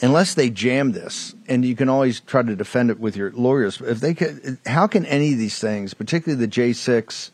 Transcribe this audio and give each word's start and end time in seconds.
unless 0.00 0.34
they 0.34 0.50
jam 0.50 0.92
this, 0.92 1.34
and 1.48 1.64
you 1.64 1.74
can 1.74 1.88
always 1.88 2.20
try 2.20 2.42
to 2.42 2.56
defend 2.56 2.90
it 2.90 3.00
with 3.00 3.16
your 3.16 3.32
lawyers. 3.32 3.80
If 3.80 4.00
they 4.00 4.14
could, 4.14 4.58
how 4.66 4.86
can 4.86 5.06
any 5.06 5.32
of 5.32 5.38
these 5.38 5.58
things, 5.58 5.94
particularly 5.94 6.40
the 6.40 6.46
J 6.46 6.72
six 6.72 7.32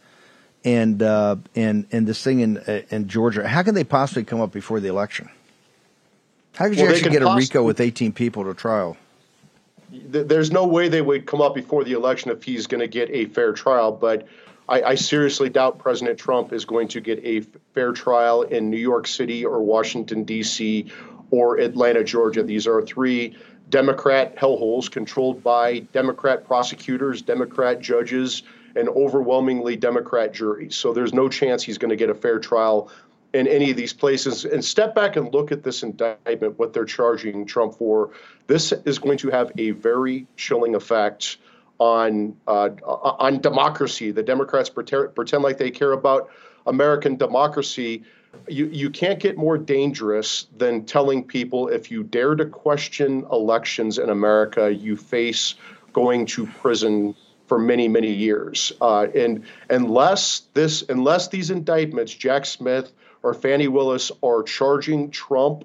and 0.65 1.03
uh, 1.03 1.37
and 1.55 1.87
and 1.93 2.07
this 2.07 2.23
thing 2.23 2.41
in 2.41 2.59
uh, 2.59 2.83
in 2.91 3.09
Georgia, 3.09 3.47
how 3.47 3.63
can 3.63 3.75
they 3.75 3.85
possibly 3.85 4.25
come 4.25 4.41
up 4.41 4.53
before 4.53 4.81
the 4.81 4.89
election? 4.89 5.29
How 6.55 6.69
could 6.69 6.77
you 6.77 6.85
Well, 6.85 6.93
they 6.93 6.99
actually 6.99 7.13
get 7.13 7.23
a 7.23 7.35
RICO 7.35 7.63
with 7.63 7.81
eighteen 7.81 8.13
people 8.13 8.45
to 8.45 8.55
trial? 8.55 8.97
There's 9.91 10.51
no 10.51 10.67
way 10.67 10.89
they 10.89 11.03
would 11.03 11.27
come 11.27 11.43
up 11.43 11.55
before 11.55 11.85
the 11.85 11.93
election 11.93 12.31
if 12.31 12.43
he's 12.43 12.67
going 12.67 12.81
to 12.81 12.89
get 12.89 13.11
a 13.11 13.27
fair 13.27 13.53
trial. 13.53 13.93
But 13.93 14.27
I, 14.67 14.83
I 14.83 14.95
seriously 14.95 15.51
doubt 15.51 15.79
President 15.79 16.19
Trump 16.19 16.53
is 16.53 16.65
going 16.65 16.89
to 16.89 17.01
get 17.01 17.19
a 17.25 17.39
f- 17.39 17.47
fair 17.75 17.93
trial 17.93 18.43
in 18.43 18.71
New 18.71 18.79
York 18.79 19.07
City 19.07 19.45
or 19.45 19.61
Washington, 19.61 20.25
D.C. 20.25 20.91
or 21.33 21.59
Atlanta, 21.59 22.05
Georgia. 22.05 22.45
These 22.45 22.69
are 22.69 22.83
three 22.83 23.37
Democrat 23.71 24.37
hellholes 24.37 24.89
controlled 24.89 25.43
by 25.43 25.81
Democrat 25.93 26.47
prosecutors, 26.47 27.23
Democrat 27.23 27.81
judges, 27.81 28.43
and 28.77 28.89
overwhelmingly 28.91 29.75
Democrat 29.75 30.33
juries. 30.33 30.77
So 30.77 30.93
there's 30.93 31.15
no 31.15 31.29
chance 31.29 31.63
he's 31.63 31.79
going 31.79 31.89
to 31.89 31.97
get 31.97 32.11
a 32.11 32.15
fair 32.15 32.39
trial 32.39 32.91
in 33.33 33.49
any 33.49 33.71
of 33.71 33.79
these 33.79 33.95
places 33.95 34.45
and 34.45 34.63
step 34.63 34.95
back 34.95 35.17
and 35.17 35.33
look 35.33 35.51
at 35.51 35.63
this 35.63 35.83
indictment, 35.83 36.59
what 36.59 36.75
they're 36.75 36.85
charging 36.85 37.47
Trump 37.47 37.75
for. 37.75 38.11
This 38.47 38.73
is 38.85 38.99
going 38.99 39.17
to 39.19 39.31
have 39.31 39.51
a 39.57 39.71
very 39.71 40.27
chilling 40.37 40.75
effect 40.75 41.39
on 41.79 42.37
uh, 42.47 42.69
on 42.85 43.41
democracy. 43.41 44.11
The 44.11 44.23
Democrats 44.23 44.69
pretend, 44.69 45.15
pretend 45.15 45.43
like 45.43 45.57
they 45.57 45.71
care 45.71 45.93
about 45.93 46.29
American 46.67 47.17
democracy. 47.17 48.05
You 48.49 48.67
you 48.67 48.91
can't 48.91 49.21
get 49.21 49.37
more 49.37 49.59
dangerous 49.59 50.47
than 50.57 50.85
telling 50.85 51.25
people 51.25 51.69
if 51.69 51.91
you 51.91 52.03
dare 52.03 52.35
to 52.35 52.47
question 52.47 53.27
elections 53.31 53.99
in 53.99 54.11
America, 54.11 54.73
you 54.73 54.97
face 54.97 55.55
going 55.93 56.27
to 56.27 56.47
prison 56.47 57.15
for 57.47 57.59
many 57.59 57.89
many 57.89 58.13
years. 58.13 58.73
Uh, 58.81 59.07
and 59.15 59.45
unless 59.71 60.43
this 60.55 60.83
unless 60.89 61.29
these 61.29 61.51
indictments, 61.51 62.13
Jack 62.15 62.47
Smith 62.47 62.93
or 63.23 63.35
Fani 63.35 63.69
Willis, 63.69 64.11
are 64.23 64.43
charging 64.43 65.11
Trump 65.11 65.65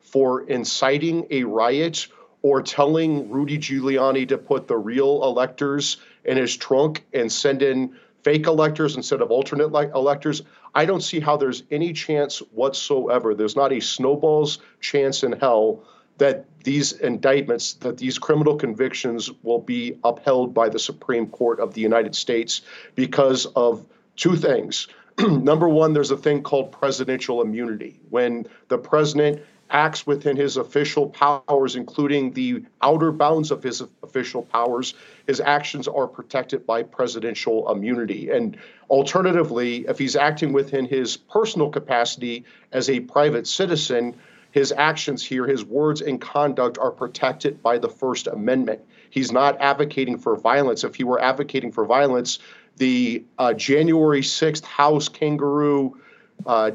for 0.00 0.42
inciting 0.42 1.26
a 1.30 1.44
riot 1.44 2.08
or 2.42 2.62
telling 2.62 3.30
Rudy 3.30 3.58
Giuliani 3.58 4.28
to 4.28 4.38
put 4.38 4.68
the 4.68 4.76
real 4.76 5.22
electors 5.24 5.98
in 6.24 6.36
his 6.36 6.56
trunk 6.56 7.04
and 7.12 7.30
send 7.30 7.62
in 7.62 7.96
fake 8.28 8.46
electors 8.46 8.94
instead 8.94 9.22
of 9.22 9.30
alternate 9.30 9.72
like 9.72 9.90
electors, 9.94 10.42
I 10.74 10.84
don't 10.84 11.00
see 11.00 11.18
how 11.18 11.38
there's 11.38 11.62
any 11.70 11.94
chance 11.94 12.40
whatsoever. 12.52 13.34
There's 13.34 13.56
not 13.56 13.72
a 13.72 13.80
snowball's 13.80 14.58
chance 14.80 15.22
in 15.22 15.32
hell 15.32 15.82
that 16.18 16.44
these 16.62 16.92
indictments, 16.92 17.72
that 17.84 17.96
these 17.96 18.18
criminal 18.18 18.54
convictions 18.56 19.30
will 19.42 19.60
be 19.60 19.98
upheld 20.04 20.52
by 20.52 20.68
the 20.68 20.78
Supreme 20.78 21.28
Court 21.28 21.58
of 21.58 21.72
the 21.72 21.80
United 21.80 22.14
States 22.14 22.60
because 22.94 23.46
of 23.56 23.86
two 24.16 24.36
things. 24.36 24.88
Number 25.18 25.70
one, 25.70 25.94
there's 25.94 26.10
a 26.10 26.16
thing 26.18 26.42
called 26.42 26.70
presidential 26.70 27.40
immunity. 27.40 27.98
When 28.10 28.46
the 28.68 28.76
president 28.76 29.40
acts 29.70 30.06
within 30.06 30.36
his 30.36 30.56
official 30.56 31.08
powers, 31.08 31.76
including 31.76 32.32
the 32.32 32.64
outer 32.82 33.12
bounds 33.12 33.50
of 33.50 33.62
his 33.62 33.82
official 34.02 34.42
powers, 34.42 34.94
his 35.26 35.40
actions 35.40 35.86
are 35.88 36.06
protected 36.06 36.66
by 36.66 36.82
presidential 36.82 37.70
immunity. 37.70 38.30
And 38.30 38.56
alternatively, 38.88 39.86
if 39.88 39.98
he's 39.98 40.16
acting 40.16 40.52
within 40.52 40.86
his 40.86 41.16
personal 41.16 41.70
capacity 41.70 42.44
as 42.72 42.88
a 42.88 43.00
private 43.00 43.46
citizen, 43.46 44.14
his 44.50 44.72
actions 44.72 45.24
here, 45.24 45.46
his 45.46 45.64
words 45.64 46.00
and 46.00 46.20
conduct 46.20 46.78
are 46.78 46.90
protected 46.90 47.62
by 47.62 47.78
the 47.78 47.88
First 47.88 48.26
Amendment. 48.26 48.80
He's 49.10 49.32
not 49.32 49.60
advocating 49.60 50.18
for 50.18 50.36
violence. 50.36 50.84
If 50.84 50.94
he 50.94 51.04
were 51.04 51.20
advocating 51.20 51.72
for 51.72 51.84
violence, 51.84 52.38
the 52.76 53.24
uh, 53.38 53.52
January 53.54 54.22
6th 54.22 54.64
House 54.64 55.08
Kangaroo 55.08 56.00
uh, 56.46 56.70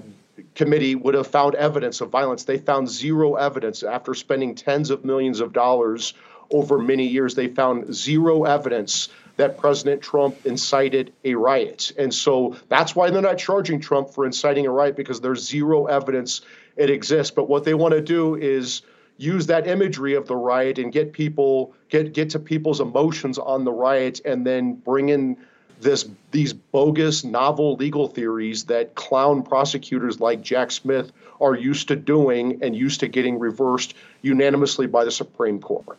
Committee 0.55 0.95
would 0.95 1.13
have 1.13 1.27
found 1.27 1.55
evidence 1.55 2.01
of 2.01 2.09
violence. 2.09 2.43
They 2.43 2.57
found 2.57 2.89
zero 2.89 3.35
evidence 3.35 3.83
after 3.83 4.13
spending 4.13 4.55
tens 4.55 4.89
of 4.89 5.05
millions 5.05 5.39
of 5.39 5.53
dollars 5.53 6.13
over 6.51 6.79
many 6.79 7.07
years. 7.07 7.35
They 7.35 7.47
found 7.47 7.93
zero 7.93 8.43
evidence 8.43 9.09
that 9.35 9.57
President 9.57 10.01
Trump 10.01 10.45
incited 10.45 11.11
a 11.23 11.35
riot. 11.35 11.91
And 11.97 12.13
so 12.13 12.55
that's 12.69 12.95
why 12.95 13.09
they're 13.09 13.21
not 13.21 13.37
charging 13.37 13.79
Trump 13.79 14.09
for 14.09 14.25
inciting 14.25 14.67
a 14.67 14.71
riot 14.71 14.95
because 14.95 15.21
there's 15.21 15.47
zero 15.47 15.85
evidence 15.85 16.41
it 16.75 16.89
exists. 16.89 17.31
But 17.31 17.49
what 17.49 17.63
they 17.63 17.73
want 17.73 17.93
to 17.93 18.01
do 18.01 18.35
is 18.35 18.83
use 19.17 19.47
that 19.47 19.67
imagery 19.67 20.15
of 20.15 20.27
the 20.27 20.35
riot 20.35 20.79
and 20.79 20.91
get 20.91 21.13
people 21.13 21.73
get 21.89 22.13
get 22.13 22.31
to 22.31 22.39
people's 22.39 22.81
emotions 22.81 23.37
on 23.37 23.63
the 23.63 23.71
riot 23.71 24.21
and 24.25 24.45
then 24.45 24.73
bring 24.73 25.09
in 25.09 25.37
this 25.83 26.07
these 26.31 26.53
bogus 26.53 27.23
novel 27.23 27.75
legal 27.75 28.07
theories 28.07 28.65
that 28.65 28.95
clown 28.95 29.43
prosecutors 29.43 30.19
like 30.19 30.41
Jack 30.41 30.71
Smith 30.71 31.11
are 31.39 31.55
used 31.55 31.89
to 31.89 31.95
doing 31.95 32.63
and 32.63 32.75
used 32.75 33.01
to 33.01 33.07
getting 33.07 33.39
reversed 33.39 33.93
unanimously 34.21 34.87
by 34.87 35.03
the 35.03 35.11
Supreme 35.11 35.59
Court. 35.59 35.97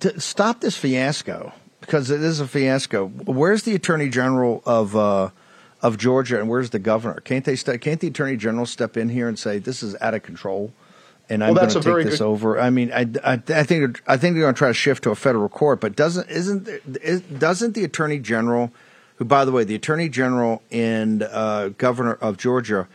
to 0.00 0.20
stop 0.20 0.60
this 0.60 0.76
fiasco 0.76 1.52
because 1.80 2.10
it 2.10 2.22
is 2.22 2.40
a 2.40 2.48
fiasco. 2.48 3.06
Where's 3.06 3.62
the 3.62 3.74
attorney 3.74 4.08
general 4.08 4.62
of 4.66 4.96
uh, 4.96 5.30
of 5.80 5.98
Georgia 5.98 6.40
and 6.40 6.48
where's 6.48 6.70
the 6.70 6.78
governor? 6.78 7.20
Can't 7.20 7.44
they? 7.44 7.56
St- 7.56 7.80
can't 7.80 8.00
the 8.00 8.08
attorney 8.08 8.36
general 8.36 8.66
step 8.66 8.96
in 8.96 9.10
here 9.10 9.28
and 9.28 9.38
say 9.38 9.58
this 9.58 9.82
is 9.82 9.94
out 10.00 10.14
of 10.14 10.22
control? 10.22 10.72
And 11.32 11.42
I'm 11.42 11.54
going 11.54 11.68
to 11.68 11.80
take 11.80 12.04
this 12.04 12.18
good- 12.18 12.24
over. 12.24 12.60
I 12.60 12.70
mean, 12.70 12.92
I, 12.92 13.06
I, 13.24 13.32
I 13.48 13.62
think 13.62 14.02
I 14.06 14.16
think 14.16 14.34
they're 14.34 14.42
going 14.42 14.54
to 14.54 14.58
try 14.58 14.68
to 14.68 14.74
shift 14.74 15.04
to 15.04 15.10
a 15.10 15.14
federal 15.14 15.48
court, 15.48 15.80
but 15.80 15.96
doesn't 15.96 16.28
isn't 16.28 17.38
doesn't 17.38 17.74
the 17.74 17.84
attorney 17.84 18.18
general, 18.18 18.70
who 19.16 19.24
by 19.24 19.44
the 19.44 19.52
way, 19.52 19.64
the 19.64 19.74
attorney 19.74 20.08
general 20.08 20.62
and 20.70 21.22
uh, 21.22 21.70
governor 21.70 22.14
of 22.14 22.36
Georgia 22.36 22.86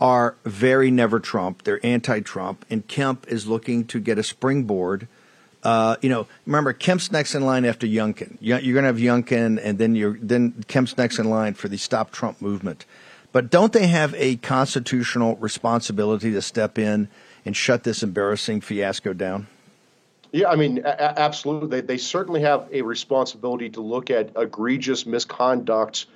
are 0.00 0.34
very 0.44 0.90
never 0.90 1.20
Trump. 1.20 1.62
They're 1.64 1.84
anti-Trump, 1.84 2.64
and 2.70 2.86
Kemp 2.88 3.26
is 3.28 3.46
looking 3.46 3.84
to 3.86 4.00
get 4.00 4.18
a 4.18 4.22
springboard. 4.22 5.06
Uh, 5.62 5.94
you 6.02 6.08
know, 6.08 6.26
remember 6.46 6.72
Kemp's 6.72 7.12
next 7.12 7.34
in 7.36 7.44
line 7.44 7.64
after 7.64 7.86
Youngkin. 7.86 8.36
You- 8.40 8.56
You're 8.56 8.74
going 8.80 8.82
to 8.82 8.88
have 8.88 8.96
Youngkin, 8.96 9.60
and 9.62 9.78
then 9.78 9.94
you're 9.94 10.18
then 10.20 10.64
Kemp's 10.66 10.96
next 10.96 11.18
in 11.18 11.28
line 11.30 11.54
for 11.54 11.68
the 11.68 11.76
Stop 11.78 12.10
Trump 12.10 12.40
movement. 12.40 12.84
But 13.32 13.50
don't 13.50 13.72
they 13.72 13.86
have 13.86 14.14
a 14.16 14.36
constitutional 14.36 15.36
responsibility 15.36 16.32
to 16.32 16.42
step 16.42 16.78
in 16.78 17.08
and 17.44 17.56
shut 17.56 17.84
this 17.84 18.02
embarrassing 18.02 18.60
fiasco 18.60 19.12
down? 19.12 19.46
Yeah, 20.32 20.48
I 20.48 20.56
mean, 20.56 20.78
a- 20.78 21.18
absolutely. 21.20 21.80
They, 21.80 21.86
they 21.86 21.98
certainly 21.98 22.40
have 22.40 22.68
a 22.72 22.82
responsibility 22.82 23.68
to 23.70 23.80
look 23.80 24.10
at 24.10 24.30
egregious 24.36 25.04
misconduct 25.04 26.06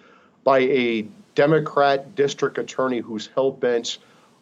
by 0.45 0.61
a 0.61 1.07
Democrat 1.35 2.15
district 2.15 2.59
attorney 2.59 3.01
who's 3.01 3.29
hell 3.35 3.51
bent 3.51 3.99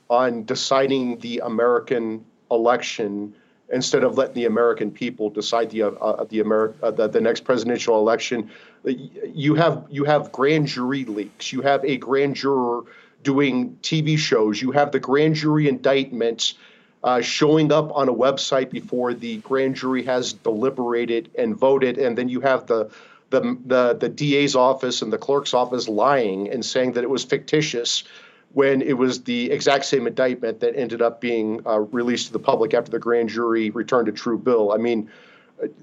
on 0.09 0.45
deciding 0.45 1.19
the 1.19 1.41
American 1.41 2.25
election 2.51 3.35
instead 3.73 4.05
of 4.05 4.17
letting 4.19 4.35
the 4.35 4.45
American 4.45 4.91
people 4.91 5.31
decide 5.31 5.71
the 5.71 5.83
uh, 5.83 5.91
uh, 5.91 6.25
the, 6.25 6.39
Ameri- 6.39 6.75
uh, 6.83 6.91
the 6.91 7.09
the 7.09 7.21
next 7.21 7.45
presidential 7.45 7.99
election. 7.99 8.51
You 8.85 9.55
have 9.55 9.87
you 9.91 10.05
have 10.05 10.31
grand 10.31 10.69
jury 10.69 11.05
leaks. 11.05 11.53
You 11.53 11.63
have 11.63 11.85
a 11.85 11.97
grand 11.97 12.37
juror 12.37 12.83
doing 13.23 13.77
TV 13.83 14.17
shows. 14.19 14.61
You 14.61 14.71
have 14.73 14.93
the 14.93 15.01
grand 15.01 15.35
jury 15.35 15.69
indictments 15.69 16.55
uh, 17.05 17.21
showing 17.21 17.71
up 17.71 17.95
on 17.95 18.09
a 18.09 18.15
website 18.15 18.71
before 18.71 19.13
the 19.13 19.37
grand 19.39 19.77
jury 19.77 20.03
has 20.03 20.33
deliberated 20.33 21.31
and 21.39 21.55
voted, 21.55 21.99
and 21.99 22.19
then 22.19 22.29
you 22.29 22.41
have 22.41 22.67
the 22.67 22.91
the, 23.31 23.59
the, 23.67 23.95
the 23.95 24.09
DA's 24.09 24.55
office 24.55 25.03
and 25.03 25.13
the 25.13 25.19
clerk's 25.19 25.55
office 25.55 25.89
lying 25.89 26.49
and 26.51 26.65
saying 26.65 26.93
that 26.93 27.03
it 27.03 27.11
was 27.11 27.25
fictitious 27.25 28.05
when 28.53 28.81
it 28.81 28.93
was 28.93 29.25
the 29.25 29.51
exact 29.51 29.87
same 29.87 30.07
indictment 30.07 30.61
that 30.61 30.77
ended 30.77 31.03
up 31.03 31.21
being 31.21 31.61
uh, 31.67 31.81
released 31.81 32.29
to 32.29 32.33
the 32.33 32.39
public 32.39 32.75
after 32.75 32.93
the 32.93 32.99
grand 32.99 33.29
jury 33.29 33.71
returned 33.71 34.07
a 34.07 34.13
true 34.13 34.39
bill. 34.39 34.71
I 34.73 34.77
mean, 34.77 35.11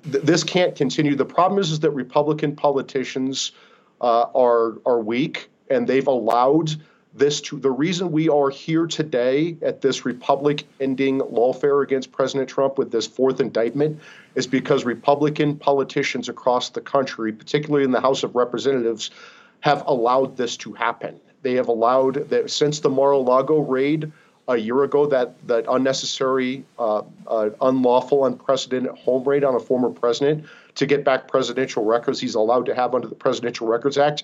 th- 0.10 0.24
this 0.24 0.46
can't 0.46 0.76
continue. 0.76 1.16
The 1.16 1.26
problem 1.26 1.60
is, 1.60 1.72
is 1.72 1.82
that 1.82 1.92
Republican 1.92 2.56
politicians 2.56 3.52
uh, 4.00 4.28
are 4.34 4.78
are 4.86 5.02
weak, 5.02 5.50
and 5.70 5.88
they've 5.88 6.08
allowed 6.08 6.72
this 7.14 7.42
to. 7.42 7.60
The 7.60 7.72
reason 7.72 8.12
we 8.12 8.30
are 8.30 8.50
here 8.50 8.88
today 8.88 9.58
at 9.62 9.82
this 9.82 10.06
Republic 10.06 10.66
ending 10.80 11.20
lawfare 11.20 11.84
against 11.84 12.12
President 12.12 12.50
Trump 12.50 12.78
with 12.78 12.92
this 12.92 13.08
fourth 13.08 13.40
indictment 13.40 14.00
is 14.36 14.48
because 14.48 14.86
Republican 14.86 15.58
politicians 15.58 16.30
across 16.30 16.70
the 16.70 16.82
country, 16.82 17.34
particularly 17.34 17.84
in 17.84 17.92
the 17.92 18.02
House 18.02 18.24
of 18.24 18.36
Representatives, 18.36 19.12
have 19.60 19.86
allowed 19.88 20.38
this 20.38 20.58
to 20.58 20.74
happen. 20.74 21.20
They 21.42 21.56
have 21.56 21.68
allowed 21.68 22.30
that 22.30 22.50
since 22.52 22.80
the 22.80 22.90
Mar-a-Lago 22.90 23.60
raid 23.60 24.12
a 24.48 24.58
year 24.58 24.84
ago, 24.84 25.06
that 25.08 25.36
that 25.48 25.66
unnecessary, 25.70 26.66
uh, 26.80 27.04
uh, 27.28 27.50
unlawful, 27.62 28.26
unprecedented 28.26 28.92
home 28.98 29.24
raid 29.24 29.44
on 29.44 29.56
a 29.56 29.60
former 29.60 29.90
president 29.90 30.46
to 30.76 30.86
get 30.86 31.04
back 31.04 31.28
presidential 31.28 31.84
records 31.84 32.20
he's 32.20 32.36
allowed 32.36 32.66
to 32.66 32.76
have 32.76 32.96
under 32.96 33.08
the 33.08 33.16
Presidential 33.16 33.68
Records 33.68 33.98
Act. 33.98 34.24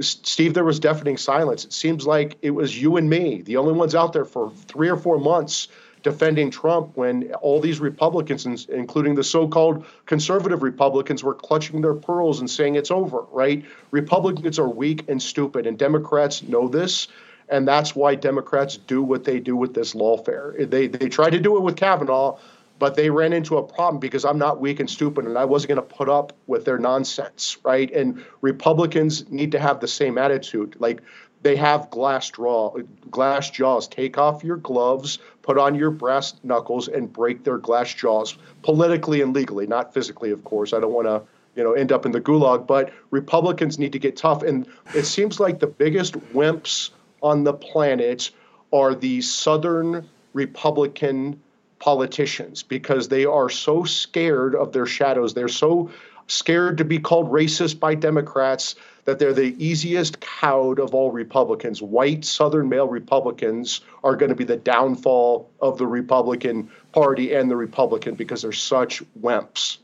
Steve, 0.00 0.54
there 0.54 0.64
was 0.64 0.78
deafening 0.78 1.16
silence. 1.16 1.64
It 1.64 1.72
seems 1.72 2.06
like 2.06 2.36
it 2.42 2.50
was 2.50 2.80
you 2.80 2.96
and 2.96 3.08
me, 3.08 3.42
the 3.42 3.56
only 3.56 3.72
ones 3.72 3.94
out 3.94 4.12
there 4.12 4.24
for 4.24 4.50
three 4.66 4.88
or 4.88 4.96
four 4.96 5.18
months 5.18 5.68
defending 6.02 6.50
Trump 6.50 6.92
when 6.96 7.32
all 7.40 7.60
these 7.60 7.80
Republicans, 7.80 8.66
including 8.68 9.14
the 9.14 9.24
so 9.24 9.48
called 9.48 9.84
conservative 10.04 10.62
Republicans, 10.62 11.24
were 11.24 11.34
clutching 11.34 11.80
their 11.80 11.94
pearls 11.94 12.38
and 12.38 12.48
saying 12.48 12.76
it's 12.76 12.90
over, 12.92 13.22
right? 13.32 13.64
Republicans 13.90 14.58
are 14.58 14.68
weak 14.68 15.08
and 15.08 15.20
stupid, 15.20 15.66
and 15.66 15.78
Democrats 15.78 16.42
know 16.42 16.68
this. 16.68 17.08
And 17.48 17.66
that's 17.66 17.94
why 17.94 18.16
Democrats 18.16 18.76
do 18.76 19.02
what 19.02 19.24
they 19.24 19.38
do 19.38 19.56
with 19.56 19.74
this 19.74 19.94
lawfare. 19.94 20.68
They, 20.68 20.88
they 20.88 21.08
tried 21.08 21.30
to 21.30 21.40
do 21.40 21.56
it 21.56 21.62
with 21.62 21.76
Kavanaugh, 21.76 22.38
but 22.78 22.94
they 22.94 23.10
ran 23.10 23.32
into 23.32 23.56
a 23.56 23.62
problem 23.62 23.98
because 23.98 24.24
I'm 24.24 24.38
not 24.38 24.60
weak 24.60 24.80
and 24.80 24.88
stupid 24.88 25.24
and 25.24 25.38
I 25.38 25.44
wasn't 25.44 25.68
going 25.68 25.88
to 25.88 25.94
put 25.94 26.08
up 26.08 26.32
with 26.46 26.64
their 26.64 26.78
nonsense, 26.78 27.56
right? 27.64 27.90
And 27.92 28.24
Republicans 28.40 29.30
need 29.30 29.52
to 29.52 29.58
have 29.58 29.80
the 29.80 29.88
same 29.88 30.18
attitude. 30.18 30.76
Like 30.78 31.00
they 31.42 31.56
have 31.56 31.90
glass 31.90 32.30
draw, 32.30 32.76
glass 33.10 33.50
jaws. 33.50 33.88
Take 33.88 34.18
off 34.18 34.42
your 34.42 34.56
gloves, 34.56 35.18
put 35.42 35.58
on 35.58 35.74
your 35.74 35.90
brass 35.90 36.34
knuckles, 36.42 36.88
and 36.88 37.12
break 37.12 37.44
their 37.44 37.58
glass 37.58 37.94
jaws 37.94 38.36
politically 38.62 39.20
and 39.22 39.34
legally, 39.34 39.66
not 39.66 39.94
physically, 39.94 40.30
of 40.30 40.44
course. 40.44 40.72
I 40.72 40.80
don't 40.80 40.92
want 40.92 41.06
to, 41.06 41.22
you 41.54 41.62
know, 41.62 41.72
end 41.72 41.92
up 41.92 42.04
in 42.04 42.12
the 42.12 42.20
gulag. 42.20 42.66
But 42.66 42.92
Republicans 43.10 43.78
need 43.78 43.92
to 43.92 43.98
get 43.98 44.16
tough, 44.16 44.42
and 44.42 44.66
it 44.94 45.04
seems 45.04 45.38
like 45.38 45.60
the 45.60 45.66
biggest 45.66 46.14
wimps 46.34 46.90
on 47.22 47.44
the 47.44 47.54
planet 47.54 48.30
are 48.72 48.94
the 48.94 49.22
Southern 49.22 50.08
Republican 50.32 51.40
politicians 51.86 52.64
because 52.64 53.06
they 53.06 53.24
are 53.26 53.48
so 53.48 53.84
scared 53.84 54.56
of 54.56 54.72
their 54.72 54.86
shadows. 54.86 55.34
They're 55.34 55.46
so 55.46 55.92
scared 56.26 56.78
to 56.78 56.84
be 56.84 56.98
called 56.98 57.30
racist 57.30 57.78
by 57.78 57.94
Democrats 57.94 58.74
that 59.04 59.20
they're 59.20 59.32
the 59.32 59.54
easiest 59.64 60.18
cowed 60.18 60.80
of 60.80 60.96
all 60.96 61.12
Republicans. 61.12 61.80
White 61.80 62.24
Southern 62.24 62.68
male 62.68 62.88
Republicans 62.88 63.82
are 64.02 64.16
going 64.16 64.30
to 64.30 64.34
be 64.34 64.42
the 64.42 64.56
downfall 64.56 65.48
of 65.60 65.78
the 65.78 65.86
Republican 65.86 66.72
Party 66.90 67.32
and 67.32 67.48
the 67.48 67.54
Republican 67.54 68.16
because 68.16 68.42
they're 68.42 68.50
such 68.50 69.00
wimps. 69.20 69.78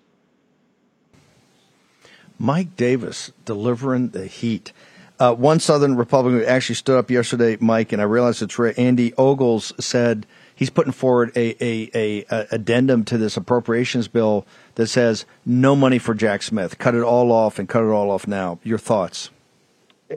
Mike 2.36 2.74
Davis 2.76 3.30
delivering 3.44 4.08
the 4.08 4.26
heat. 4.26 4.72
Uh, 5.20 5.32
one 5.34 5.60
Southern 5.60 5.94
Republican 5.94 6.44
actually 6.48 6.74
stood 6.74 6.98
up 6.98 7.12
yesterday, 7.12 7.56
Mike, 7.60 7.92
and 7.92 8.02
I 8.02 8.06
realized 8.06 8.42
it's. 8.42 8.58
Andy 8.76 9.14
Ogles 9.14 9.72
said 9.78 10.26
he's 10.62 10.70
putting 10.70 10.92
forward 10.92 11.32
a, 11.34 11.56
a, 11.64 11.90
a, 11.92 12.24
a 12.30 12.46
addendum 12.52 13.04
to 13.04 13.18
this 13.18 13.36
appropriations 13.36 14.06
bill 14.06 14.46
that 14.76 14.86
says 14.86 15.26
no 15.44 15.74
money 15.74 15.98
for 15.98 16.14
Jack 16.14 16.40
Smith. 16.40 16.78
Cut 16.78 16.94
it 16.94 17.02
all 17.02 17.32
off 17.32 17.58
and 17.58 17.68
cut 17.68 17.82
it 17.82 17.88
all 17.90 18.12
off 18.12 18.28
now. 18.28 18.60
Your 18.62 18.78
thoughts? 18.78 19.30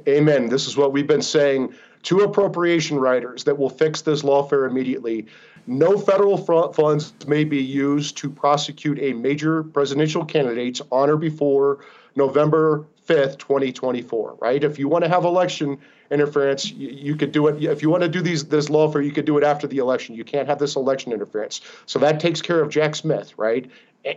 Amen. 0.08 0.50
This 0.50 0.68
is 0.68 0.78
what 0.78 0.94
we've 0.94 1.08
been 1.08 1.24
saying 1.24 1.74
to 2.04 2.20
appropriation 2.20 3.00
riders 3.00 3.46
that 3.46 3.58
will 3.58 3.72
fix 3.72 4.04
this 4.04 4.22
lawfare 4.22 4.70
immediately. 4.70 5.26
No 5.66 5.98
federal 5.98 6.38
funds 6.38 7.14
may 7.26 7.44
be 7.44 7.64
used 7.64 8.16
to 8.18 8.30
prosecute 8.30 9.00
a 9.00 9.14
major 9.14 9.64
presidential 9.64 10.24
candidate 10.24 10.80
on 10.92 11.10
or 11.10 11.18
before 11.18 11.84
November 12.16 12.86
5th, 13.08 13.38
2024, 13.38 14.38
right? 14.40 14.64
If 14.64 14.80
you 14.80 14.88
want 14.88 15.04
to 15.04 15.10
have 15.10 15.26
election 15.26 15.80
interference, 16.12 16.72
you, 16.72 16.90
you, 16.90 17.16
could 17.16 17.32
do 17.32 17.48
it. 17.48 17.64
If 17.64 17.82
you 17.82 17.90
want 17.90 18.04
to 18.04 18.10
do 18.10 18.22
these 18.22 18.46
this 18.46 18.68
lawfare, 18.68 19.04
you 19.04 19.12
could 19.12 19.26
do 19.26 19.38
it 19.38 19.44
after 19.44 19.68
the 19.68 19.78
election. 19.78 20.16
You 20.16 20.24
can't 20.24 20.48
have 20.48 20.60
this 20.60 20.76
election 20.76 21.14
interference. 21.14 21.62
So 21.86 22.00
that 22.00 22.20
takes 22.20 22.42
care 22.42 22.62
of 22.62 22.70
Jack 22.70 22.96
Smith, 22.96 23.34
right? 23.38 23.70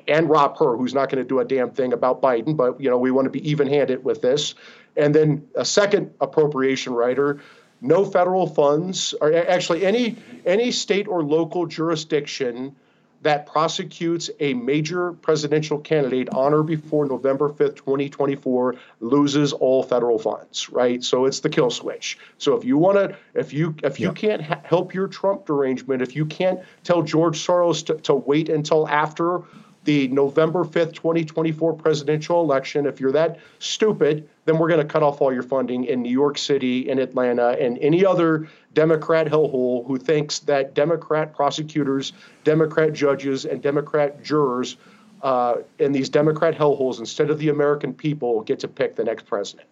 and 0.06 0.28
Rob 0.28 0.56
Hur, 0.58 0.76
who's 0.76 0.94
not 0.94 1.10
going 1.10 1.22
to 1.22 1.28
do 1.28 1.40
a 1.40 1.44
damn 1.44 1.70
thing 1.70 1.92
about 1.92 2.20
Biden, 2.20 2.56
but 2.56 2.80
you 2.80 2.90
know 2.90 2.98
we 2.98 3.10
want 3.10 3.26
to 3.26 3.30
be 3.30 3.48
even-handed 3.48 4.04
with 4.04 4.20
this. 4.20 4.54
And 4.96 5.14
then 5.14 5.48
a 5.54 5.64
second 5.64 6.12
appropriation 6.20 6.92
rider, 6.92 7.40
no 7.80 8.04
federal 8.04 8.46
funds, 8.46 9.14
or 9.20 9.32
actually 9.32 9.86
any 9.86 10.16
any 10.44 10.70
state 10.70 11.08
or 11.08 11.22
local 11.22 11.66
jurisdiction 11.66 12.76
that 13.22 13.46
prosecutes 13.46 14.30
a 14.38 14.54
major 14.54 15.12
presidential 15.12 15.78
candidate 15.78 16.28
on 16.30 16.54
or 16.54 16.62
before 16.62 17.06
November 17.06 17.48
5th, 17.48 17.76
2024 17.76 18.76
loses 19.00 19.52
all 19.52 19.82
federal 19.82 20.18
funds, 20.18 20.68
right? 20.70 21.02
So 21.02 21.24
it's 21.24 21.40
the 21.40 21.48
kill 21.48 21.70
switch. 21.70 22.18
So 22.38 22.56
if 22.56 22.64
you 22.64 22.78
want 22.78 22.98
to 22.98 23.16
if 23.34 23.52
you 23.52 23.74
if 23.82 23.98
you 23.98 24.12
can't 24.12 24.42
ha- 24.42 24.60
help 24.64 24.94
your 24.94 25.08
Trump 25.08 25.46
derangement, 25.46 26.02
if 26.02 26.14
you 26.14 26.26
can't 26.26 26.60
tell 26.84 27.02
George 27.02 27.38
Soros 27.38 27.86
to, 27.86 27.94
to 28.02 28.14
wait 28.14 28.48
until 28.48 28.88
after 28.88 29.42
the 29.84 30.08
November 30.08 30.64
5th, 30.64 30.94
2024 30.94 31.72
presidential 31.74 32.42
election, 32.42 32.86
if 32.86 33.00
you're 33.00 33.12
that 33.12 33.38
stupid, 33.58 34.28
then 34.44 34.58
we're 34.58 34.68
going 34.68 34.80
to 34.80 34.86
cut 34.86 35.02
off 35.02 35.20
all 35.20 35.32
your 35.32 35.42
funding 35.42 35.84
in 35.84 36.02
New 36.02 36.10
York 36.10 36.36
City, 36.38 36.88
in 36.88 36.98
Atlanta, 36.98 37.56
and 37.60 37.78
any 37.78 38.04
other 38.04 38.48
Democrat 38.74 39.26
hellhole 39.26 39.86
who 39.86 39.96
thinks 39.96 40.40
that 40.40 40.74
Democrat 40.74 41.34
prosecutors, 41.34 42.12
Democrat 42.44 42.92
judges, 42.92 43.44
and 43.44 43.62
Democrat 43.62 44.22
jurors 44.22 44.76
uh, 45.22 45.56
in 45.78 45.92
these 45.92 46.08
Democrat 46.08 46.56
hellholes, 46.56 46.98
instead 46.98 47.30
of 47.30 47.38
the 47.38 47.48
American 47.48 47.92
people, 47.94 48.42
get 48.42 48.60
to 48.60 48.68
pick 48.68 48.94
the 48.94 49.04
next 49.04 49.26
president. 49.26 49.68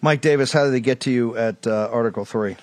Mike 0.00 0.20
Davis, 0.20 0.52
how 0.52 0.64
did 0.64 0.72
they 0.72 0.80
get 0.80 1.00
to 1.00 1.10
you 1.10 1.36
at 1.36 1.64
uh, 1.66 1.88
Article 1.92 2.24
3? 2.24 2.56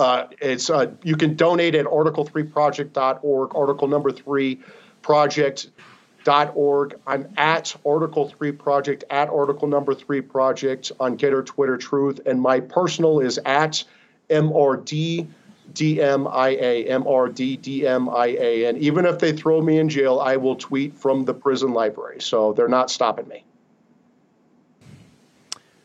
Uh, 0.00 0.26
it's 0.40 0.70
uh, 0.70 0.90
you 1.02 1.14
can 1.14 1.36
donate 1.36 1.74
at 1.74 1.84
article3project.org, 1.84 3.54
article 3.54 3.86
number 3.86 4.10
three 4.10 4.58
project.org. 5.02 6.94
I'm 7.06 7.28
at 7.36 7.76
article 7.84 8.28
three 8.30 8.52
project 8.52 9.04
at 9.10 9.28
article 9.28 9.68
number 9.68 9.94
three 9.94 10.22
project 10.22 10.90
on 10.98 11.18
Gettr 11.18 11.44
Twitter 11.44 11.76
Truth, 11.76 12.20
and 12.24 12.40
my 12.40 12.60
personal 12.60 13.20
is 13.20 13.38
at 13.44 13.84
mrd. 14.30 15.28
DMIA, 15.72 16.90
MRD, 16.90 17.60
DMIA. 17.60 18.68
And 18.68 18.76
even 18.78 19.06
if 19.06 19.20
they 19.20 19.32
throw 19.32 19.62
me 19.62 19.78
in 19.78 19.88
jail, 19.88 20.18
I 20.18 20.36
will 20.36 20.56
tweet 20.56 20.96
from 20.98 21.24
the 21.24 21.32
prison 21.32 21.72
library. 21.72 22.20
So 22.20 22.52
they're 22.52 22.66
not 22.66 22.90
stopping 22.90 23.28
me. 23.28 23.44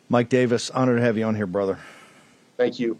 Mike 0.09 0.29
Davis, 0.29 0.71
honored 0.71 0.97
to 0.97 1.03
have 1.03 1.19
you 1.19 1.25
on 1.25 1.35
here, 1.35 1.45
brother. 1.45 1.77
Thank 2.57 2.79
you. 2.79 2.97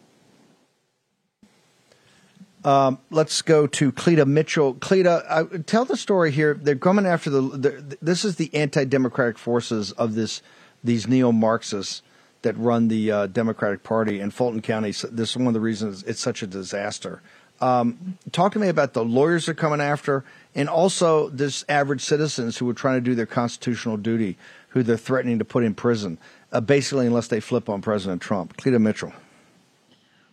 Um, 2.65 2.97
let's 3.11 3.43
go 3.43 3.67
to 3.67 3.91
Cleta 3.91 4.25
Mitchell. 4.25 4.73
Cleta, 4.73 5.23
uh, 5.29 5.45
tell 5.67 5.85
the 5.85 5.95
story 5.95 6.31
here. 6.31 6.55
They're 6.55 6.75
coming 6.75 7.05
after 7.05 7.29
the, 7.29 7.41
the 7.41 7.97
this 8.01 8.25
is 8.25 8.37
the 8.37 8.53
anti-democratic 8.55 9.37
forces 9.37 9.91
of 9.91 10.15
this 10.15 10.41
these 10.83 11.07
neo-Marxists 11.07 12.01
that 12.41 12.57
run 12.57 12.87
the 12.87 13.11
uh, 13.11 13.27
Democratic 13.27 13.83
Party 13.83 14.19
in 14.19 14.31
Fulton 14.31 14.61
County. 14.61 14.91
So 14.91 15.07
this 15.07 15.31
is 15.31 15.37
one 15.37 15.47
of 15.47 15.53
the 15.53 15.59
reasons 15.59 16.03
it's 16.03 16.19
such 16.19 16.41
a 16.41 16.47
disaster. 16.47 17.21
Um, 17.61 18.17
talk 18.31 18.53
to 18.53 18.59
me 18.59 18.67
about 18.67 18.93
the 18.93 19.05
lawyers 19.05 19.45
they're 19.45 19.55
coming 19.55 19.79
after, 19.79 20.25
and 20.55 20.67
also 20.67 21.29
this 21.29 21.63
average 21.69 22.01
citizens 22.01 22.57
who 22.57 22.69
are 22.69 22.73
trying 22.73 22.97
to 22.97 23.01
do 23.01 23.15
their 23.15 23.25
constitutional 23.27 23.95
duty, 23.95 24.37
who 24.69 24.83
they're 24.83 24.97
threatening 24.97 25.39
to 25.39 25.45
put 25.45 25.63
in 25.63 25.75
prison, 25.75 26.17
uh, 26.51 26.61
basically 26.61 27.05
unless 27.05 27.27
they 27.27 27.39
flip 27.39 27.69
on 27.69 27.81
President 27.81 28.21
Trump. 28.21 28.57
Cleta 28.57 28.79
Mitchell. 28.79 29.13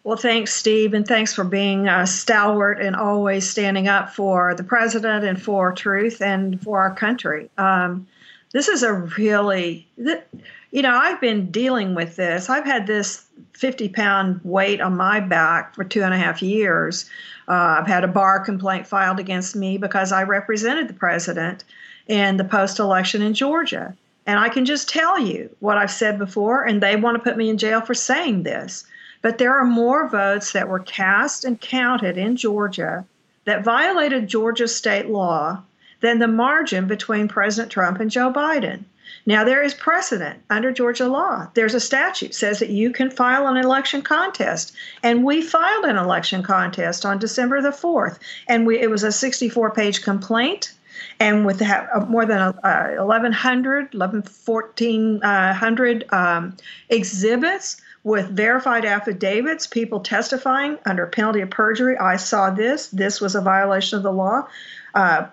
Well, 0.04 0.16
thanks, 0.16 0.52
Steve, 0.52 0.94
and 0.94 1.06
thanks 1.06 1.32
for 1.32 1.44
being 1.44 1.86
a 1.86 2.06
stalwart 2.08 2.80
and 2.80 2.96
always 2.96 3.48
standing 3.48 3.86
up 3.86 4.12
for 4.12 4.52
the 4.54 4.64
president 4.64 5.24
and 5.24 5.40
for 5.40 5.72
truth 5.72 6.20
and 6.20 6.60
for 6.60 6.80
our 6.80 6.92
country. 6.92 7.48
Um, 7.56 8.08
this 8.52 8.66
is 8.66 8.82
a 8.82 8.92
really, 8.92 9.86
you 9.96 10.82
know, 10.82 10.94
I've 10.94 11.20
been 11.20 11.52
dealing 11.52 11.94
with 11.94 12.16
this. 12.16 12.50
I've 12.50 12.64
had 12.64 12.88
this 12.88 13.24
50 13.52 13.90
pound 13.90 14.40
weight 14.42 14.80
on 14.80 14.96
my 14.96 15.20
back 15.20 15.74
for 15.76 15.84
two 15.84 16.02
and 16.02 16.12
a 16.12 16.18
half 16.18 16.42
years. 16.42 17.08
Uh, 17.46 17.78
I've 17.78 17.86
had 17.86 18.02
a 18.02 18.08
bar 18.08 18.40
complaint 18.40 18.88
filed 18.88 19.20
against 19.20 19.54
me 19.54 19.78
because 19.78 20.10
I 20.10 20.24
represented 20.24 20.88
the 20.88 20.94
president 20.94 21.62
in 22.08 22.38
the 22.38 22.44
post 22.44 22.80
election 22.80 23.22
in 23.22 23.34
Georgia. 23.34 23.94
And 24.26 24.38
I 24.38 24.48
can 24.48 24.64
just 24.64 24.88
tell 24.88 25.18
you 25.18 25.54
what 25.60 25.78
I've 25.78 25.90
said 25.90 26.18
before, 26.18 26.64
and 26.64 26.82
they 26.82 26.96
want 26.96 27.16
to 27.16 27.22
put 27.22 27.36
me 27.36 27.48
in 27.48 27.58
jail 27.58 27.80
for 27.80 27.94
saying 27.94 28.42
this. 28.42 28.84
But 29.22 29.38
there 29.38 29.54
are 29.54 29.64
more 29.64 30.08
votes 30.08 30.52
that 30.52 30.68
were 30.68 30.80
cast 30.80 31.44
and 31.44 31.60
counted 31.60 32.18
in 32.18 32.36
Georgia 32.36 33.04
that 33.44 33.64
violated 33.64 34.28
Georgia 34.28 34.68
state 34.68 35.08
law 35.08 35.62
than 36.00 36.18
the 36.18 36.28
margin 36.28 36.86
between 36.86 37.28
President 37.28 37.72
Trump 37.72 38.00
and 38.00 38.10
Joe 38.10 38.32
Biden. 38.32 38.84
Now 39.24 39.44
there 39.44 39.62
is 39.62 39.74
precedent 39.74 40.40
under 40.50 40.72
Georgia 40.72 41.06
law. 41.06 41.46
There's 41.54 41.74
a 41.74 41.80
statute 41.80 42.34
says 42.34 42.58
that 42.58 42.70
you 42.70 42.90
can 42.90 43.10
file 43.10 43.46
an 43.46 43.56
election 43.56 44.02
contest, 44.02 44.72
and 45.02 45.22
we 45.22 45.42
filed 45.42 45.84
an 45.84 45.96
election 45.96 46.42
contest 46.42 47.06
on 47.06 47.18
December 47.18 47.60
the 47.60 47.70
4th, 47.70 48.18
and 48.48 48.66
we 48.66 48.80
it 48.80 48.90
was 48.90 49.04
a 49.04 49.08
64-page 49.08 50.02
complaint 50.02 50.72
and 51.20 51.46
with 51.46 51.62
uh, 51.62 52.04
more 52.08 52.26
than 52.26 52.40
uh, 52.40 52.96
1,100, 52.96 53.94
1,400 53.94 56.12
um, 56.12 56.56
exhibits 56.88 57.80
with 58.04 58.28
verified 58.30 58.84
affidavits, 58.84 59.66
people 59.66 60.00
testifying 60.00 60.78
under 60.84 61.06
penalty 61.06 61.40
of 61.40 61.50
perjury. 61.50 61.96
I 61.96 62.16
saw 62.16 62.50
this. 62.50 62.88
This 62.88 63.20
was 63.20 63.34
a 63.34 63.40
violation 63.40 63.96
of 63.96 64.02
the 64.02 64.12
law. 64.12 64.48
Uh, 64.94 65.26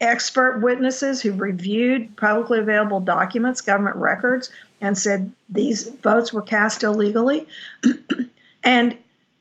expert 0.00 0.60
witnesses 0.60 1.20
who 1.20 1.32
reviewed 1.32 2.16
publicly 2.16 2.58
available 2.58 3.00
documents, 3.00 3.60
government 3.60 3.96
records, 3.96 4.50
and 4.80 4.96
said 4.96 5.30
these 5.48 5.88
votes 6.02 6.32
were 6.32 6.42
cast 6.42 6.82
illegally. 6.82 7.46
and 8.64 8.96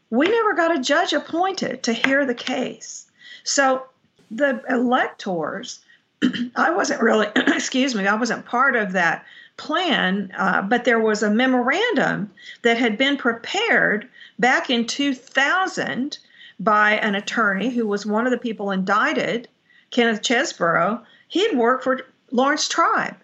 we 0.09 0.27
never 0.27 0.53
got 0.53 0.75
a 0.75 0.81
judge 0.81 1.13
appointed 1.13 1.83
to 1.83 1.93
hear 1.93 2.25
the 2.25 2.35
case. 2.35 3.07
So 3.43 3.83
the 4.29 4.61
electors, 4.69 5.79
I 6.55 6.71
wasn't 6.71 7.01
really, 7.01 7.27
excuse 7.35 7.95
me, 7.95 8.05
I 8.05 8.15
wasn't 8.15 8.45
part 8.45 8.75
of 8.75 8.91
that 8.91 9.25
plan, 9.59 10.31
uh, 10.37 10.61
but 10.61 10.85
there 10.85 10.99
was 10.99 11.21
a 11.21 11.29
memorandum 11.29 12.31
that 12.63 12.77
had 12.77 12.97
been 12.97 13.17
prepared 13.17 14.07
back 14.39 14.69
in 14.69 14.87
2000 14.87 16.17
by 16.59 16.93
an 16.93 17.13
attorney 17.13 17.69
who 17.69 17.85
was 17.85 18.05
one 18.05 18.25
of 18.25 18.31
the 18.31 18.37
people 18.37 18.71
indicted, 18.71 19.47
Kenneth 19.91 20.21
Chesebro. 20.21 21.03
He 21.27 21.47
had 21.47 21.57
worked 21.57 21.83
for 21.83 22.01
Laurence 22.31 22.67
Tribe. 22.67 23.15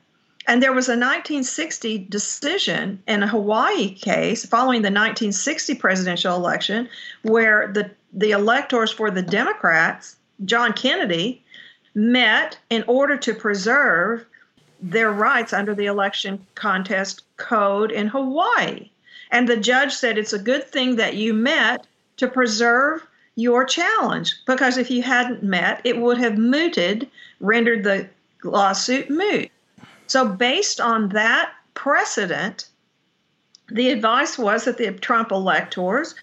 And 0.48 0.62
there 0.62 0.74
was 0.74 0.88
a 0.88 0.92
1960 0.92 2.06
decision 2.10 3.02
in 3.08 3.24
a 3.24 3.28
Hawaii 3.28 3.90
case 3.90 4.46
following 4.46 4.82
the 4.84 4.92
1960 4.92 5.74
presidential 5.76 6.36
election 6.36 6.88
where 7.24 7.72
the, 7.74 7.90
the 8.14 8.32
electors 8.32 8.92
for 8.92 9.10
the 9.10 9.24
Democrats 9.24 10.18
John 10.44 10.74
Kennedy 10.74 11.44
met 11.96 12.60
in 12.70 12.84
order 12.88 13.18
to 13.18 13.34
preserve 13.34 14.26
their 14.92 15.12
rights 15.12 15.52
under 15.52 15.74
the 15.74 15.88
election 15.88 16.46
contest 16.56 17.24
code 17.38 17.92
in 17.92 18.08
Hawaii. 18.08 18.90
And 19.32 19.48
the 19.48 19.58
judge 19.58 19.94
said 19.94 20.18
it's 20.18 20.34
a 20.34 20.40
good 20.40 20.68
thing 20.68 20.96
that 20.98 21.16
you 21.16 21.34
met 21.34 21.88
to 22.18 22.28
preserve 22.28 23.06
your 23.36 23.66
challenge 23.66 24.34
because 24.46 24.78
if 24.78 24.90
you 24.90 25.02
hadn't 25.02 25.44
met, 25.44 25.82
it 25.84 25.98
would 25.98 26.18
have 26.18 26.38
mooted, 26.38 27.10
rendered 27.40 27.84
the 27.84 28.08
lawsuit 28.44 29.10
moot. 29.10 29.50
So, 30.08 30.28
based 30.28 30.80
on 30.80 31.10
that 31.10 31.52
precedent, 31.74 32.70
the 33.68 33.90
advice 33.90 34.38
was 34.38 34.66
that 34.66 34.78
the 34.78 34.92
Trump 34.92 35.32
electors 35.32 36.14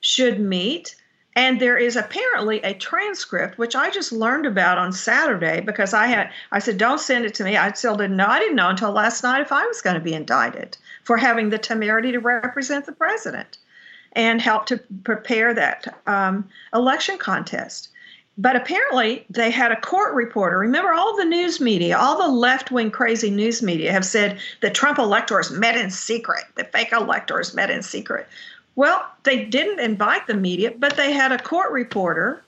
should 0.00 0.38
meet 0.38 0.94
and 1.36 1.60
there 1.60 1.78
is 1.78 1.96
apparently 1.96 2.60
a 2.62 2.74
transcript 2.74 3.58
which 3.58 3.76
i 3.76 3.90
just 3.90 4.12
learned 4.12 4.46
about 4.46 4.78
on 4.78 4.92
saturday 4.92 5.60
because 5.60 5.94
i 5.94 6.06
had 6.06 6.30
i 6.50 6.58
said 6.58 6.78
don't 6.78 7.00
send 7.00 7.24
it 7.24 7.34
to 7.34 7.44
me. 7.44 7.56
I 7.56 7.72
still 7.72 7.96
didn't 7.96 8.16
know. 8.16 8.26
I 8.26 8.38
didn't 8.38 8.56
know 8.56 8.68
until 8.68 8.92
last 8.92 9.22
night 9.22 9.40
if 9.40 9.52
i 9.52 9.66
was 9.66 9.80
going 9.80 9.94
to 9.94 10.00
be 10.00 10.14
indicted 10.14 10.76
for 11.04 11.16
having 11.16 11.50
the 11.50 11.58
temerity 11.58 12.12
to 12.12 12.18
represent 12.18 12.86
the 12.86 12.92
president 12.92 13.58
and 14.12 14.40
help 14.40 14.66
to 14.66 14.78
prepare 15.04 15.54
that 15.54 16.00
um, 16.06 16.48
election 16.74 17.16
contest. 17.18 17.88
But 18.36 18.56
apparently 18.56 19.26
they 19.28 19.50
had 19.50 19.70
a 19.70 19.80
court 19.80 20.14
reporter. 20.14 20.58
Remember 20.58 20.92
all 20.92 21.16
the 21.16 21.24
news 21.24 21.60
media 21.60 21.96
all 21.96 22.18
the 22.18 22.34
left-wing 22.34 22.90
crazy 22.90 23.30
news 23.30 23.62
media 23.62 23.92
have 23.92 24.04
said 24.04 24.38
the 24.60 24.70
trump 24.70 24.98
electors 24.98 25.50
met 25.50 25.76
in 25.76 25.90
secret 25.90 26.44
the 26.56 26.64
fake 26.64 26.92
electors 26.92 27.54
met 27.54 27.70
in 27.70 27.82
secret 27.82 28.26
well, 28.80 29.06
they 29.24 29.44
didn't 29.44 29.78
invite 29.78 30.26
the 30.26 30.32
media, 30.32 30.72
but 30.74 30.96
they 30.96 31.12
had 31.12 31.32
a 31.32 31.38
court 31.38 31.70
reporter 31.70 32.42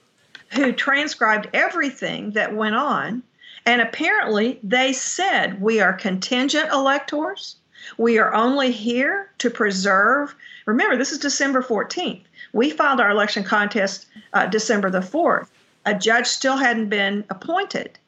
who 0.53 0.71
transcribed 0.71 1.47
everything 1.53 2.31
that 2.31 2.55
went 2.55 2.73
on. 2.73 3.21
And 3.67 3.79
apparently, 3.79 4.59
they 4.63 4.93
said, 4.93 5.61
We 5.61 5.79
are 5.79 5.93
contingent 5.93 6.71
electors. 6.71 7.57
We 7.99 8.17
are 8.17 8.33
only 8.33 8.71
here 8.71 9.29
to 9.37 9.51
preserve. 9.51 10.33
Remember, 10.65 10.97
this 10.97 11.11
is 11.11 11.19
December 11.19 11.61
14th. 11.61 12.23
We 12.51 12.71
filed 12.71 12.99
our 12.99 13.11
election 13.11 13.43
contest 13.43 14.07
uh, 14.33 14.47
December 14.47 14.89
the 14.89 15.01
4th. 15.01 15.49
A 15.85 15.93
judge 15.93 16.25
still 16.25 16.57
hadn't 16.57 16.89
been 16.89 17.25
appointed. 17.29 17.99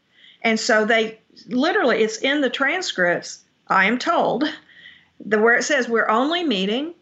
And 0.42 0.60
so 0.60 0.84
they 0.84 1.20
literally, 1.48 2.02
it's 2.02 2.18
in 2.18 2.42
the 2.42 2.50
transcripts, 2.50 3.44
I 3.68 3.86
am 3.86 4.00
told, 4.00 4.46
the, 5.24 5.38
where 5.38 5.58
it 5.58 5.64
says 5.64 5.88
we're 5.88 6.10
only 6.10 6.44
meeting 6.44 6.96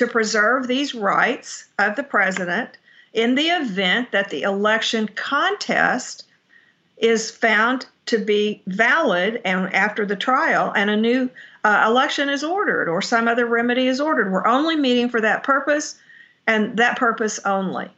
to 0.00 0.06
preserve 0.06 0.66
these 0.66 0.94
rights 0.94 1.66
of 1.78 1.94
the 1.94 2.02
president 2.02 2.78
in 3.12 3.34
the 3.34 3.48
event 3.48 4.10
that 4.12 4.30
the 4.30 4.40
election 4.40 5.06
contest 5.08 6.24
is 6.96 7.30
found 7.30 7.84
to 8.06 8.16
be 8.16 8.62
valid 8.66 9.42
and 9.44 9.70
after 9.74 10.06
the 10.06 10.16
trial 10.16 10.72
and 10.74 10.88
a 10.88 10.96
new 10.96 11.28
uh, 11.64 11.84
election 11.86 12.30
is 12.30 12.42
ordered 12.42 12.88
or 12.88 13.02
some 13.02 13.28
other 13.28 13.44
remedy 13.44 13.88
is 13.88 14.00
ordered. 14.00 14.32
We're 14.32 14.46
only 14.46 14.74
meeting 14.74 15.10
for 15.10 15.20
that 15.20 15.42
purpose 15.42 15.96
and 16.46 16.78
that 16.78 16.96
purpose 16.96 17.38
only. 17.44 17.90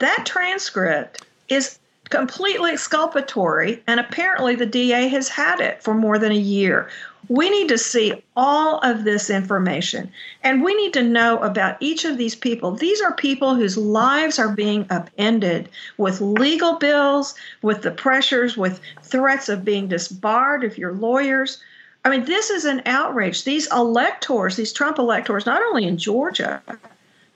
That 0.00 0.26
transcript 0.26 1.24
is 1.48 1.77
completely 2.08 2.72
exculpatory, 2.72 3.82
and 3.86 4.00
apparently 4.00 4.54
the 4.54 4.66
DA 4.66 5.08
has 5.08 5.28
had 5.28 5.60
it 5.60 5.82
for 5.82 5.94
more 5.94 6.18
than 6.18 6.32
a 6.32 6.36
year. 6.36 6.88
We 7.28 7.50
need 7.50 7.68
to 7.68 7.76
see 7.76 8.24
all 8.36 8.78
of 8.78 9.04
this 9.04 9.28
information 9.28 10.10
and 10.42 10.62
we 10.62 10.74
need 10.74 10.94
to 10.94 11.02
know 11.02 11.38
about 11.40 11.76
each 11.80 12.06
of 12.06 12.16
these 12.16 12.34
people. 12.34 12.70
These 12.70 13.02
are 13.02 13.12
people 13.12 13.54
whose 13.54 13.76
lives 13.76 14.38
are 14.38 14.48
being 14.48 14.86
upended 14.88 15.68
with 15.98 16.22
legal 16.22 16.76
bills, 16.76 17.34
with 17.60 17.82
the 17.82 17.90
pressures, 17.90 18.56
with 18.56 18.80
threats 19.02 19.50
of 19.50 19.64
being 19.64 19.88
disbarred 19.88 20.64
if 20.64 20.78
you're 20.78 20.94
lawyers. 20.94 21.60
I 22.04 22.08
mean, 22.08 22.24
this 22.24 22.48
is 22.48 22.64
an 22.64 22.80
outrage. 22.86 23.44
These 23.44 23.70
electors, 23.72 24.56
these 24.56 24.72
Trump 24.72 24.98
electors, 24.98 25.44
not 25.44 25.60
only 25.60 25.84
in 25.84 25.98
Georgia, 25.98 26.62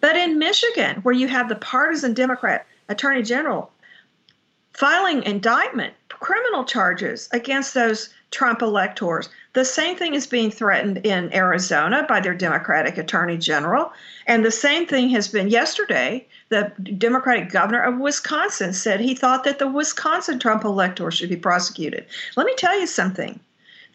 but 0.00 0.16
in 0.16 0.38
Michigan, 0.38 0.96
where 1.02 1.14
you 1.14 1.28
have 1.28 1.50
the 1.50 1.56
partisan 1.56 2.14
Democrat 2.14 2.66
attorney 2.88 3.22
general 3.22 3.70
filing 4.72 5.22
indictment, 5.24 5.94
criminal 6.08 6.64
charges 6.64 7.28
against 7.32 7.74
those 7.74 8.10
Trump 8.30 8.62
electors. 8.62 9.28
The 9.52 9.64
same 9.64 9.96
thing 9.96 10.14
is 10.14 10.26
being 10.26 10.50
threatened 10.50 11.04
in 11.04 11.34
Arizona 11.34 12.06
by 12.08 12.20
their 12.20 12.34
Democratic 12.34 12.96
Attorney 12.96 13.36
General. 13.36 13.92
And 14.26 14.44
the 14.44 14.50
same 14.50 14.86
thing 14.86 15.10
has 15.10 15.28
been 15.28 15.48
yesterday. 15.48 16.26
The 16.48 16.72
Democratic 16.96 17.50
governor 17.50 17.82
of 17.82 17.98
Wisconsin 17.98 18.72
said 18.72 19.00
he 19.00 19.14
thought 19.14 19.44
that 19.44 19.58
the 19.58 19.68
Wisconsin 19.68 20.38
Trump 20.38 20.64
electors 20.64 21.14
should 21.14 21.28
be 21.28 21.36
prosecuted. 21.36 22.06
Let 22.36 22.46
me 22.46 22.54
tell 22.56 22.78
you 22.78 22.86
something. 22.86 23.38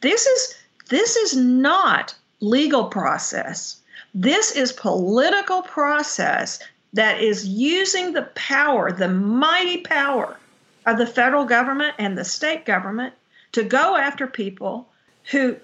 This 0.02 0.26
is 0.28 0.56
this 0.90 1.16
is 1.16 1.36
not 1.36 2.14
legal 2.40 2.86
process. 2.86 3.82
This 4.14 4.52
is 4.52 4.72
political 4.72 5.64
process 5.64 6.60
that 6.94 7.20
is 7.20 7.48
using 7.48 8.14
the 8.14 8.30
power, 8.36 8.92
the 8.92 9.10
mighty 9.10 9.82
power 9.82 10.38
of 10.88 10.98
the 10.98 11.06
federal 11.06 11.46
government 11.46 11.94
and 12.00 12.18
the 12.18 12.26
state 12.26 12.66
government 12.66 13.14
to 13.52 13.64
go 13.64 13.96
after 13.96 14.26
people 14.26 14.88
who 15.32 15.58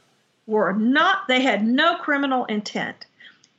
were 0.45 0.73
not, 0.73 1.27
they 1.27 1.41
had 1.41 1.65
no 1.65 1.95
criminal 1.97 2.45
intent. 2.45 3.05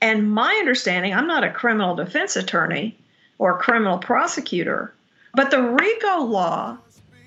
And 0.01 0.31
my 0.31 0.55
understanding, 0.61 1.15
I'm 1.15 1.27
not 1.27 1.43
a 1.43 1.51
criminal 1.51 1.97
defense 1.97 2.37
attorney 2.37 2.97
or 3.39 3.59
criminal 3.59 3.97
prosecutor, 3.97 4.93
but 5.35 5.51
the 5.51 5.63
RICO 5.63 6.21
law 6.21 6.77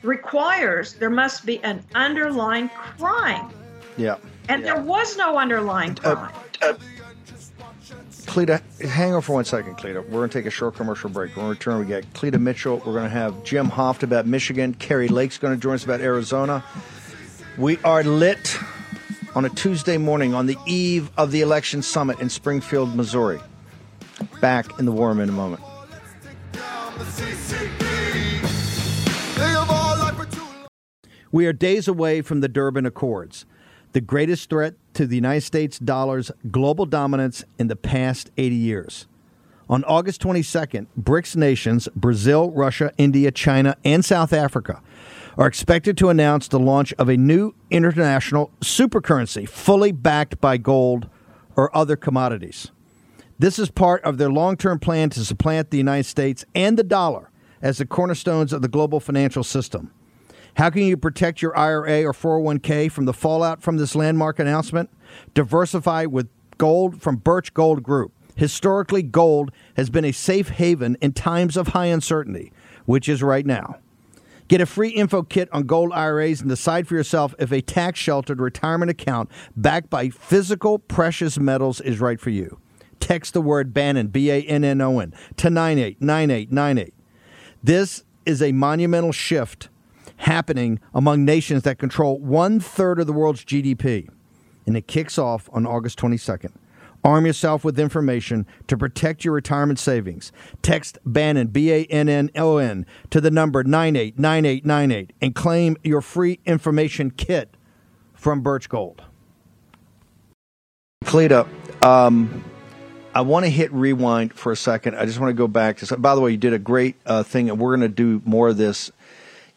requires 0.03 0.94
there 0.94 1.10
must 1.10 1.46
be 1.46 1.62
an 1.63 1.84
underlying 1.96 2.70
crime. 2.70 3.50
Yeah. 3.98 4.17
And 4.48 4.63
yeah. 4.63 4.75
there 4.75 4.84
was 4.84 5.17
no 5.17 5.38
underlying 5.39 5.98
uh, 6.03 6.15
crime. 6.15 6.36
Uh, 6.62 6.65
uh, 6.67 6.74
Cleta, 8.38 8.62
hang 8.88 9.15
on 9.15 9.24
for 9.24 9.34
one 9.34 9.46
second, 9.46 9.77
Cleta. 9.77 10.00
We're 10.00 10.20
going 10.20 10.29
to 10.29 10.38
take 10.38 10.46
a 10.46 10.51
short 10.51 10.75
commercial 10.75 11.10
break. 11.10 11.36
When 11.36 11.46
we 11.46 11.50
return, 11.53 11.79
we 11.79 11.88
get 11.88 12.13
Cleta 12.13 12.38
Mitchell. 12.38 12.77
We're 12.86 12.94
going 12.94 13.06
to 13.06 13.10
have 13.10 13.44
Jim 13.44 13.67
Hoft 13.67 14.03
about 14.03 14.27
Michigan. 14.27 14.75
Kari 14.75 15.08
Lake's 15.08 15.39
going 15.39 15.56
to 15.56 15.60
join 15.60 15.74
us 15.74 15.84
about 15.84 16.01
Arizona. 16.01 16.63
We 17.58 17.79
are 17.79 18.03
lit 18.03 18.56
on 19.34 19.46
a 19.46 19.50
Tuesday 19.50 19.98
morning 19.98 20.36
on 20.36 20.46
the 20.46 20.56
eve 20.67 21.10
of 21.17 21.32
the 21.32 21.41
election 21.41 21.82
summit 21.82 22.20
in 22.20 22.29
Springfield, 22.29 22.96
Missouri. 22.96 23.39
Back 24.39 24.77
in 24.77 24.86
the 24.86 24.91
war 24.91 25.08
room 25.08 25.20
in 25.20 25.29
a 25.29 25.32
moment. 25.32 25.63
We 31.32 31.48
are 31.48 31.53
days 31.53 31.88
away 31.88 32.22
from 32.22 32.41
the 32.41 32.48
Durban 32.48 32.86
Accords, 32.86 33.48
the 33.94 34.01
greatest 34.01 34.50
threat 34.50 34.75
to 34.94 35.06
the 35.06 35.15
United 35.15 35.41
States 35.41 35.79
dollar's 35.79 36.32
global 36.51 36.86
dominance 36.86 37.44
in 37.58 37.67
the 37.67 37.75
past 37.75 38.32
80 38.38 38.56
years. 38.56 39.08
On 39.70 39.84
August 39.84 40.22
22nd, 40.22 40.88
BRICS 41.00 41.36
nations, 41.36 41.89
Brazil, 41.96 42.51
Russia, 42.51 42.94
India, 42.98 43.32
China, 43.32 43.75
and 43.84 44.03
South 44.03 44.32
Africa, 44.32 44.82
are 45.38 45.48
expected 45.48 45.98
to 45.98 46.10
announce 46.10 46.48
the 46.48 46.60
launch 46.60 46.94
of 46.94 47.10
a 47.10 47.17
new 47.17 47.53
international 47.70 48.51
supercurrency 48.62 49.48
fully 49.48 49.91
backed 49.91 50.39
by 50.39 50.58
gold 50.58 51.10
or 51.56 51.75
other 51.75 51.96
commodities. 51.96 52.72
This 53.39 53.60
is 53.60 53.70
part 53.70 54.01
of 54.03 54.17
their 54.17 54.32
long 54.32 54.58
term 54.58 54.79
plan 54.79 55.10
to 55.12 55.24
supplant 55.24 55.70
the 55.70 55.77
United 55.77 56.06
States 56.06 56.44
and 56.56 56.77
the 56.77 56.84
dollar 56.84 57.29
as 57.62 57.77
the 57.77 57.86
cornerstones 57.86 58.53
of 58.53 58.62
the 58.62 58.67
global 58.67 59.00
financial 59.00 59.44
system. 59.44 59.91
How 60.58 60.72
can 60.72 60.82
you 60.82 60.98
protect 60.98 61.44
your 61.44 61.56
IRA 61.56 62.04
or 62.04 62.14
401k 62.14 62.92
from 62.92 63.06
the 63.06 63.14
fallout 63.14 63.62
from 63.62 63.78
this 63.78 63.94
landmark 63.94 64.40
announcement? 64.40 64.90
Diversify 65.36 66.06
with 66.06 66.30
gold 66.58 67.00
from 67.00 67.18
Birch 67.18 67.54
Gold 67.54 67.84
Group. 67.84 68.12
Historically, 68.36 69.04
gold 69.04 69.52
has 69.76 69.92
been 69.92 70.04
a 70.04 70.12
safe 70.12 70.50
haven 70.50 70.98
in 71.00 71.14
times 71.14 71.58
of 71.58 71.70
high 71.70 71.86
uncertainty, 71.86 72.52
which 72.86 73.08
is 73.08 73.22
right 73.22 73.46
now. 73.46 73.76
Get 74.48 74.60
a 74.60 74.66
free 74.66 74.90
info 74.90 75.22
kit 75.22 75.48
on 75.52 75.68
gold 75.68 75.92
IRAs 75.94 76.42
and 76.42 76.50
decide 76.50 76.88
for 76.88 76.96
yourself 76.96 77.36
if 77.38 77.52
a 77.52 77.62
tax 77.62 78.00
sheltered 78.00 78.42
retirement 78.42 78.90
account 78.90 79.30
backed 79.56 79.92
by 79.92 80.10
physical 80.10 80.80
precious 80.80 81.38
metals 81.38 81.82
is 81.82 82.00
right 82.00 82.20
for 82.20 82.32
you. 82.32 82.60
Text 83.00 83.36
the 83.36 83.42
word 83.42 83.76
Bannon, 83.76 84.08
B 84.08 84.32
A 84.32 84.42
N 84.42 84.64
N 84.64 84.82
O 84.82 85.00
N, 85.02 85.14
to 85.36 85.52
989898. 85.52 86.96
This 87.64 88.06
is 88.26 88.42
a 88.42 88.52
monumental 88.54 89.12
shift 89.12 89.70
happening 90.18 90.80
among 90.94 91.26
nations 91.26 91.64
that 91.64 91.80
control 91.80 92.20
one 92.20 92.60
third 92.60 93.00
of 93.00 93.08
the 93.08 93.14
world's 93.14 93.44
GDP. 93.44 94.10
And 94.66 94.76
it 94.76 94.88
kicks 94.88 95.18
off 95.18 95.50
on 95.54 95.66
August 95.66 95.98
22nd. 96.00 96.52
Arm 97.04 97.26
yourself 97.26 97.64
with 97.64 97.80
information 97.80 98.46
to 98.68 98.76
protect 98.76 99.24
your 99.24 99.34
retirement 99.34 99.80
savings. 99.80 100.32
Text 100.62 100.98
Bannon, 101.06 101.48
B 101.48 101.72
A 101.72 101.86
N 101.86 102.10
N 102.10 102.30
O 102.36 102.58
N, 102.58 102.86
to 103.12 103.22
the 103.22 103.32
number 103.32 103.64
989898 103.64 105.14
and 105.22 105.34
claim 105.34 105.78
your 105.84 106.02
free 106.02 106.40
information 106.46 107.12
kit 107.12 107.56
from 108.14 108.42
Birch 108.42 108.68
Gold. 108.68 109.04
Cleta, 111.06 111.48
um, 111.82 112.44
I 113.14 113.22
want 113.22 113.46
to 113.46 113.50
hit 113.50 113.72
rewind 113.72 114.34
for 114.34 114.52
a 114.52 114.58
second. 114.58 114.98
I 114.98 115.06
just 115.06 115.20
want 115.20 115.30
to 115.30 115.34
go 115.34 115.48
back 115.48 115.78
to. 115.78 115.98
By 115.98 116.14
the 116.14 116.22
way, 116.22 116.32
you 116.32 116.38
did 116.38 116.54
a 116.54 116.60
great 116.60 116.96
uh, 117.06 117.24
thing, 117.24 117.50
and 117.50 117.58
we're 117.58 117.78
going 117.78 117.90
to 117.90 117.96
do 117.96 118.22
more 118.26 118.50
of 118.50 118.58
this 118.58 118.92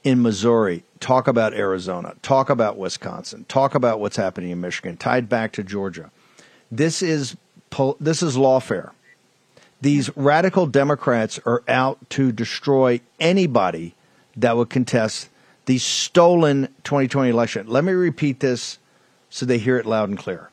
in 0.05 0.23
Missouri. 0.23 0.85
Talk 0.99 1.29
about 1.29 1.55
Arizona. 1.55 2.15
Talk 2.23 2.51
about 2.51 2.77
Wisconsin. 2.77 3.45
Talk 3.49 3.75
about 3.75 4.01
what's 4.01 4.17
happening 4.17 4.51
in 4.51 4.61
Michigan. 4.61 4.97
Tied 4.97 5.29
back 5.29 5.53
to 5.53 5.63
Georgia. 5.63 6.11
This 6.71 7.03
is 7.03 7.37
this 8.01 8.23
is 8.23 8.37
lawfare. 8.37 8.91
These 9.81 10.15
radical 10.17 10.67
Democrats 10.67 11.39
are 11.47 11.63
out 11.69 11.99
to 12.11 12.33
destroy 12.33 13.01
anybody 13.19 13.95
that 14.37 14.57
would 14.57 14.71
contest 14.71 15.29
the 15.67 15.79
stolen 15.79 16.67
2020 16.85 17.31
election. 17.31 17.67
Let 17.69 17.85
me 17.85 17.93
repeat 17.93 18.41
this 18.41 18.79
so 19.31 19.47
they 19.47 19.59
hear 19.59 19.79
it 19.79 19.87
loud 19.87 20.09
and 20.09 20.19
clear. 20.19 20.51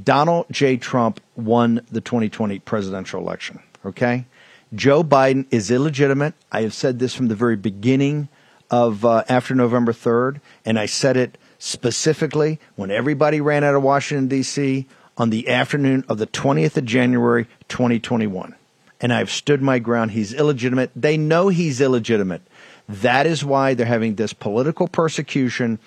Donald 0.00 0.46
J. 0.50 0.76
Trump 0.76 1.20
won 1.36 1.84
the 1.90 2.00
2020 2.00 2.58
presidential 2.60 3.20
election. 3.20 3.60
Okay? 3.84 4.26
Joe 4.74 5.02
Biden 5.02 5.46
is 5.50 5.70
illegitimate. 5.70 6.34
I 6.50 6.62
have 6.62 6.74
said 6.74 6.98
this 6.98 7.14
from 7.14 7.28
the 7.28 7.34
very 7.34 7.56
beginning 7.56 8.28
of 8.72 9.04
uh, 9.04 9.22
after 9.28 9.54
November 9.54 9.92
3rd, 9.92 10.40
and 10.64 10.78
I 10.78 10.86
said 10.86 11.16
it 11.16 11.38
specifically 11.58 12.58
when 12.74 12.90
everybody 12.90 13.40
ran 13.40 13.62
out 13.62 13.76
of 13.76 13.82
Washington, 13.82 14.26
D.C. 14.26 14.86
on 15.16 15.30
the 15.30 15.48
afternoon 15.48 16.04
of 16.08 16.18
the 16.18 16.26
20th 16.26 16.76
of 16.78 16.86
January, 16.86 17.46
2021. 17.68 18.56
And 19.00 19.12
I've 19.12 19.30
stood 19.30 19.62
my 19.62 19.78
ground. 19.78 20.12
He's 20.12 20.32
illegitimate. 20.32 20.90
They 20.96 21.16
know 21.16 21.48
he's 21.48 21.80
illegitimate. 21.80 22.42
That 22.88 23.26
is 23.26 23.44
why 23.44 23.74
they're 23.74 23.86
having 23.86 24.14
this 24.14 24.32
political 24.32 24.88
persecution 24.88 25.78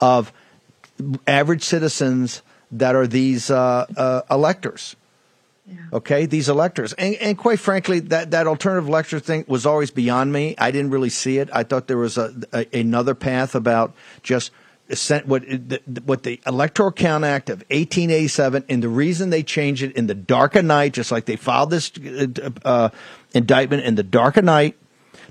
of 0.00 0.32
average 1.26 1.62
citizens 1.62 2.42
that 2.70 2.94
are 2.94 3.06
these 3.06 3.50
uh, 3.50 3.86
uh, 3.96 4.22
electors. 4.30 4.96
Okay, 5.92 6.26
these 6.26 6.50
electors, 6.50 6.92
and, 6.94 7.14
and 7.14 7.38
quite 7.38 7.58
frankly, 7.58 8.00
that, 8.00 8.32
that 8.32 8.46
alternative 8.46 8.86
elector 8.86 9.18
thing 9.18 9.46
was 9.48 9.64
always 9.64 9.90
beyond 9.90 10.30
me. 10.30 10.54
I 10.58 10.70
didn't 10.70 10.90
really 10.90 11.08
see 11.08 11.38
it. 11.38 11.48
I 11.52 11.62
thought 11.62 11.86
there 11.86 11.96
was 11.96 12.18
a, 12.18 12.34
a 12.52 12.80
another 12.80 13.14
path 13.14 13.54
about 13.54 13.94
just 14.22 14.50
what 15.24 15.42
the, 15.42 15.80
what 16.04 16.22
the 16.22 16.38
Electoral 16.46 16.92
Count 16.92 17.24
Act 17.24 17.48
of 17.48 17.60
1887, 17.70 18.64
and 18.68 18.82
the 18.82 18.88
reason 18.88 19.30
they 19.30 19.42
changed 19.42 19.82
it 19.82 19.96
in 19.96 20.06
the 20.06 20.14
dark 20.14 20.54
of 20.54 20.66
night, 20.66 20.92
just 20.92 21.10
like 21.10 21.24
they 21.24 21.36
filed 21.36 21.70
this 21.70 21.90
uh, 22.64 22.90
indictment 23.32 23.84
in 23.84 23.94
the 23.94 24.02
dark 24.02 24.36
of 24.36 24.44
night, 24.44 24.76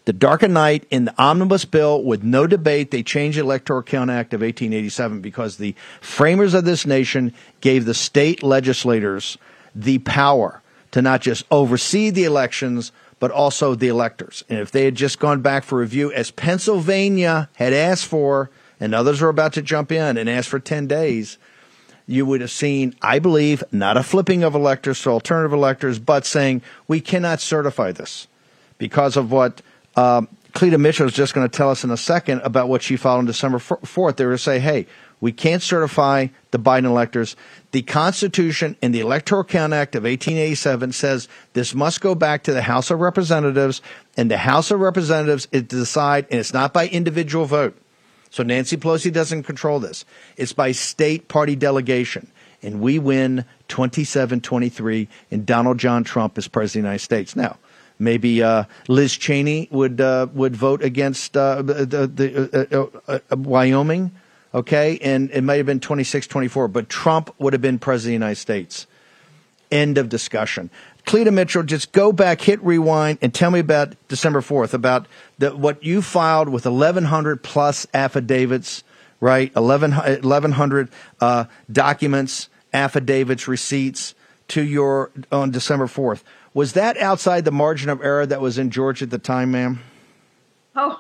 the 0.05 0.13
dark 0.13 0.41
of 0.41 0.49
night 0.49 0.85
in 0.89 1.05
the 1.05 1.13
omnibus 1.21 1.65
bill 1.65 2.03
with 2.03 2.23
no 2.23 2.47
debate, 2.47 2.89
they 2.89 3.03
changed 3.03 3.37
the 3.37 3.43
Electoral 3.43 3.83
Count 3.83 4.09
Act 4.09 4.33
of 4.33 4.41
1887 4.41 5.21
because 5.21 5.57
the 5.57 5.75
framers 6.01 6.55
of 6.55 6.65
this 6.65 6.87
nation 6.87 7.33
gave 7.61 7.85
the 7.85 7.93
state 7.93 8.41
legislators 8.41 9.37
the 9.75 9.99
power 9.99 10.61
to 10.91 11.01
not 11.01 11.21
just 11.21 11.43
oversee 11.49 12.09
the 12.09 12.23
elections, 12.23 12.91
but 13.19 13.31
also 13.31 13.75
the 13.75 13.87
electors. 13.87 14.43
And 14.49 14.59
if 14.59 14.71
they 14.71 14.85
had 14.85 14.95
just 14.95 15.19
gone 15.19 15.41
back 15.41 15.63
for 15.63 15.79
review, 15.79 16.11
as 16.11 16.29
Pennsylvania 16.31 17.49
had 17.55 17.73
asked 17.73 18.05
for, 18.05 18.49
and 18.79 18.93
others 18.93 19.21
were 19.21 19.29
about 19.29 19.53
to 19.53 19.61
jump 19.61 19.91
in 19.91 20.17
and 20.17 20.29
ask 20.29 20.49
for 20.49 20.59
10 20.59 20.87
days, 20.87 21.37
you 22.05 22.25
would 22.25 22.41
have 22.41 22.51
seen, 22.51 22.95
I 23.01 23.19
believe, 23.19 23.63
not 23.71 23.97
a 23.97 24.03
flipping 24.03 24.43
of 24.43 24.55
electors 24.55 25.01
to 25.03 25.09
alternative 25.09 25.53
electors, 25.53 25.99
but 25.99 26.25
saying 26.25 26.61
we 26.87 26.99
cannot 26.99 27.39
certify 27.39 27.91
this 27.91 28.27
because 28.77 29.15
of 29.15 29.31
what 29.31 29.61
um, 29.95 30.27
Cleta 30.53 30.77
Mitchell 30.77 31.07
is 31.07 31.13
just 31.13 31.33
going 31.33 31.49
to 31.49 31.57
tell 31.57 31.71
us 31.71 31.83
in 31.83 31.91
a 31.91 31.97
second 31.97 32.41
about 32.41 32.67
what 32.67 32.81
she 32.81 32.97
filed 32.97 33.19
on 33.19 33.25
December 33.25 33.57
4th. 33.57 34.17
They 34.17 34.25
were 34.25 34.33
to 34.33 34.37
say, 34.37 34.59
hey, 34.59 34.85
we 35.23 35.31
can't 35.31 35.61
certify 35.61 36.27
the 36.51 36.59
Biden 36.59 36.83
electors. 36.83 37.37
The 37.71 37.81
Constitution 37.81 38.75
and 38.81 38.93
the 38.93 38.99
Electoral 38.99 39.45
Count 39.45 39.71
Act 39.71 39.95
of 39.95 40.03
1887 40.03 40.91
says 40.91 41.29
this 41.53 41.73
must 41.73 42.01
go 42.01 42.13
back 42.13 42.43
to 42.43 42.51
the 42.51 42.63
House 42.63 42.91
of 42.91 42.99
Representatives, 42.99 43.81
and 44.17 44.29
the 44.29 44.35
House 44.35 44.69
of 44.69 44.81
Representatives 44.81 45.47
is 45.53 45.61
to 45.61 45.77
decide, 45.77 46.27
and 46.29 46.41
it's 46.41 46.51
not 46.51 46.73
by 46.73 46.89
individual 46.89 47.45
vote. 47.45 47.73
So 48.31 48.43
Nancy 48.43 48.75
Pelosi 48.75 49.13
doesn't 49.13 49.43
control 49.43 49.79
this. 49.79 50.03
It's 50.35 50.51
by 50.51 50.73
state 50.73 51.29
party 51.29 51.55
delegation. 51.55 52.29
And 52.61 52.81
we 52.81 52.99
win 52.99 53.45
27 53.69 54.41
23, 54.41 55.07
and 55.31 55.45
Donald 55.45 55.77
John 55.77 56.03
Trump 56.03 56.37
is 56.37 56.49
president 56.49 56.81
of 56.81 56.83
the 56.83 56.87
United 56.89 57.03
States. 57.05 57.35
Now, 57.37 57.57
maybe 57.97 58.43
uh, 58.43 58.65
Liz 58.89 59.15
Cheney 59.15 59.69
would 59.71 60.01
uh, 60.01 60.27
would 60.33 60.53
vote 60.53 60.83
against 60.83 61.37
uh, 61.37 61.61
the, 61.61 61.85
the 61.85 62.89
uh, 63.07 63.13
uh, 63.13 63.19
uh, 63.31 63.37
Wyoming 63.37 64.11
okay? 64.53 64.97
And 65.01 65.31
it 65.31 65.41
might 65.41 65.57
have 65.57 65.65
been 65.65 65.79
26, 65.79 66.27
24, 66.27 66.67
but 66.67 66.89
Trump 66.89 67.33
would 67.39 67.53
have 67.53 67.61
been 67.61 67.79
president 67.79 68.15
of 68.15 68.19
the 68.19 68.25
United 68.25 68.39
States. 68.39 68.87
End 69.71 69.97
of 69.97 70.09
discussion. 70.09 70.69
Cleta 71.05 71.31
Mitchell, 71.31 71.63
just 71.63 71.91
go 71.91 72.11
back, 72.11 72.41
hit 72.41 72.63
rewind, 72.63 73.17
and 73.21 73.33
tell 73.33 73.51
me 73.51 73.59
about 73.59 73.95
December 74.07 74.41
4th, 74.41 74.73
about 74.73 75.07
the, 75.37 75.55
what 75.55 75.83
you 75.83 76.01
filed 76.01 76.49
with 76.49 76.65
1,100 76.65 77.43
plus 77.43 77.85
affidavits, 77.93 78.83
right? 79.19 79.53
1,100 79.55 80.89
uh, 81.19 81.45
documents, 81.71 82.49
affidavits, 82.71 83.47
receipts 83.47 84.15
to 84.49 84.63
your 84.63 85.11
on 85.31 85.51
December 85.51 85.87
4th. 85.87 86.21
Was 86.53 86.73
that 86.73 86.97
outside 86.97 87.45
the 87.45 87.51
margin 87.51 87.89
of 87.89 88.01
error 88.01 88.25
that 88.25 88.39
was 88.39 88.57
in 88.57 88.69
Georgia 88.69 89.05
at 89.05 89.09
the 89.09 89.17
time, 89.17 89.51
ma'am? 89.51 89.79
Oh, 90.75 90.99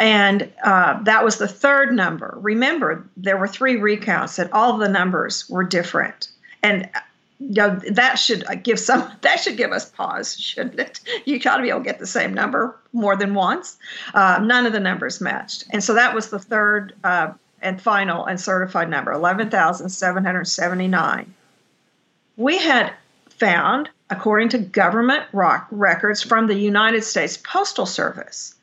And 0.00 0.52
uh, 0.64 1.00
that 1.04 1.24
was 1.24 1.38
the 1.38 1.46
third 1.46 1.94
number. 1.94 2.36
Remember, 2.40 3.06
there 3.16 3.36
were 3.36 3.46
three 3.46 3.76
recounts, 3.76 4.40
and 4.40 4.50
all 4.50 4.76
the 4.76 4.88
numbers 4.88 5.48
were 5.48 5.62
different. 5.62 6.26
And 6.64 6.88
you 7.38 7.54
know, 7.54 7.80
that 7.90 8.14
should 8.14 8.44
give 8.62 8.80
some 8.80 9.08
that 9.20 9.40
should 9.40 9.56
give 9.56 9.70
us 9.70 9.90
pause, 9.90 10.36
shouldn't 10.36 10.80
it? 10.80 11.00
You 11.26 11.38
got 11.38 11.58
to 11.58 11.62
be 11.62 11.68
able 11.68 11.80
to 11.80 11.84
get 11.84 12.00
the 12.00 12.06
same 12.06 12.34
number 12.34 12.76
more 12.92 13.16
than 13.16 13.34
once. 13.34 13.76
Uh, 14.14 14.40
none 14.42 14.66
of 14.66 14.72
the 14.72 14.80
numbers 14.80 15.20
matched, 15.20 15.64
and 15.70 15.84
so 15.84 15.94
that 15.94 16.14
was 16.14 16.30
the 16.30 16.38
third 16.38 16.94
uh, 17.04 17.32
and 17.64 17.82
final 17.82 18.24
and 18.26 18.40
certified 18.40 18.88
number 18.88 19.10
11,779. 19.12 21.34
We 22.36 22.58
had 22.58 22.92
found, 23.30 23.88
according 24.10 24.50
to 24.50 24.58
government 24.58 25.24
records 25.32 26.22
from 26.22 26.46
the 26.46 26.54
United 26.54 27.02
States 27.02 27.36
Postal 27.38 27.86
Service, 27.86 28.54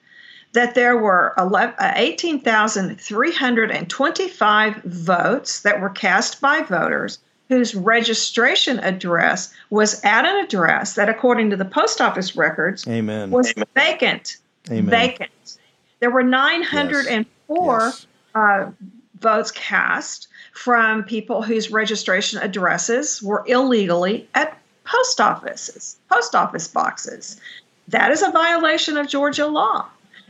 that 0.54 0.76
there 0.76 0.98
were 0.98 1.34
uh, 1.38 1.68
18,325 1.96 4.84
votes 4.84 5.62
that 5.62 5.82
were 5.82 5.90
cast 5.90 6.40
by 6.42 6.62
voters 6.62 7.20
whose 7.50 7.74
registration 7.76 8.80
address 8.80 9.54
was 9.70 10.02
at 10.06 10.26
an 10.26 10.44
address 10.44 10.96
that, 10.96 11.10
according 11.10 11.50
to 11.50 11.58
the 11.58 11.66
post 11.66 12.00
office 12.00 12.34
records, 12.36 12.88
Amen. 12.88 13.30
was 13.30 13.54
vacant. 13.76 14.38
Amen. 14.70 14.90
Vacant. 14.90 15.58
There 16.00 16.12
were 16.12 16.24
904 16.24 17.82
Yes. 17.82 18.08
Uh, 18.36 18.72
votes 19.20 19.52
cast 19.52 20.28
from 20.54 21.04
people 21.04 21.42
whose 21.42 21.72
registration 21.72 22.40
addresses 22.42 23.22
were 23.22 23.44
illegally 23.48 24.28
at 24.36 24.58
post 24.84 25.22
offices, 25.22 25.98
post 26.10 26.36
office 26.36 26.68
boxes. 26.68 27.40
That 27.88 28.12
is 28.12 28.22
a 28.22 28.32
violation 28.32 28.98
of 28.98 29.08
Georgia 29.08 29.48
law. 29.48 29.86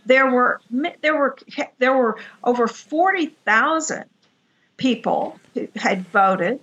There 0.05 0.29
were 0.31 0.61
there 1.01 1.15
were 1.15 1.37
there 1.77 1.95
were 1.95 2.17
over 2.43 2.67
40,000 2.67 4.05
people 4.77 5.39
who 5.53 5.67
had 5.75 6.07
voted. 6.07 6.59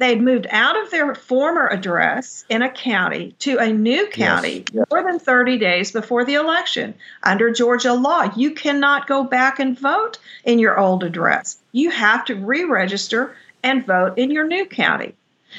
They'd 0.00 0.22
moved 0.22 0.46
out 0.50 0.82
of 0.82 0.90
their 0.90 1.14
former 1.14 1.68
address 1.68 2.46
in 2.48 2.62
a 2.62 2.70
county 2.70 3.34
to 3.40 3.58
a 3.58 3.70
new 3.70 4.08
county 4.08 4.64
more 4.90 5.02
than 5.02 5.18
30 5.18 5.58
days 5.58 5.92
before 5.92 6.24
the 6.24 6.34
election. 6.34 6.94
Under 7.22 7.50
Georgia 7.52 7.92
law, 7.92 8.32
you 8.34 8.52
cannot 8.52 9.06
go 9.06 9.22
back 9.24 9.58
and 9.58 9.78
vote 9.78 10.16
in 10.44 10.58
your 10.58 10.80
old 10.80 11.04
address. 11.04 11.58
You 11.72 11.90
have 11.90 12.24
to 12.24 12.34
re-register 12.34 13.36
and 13.62 13.84
vote 13.86 14.16
in 14.16 14.30
your 14.30 14.46
new 14.46 14.64
county. 14.64 15.14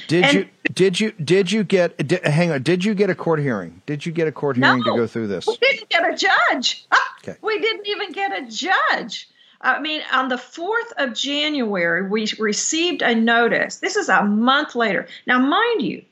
Did 0.08 0.24
And- 0.26 0.34
you 0.34 0.48
did 0.74 1.00
you 1.00 1.12
did 1.24 1.52
you 1.52 1.64
get 1.64 1.96
did, 2.08 2.26
hang 2.26 2.50
on? 2.52 2.64
Did 2.64 2.84
you 2.84 2.96
get 2.96 3.12
a 3.12 3.16
court 3.16 3.40
hearing? 3.40 3.82
Did 3.86 4.06
you 4.08 4.12
get 4.12 4.28
a 4.28 4.32
court 4.32 4.56
hearing 4.58 4.80
No. 4.80 4.84
to 4.96 4.98
go 5.02 5.06
through 5.06 5.28
this? 5.28 5.46
We 5.46 5.58
didn't 5.58 5.90
get 5.90 6.04
a 6.12 6.16
judge. 6.18 6.86
Okay. 7.24 7.38
We 7.44 7.60
didn't 7.60 7.86
even 7.88 8.12
get 8.14 8.32
a 8.36 8.48
judge. 8.50 9.30
I 9.62 9.80
mean, 9.80 10.02
on 10.12 10.30
the 10.30 10.36
4th 10.36 10.92
of 10.98 11.14
January, 11.14 12.08
we 12.10 12.28
received 12.40 13.02
a 13.02 13.14
notice. 13.14 13.78
This 13.78 13.96
is 13.96 14.10
a 14.10 14.24
month 14.24 14.76
later. 14.76 15.08
Now, 15.28 15.40
mind 15.40 15.82
you, 15.82 16.04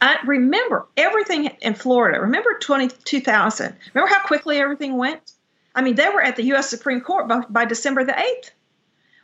I 0.00 0.18
remember 0.26 0.86
everything 0.96 1.46
in 1.60 1.74
Florida. 1.74 2.20
Remember 2.20 2.58
20, 2.60 2.88
2000. 3.04 3.76
Remember 3.94 4.12
how 4.12 4.26
quickly 4.26 4.58
everything 4.58 4.96
went? 4.96 5.32
I 5.74 5.82
mean, 5.82 5.94
they 5.94 6.08
were 6.08 6.22
at 6.22 6.36
the 6.36 6.44
U.S. 6.44 6.68
Supreme 6.68 7.00
Court 7.00 7.28
by, 7.28 7.40
by 7.48 7.64
December 7.64 8.04
the 8.04 8.12
8th. 8.12 8.50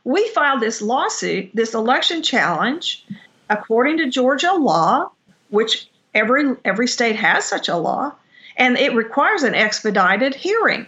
We 0.05 0.29
filed 0.29 0.61
this 0.61 0.83
lawsuit, 0.83 1.51
this 1.55 1.75
election 1.75 2.23
challenge, 2.23 3.07
according 3.49 3.99
to 3.99 4.11
Georgia 4.11 4.53
law, 4.53 5.11
which 5.51 5.89
every 6.15 6.57
every 6.65 6.89
state 6.89 7.17
has 7.17 7.45
such 7.45 7.69
a 7.69 7.77
law, 7.77 8.13
and 8.57 8.77
it 8.77 8.95
requires 8.95 9.45
an 9.45 9.55
expedited 9.55 10.35
hearing. 10.35 10.87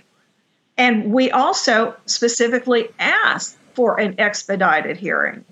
And 0.76 1.12
we 1.12 1.30
also 1.30 1.94
specifically 2.06 2.88
asked 2.98 3.56
for 3.74 3.98
an 4.00 4.16
expedited 4.18 4.96
hearing. 4.96 5.44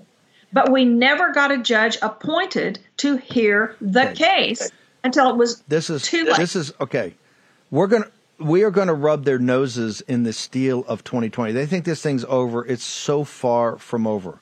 But 0.53 0.71
we 0.71 0.85
never 0.85 1.33
got 1.33 1.51
a 1.51 1.59
judge 1.59 1.97
appointed 2.03 2.79
to 2.99 3.17
hear 3.17 3.77
the 3.81 4.11
Okay. 4.11 4.15
case 4.15 4.71
until 5.05 5.31
it 5.31 5.37
was 5.37 5.63
This 5.69 5.89
is 5.91 6.03
too 6.03 6.25
late. 6.25 6.37
this 6.37 6.55
is 6.57 6.73
okay. 6.81 7.15
We're 7.71 7.87
gonna 7.87 8.07
we 8.39 8.65
are 8.65 8.71
gonna 8.71 8.95
rub 8.95 9.25
their 9.25 9.39
noses 9.39 10.01
in 10.03 10.25
the 10.25 10.33
steal 10.33 10.85
of 10.89 11.05
2020. 11.05 11.53
They 11.53 11.67
think 11.67 11.85
this 11.85 12.03
thing's 12.03 12.25
over. 12.29 12.67
It's 12.67 12.85
so 12.85 13.25
far 13.25 13.79
from 13.79 14.07
over. 14.07 14.41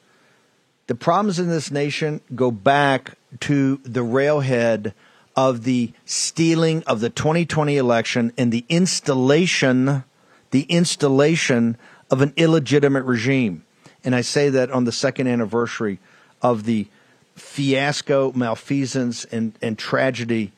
The 0.86 0.94
problems 0.94 1.38
in 1.38 1.48
this 1.48 1.70
nation 1.70 2.20
go 2.34 2.50
back 2.50 3.12
to 3.40 3.76
the 3.84 4.02
railhead 4.02 4.94
of 5.36 5.62
the 5.64 5.92
stealing 6.06 6.82
of 6.86 7.00
the 7.00 7.10
2020 7.10 7.76
election 7.76 8.32
and 8.36 8.50
the 8.50 8.64
installation, 8.68 10.02
the 10.50 10.62
installation 10.62 11.76
of 12.10 12.22
an 12.22 12.32
illegitimate 12.36 13.04
regime. 13.04 13.64
And 14.04 14.14
I 14.14 14.22
say 14.22 14.48
that 14.50 14.70
on 14.70 14.84
the 14.84 14.92
second 14.92 15.26
anniversary 15.26 15.98
of 16.42 16.64
the 16.64 16.86
fiasco, 17.34 18.32
malfeasance, 18.32 19.24
and, 19.26 19.52
and 19.62 19.78
tragedy 19.78 20.52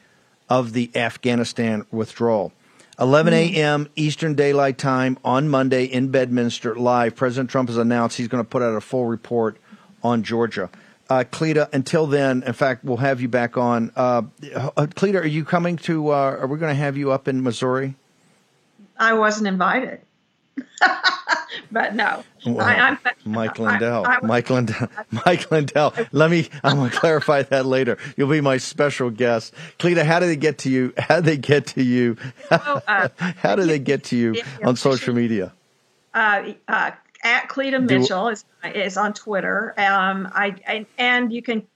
of 0.48 0.72
the 0.72 0.90
Afghanistan 0.94 1.86
withdrawal. 1.90 2.52
11 3.00 3.32
a.m. 3.32 3.88
Eastern 3.96 4.34
Daylight 4.34 4.78
Time 4.78 5.18
on 5.24 5.48
Monday 5.48 5.84
in 5.84 6.08
Bedminster 6.08 6.74
live. 6.74 7.16
President 7.16 7.50
Trump 7.50 7.68
has 7.68 7.78
announced 7.78 8.16
he's 8.16 8.28
going 8.28 8.44
to 8.44 8.48
put 8.48 8.62
out 8.62 8.76
a 8.76 8.80
full 8.80 9.06
report 9.06 9.56
on 10.02 10.22
Georgia. 10.22 10.68
Uh, 11.08 11.24
Cleta, 11.30 11.68
until 11.72 12.06
then, 12.06 12.42
in 12.42 12.52
fact, 12.52 12.84
we'll 12.84 12.98
have 12.98 13.20
you 13.20 13.28
back 13.28 13.56
on. 13.56 13.92
Uh, 13.96 14.22
uh, 14.54 14.86
Cleta, 14.94 15.18
are 15.18 15.26
you 15.26 15.44
coming 15.44 15.76
to? 15.78 16.10
Uh, 16.10 16.36
are 16.40 16.46
we 16.46 16.58
going 16.58 16.70
to 16.70 16.80
have 16.80 16.96
you 16.96 17.10
up 17.12 17.28
in 17.28 17.42
Missouri? 17.42 17.96
I 19.02 19.14
wasn't 19.14 19.48
invited. 19.48 20.00
but 21.72 21.94
no. 21.94 22.22
Wow. 22.46 22.64
I, 22.64 22.74
I'm, 22.74 22.98
Mike 23.24 23.58
Lindell. 23.66 24.06
I- 24.06 24.20
Mike 24.22 24.48
Lindell. 24.48 24.88
Mike 25.26 25.50
Lindell. 25.50 25.92
Let 26.12 26.30
me. 26.30 26.48
I'm 26.62 26.76
going 26.76 26.90
to 26.90 26.96
clarify 26.96 27.42
that 27.42 27.66
later. 27.66 27.98
You'll 28.16 28.30
be 28.30 28.40
my 28.40 28.58
special 28.58 29.10
guest. 29.10 29.54
Cleta, 29.78 30.04
how 30.04 30.20
did 30.20 30.28
they 30.28 30.36
get 30.36 30.58
to 30.58 30.70
you? 30.70 30.92
How 30.96 31.16
did 31.16 31.24
they 31.24 31.36
get 31.36 31.66
to 31.68 31.82
you? 31.82 32.16
Well, 32.50 32.82
uh, 32.86 33.08
how 33.18 33.56
did 33.56 33.68
they 33.68 33.78
get 33.80 34.04
to 34.04 34.16
you 34.16 34.40
on 34.64 34.76
social 34.76 35.14
media? 35.14 35.52
uh, 36.14 36.52
uh, 36.68 36.90
at 37.24 37.48
Cleta 37.48 37.78
Mitchell 37.80 38.28
is, 38.28 38.44
is 38.64 38.96
on 38.96 39.14
Twitter. 39.14 39.74
Um, 39.78 40.28
I, 40.32 40.54
I 40.66 40.86
and 40.98 41.32
you 41.32 41.42
can. 41.42 41.66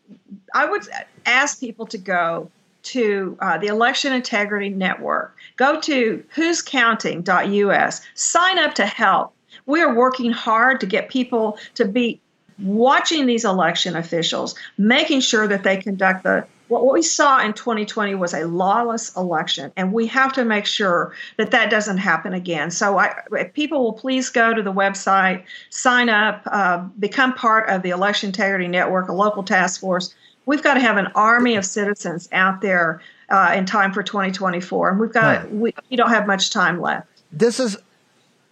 I 0.54 0.66
would 0.66 0.86
ask 1.24 1.58
people 1.58 1.86
to 1.86 1.98
go 1.98 2.50
to 2.86 3.36
uh, 3.40 3.58
the 3.58 3.66
Election 3.66 4.12
Integrity 4.12 4.68
Network. 4.68 5.36
Go 5.56 5.80
to 5.80 6.24
who'scounting.us. 6.34 8.00
Sign 8.14 8.58
up 8.58 8.74
to 8.74 8.86
help. 8.86 9.32
We 9.66 9.80
are 9.82 9.94
working 9.94 10.30
hard 10.30 10.80
to 10.80 10.86
get 10.86 11.08
people 11.08 11.58
to 11.74 11.84
be 11.84 12.20
watching 12.58 13.26
these 13.26 13.44
election 13.44 13.96
officials, 13.96 14.54
making 14.78 15.20
sure 15.20 15.46
that 15.48 15.62
they 15.62 15.76
conduct 15.76 16.22
the 16.22 16.46
what 16.68 16.92
we 16.92 17.02
saw 17.02 17.40
in 17.40 17.52
2020 17.52 18.14
was 18.16 18.34
a 18.34 18.44
lawless 18.44 19.14
election, 19.16 19.72
and 19.76 19.92
we 19.92 20.06
have 20.08 20.32
to 20.32 20.44
make 20.44 20.66
sure 20.66 21.14
that 21.36 21.52
that 21.52 21.70
doesn't 21.70 21.98
happen 21.98 22.34
again. 22.34 22.70
So, 22.70 22.98
I, 22.98 23.14
if 23.32 23.52
people 23.52 23.84
will 23.84 23.92
please 23.92 24.30
go 24.30 24.52
to 24.52 24.62
the 24.62 24.72
website, 24.72 25.44
sign 25.70 26.08
up, 26.08 26.42
uh, 26.46 26.78
become 26.98 27.34
part 27.34 27.68
of 27.68 27.82
the 27.82 27.90
Election 27.90 28.28
Integrity 28.28 28.66
Network, 28.66 29.08
a 29.08 29.12
local 29.12 29.44
task 29.44 29.80
force. 29.80 30.14
We've 30.46 30.62
got 30.62 30.74
to 30.74 30.80
have 30.80 30.96
an 30.96 31.08
army 31.14 31.56
of 31.56 31.64
citizens 31.64 32.28
out 32.32 32.60
there 32.60 33.02
uh, 33.28 33.52
in 33.56 33.66
time 33.66 33.92
for 33.92 34.02
2024, 34.02 34.90
and 34.90 35.00
we've 35.00 35.12
got 35.12 35.42
Right. 35.42 35.52
we, 35.52 35.74
we 35.90 35.96
don't 35.96 36.10
have 36.10 36.26
much 36.26 36.50
time 36.50 36.80
left. 36.80 37.08
This 37.32 37.60
is 37.60 37.76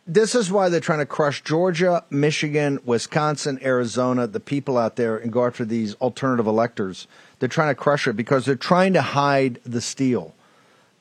this 0.06 0.34
is 0.34 0.50
why 0.50 0.68
they're 0.68 0.80
trying 0.80 0.98
to 0.98 1.06
crush 1.06 1.42
Georgia, 1.42 2.04
Michigan, 2.10 2.78
Wisconsin, 2.84 3.58
Arizona, 3.62 4.26
the 4.26 4.40
people 4.40 4.76
out 4.76 4.96
there, 4.96 5.16
and 5.16 5.32
go 5.32 5.46
after 5.46 5.64
these 5.64 5.94
alternative 5.94 6.46
electors. 6.46 7.06
They're 7.38 7.48
trying 7.48 7.70
to 7.70 7.74
crush 7.74 8.06
it 8.06 8.14
because 8.14 8.44
they're 8.44 8.54
trying 8.54 8.92
to 8.94 9.00
hide 9.02 9.60
the 9.64 9.80
steal, 9.80 10.34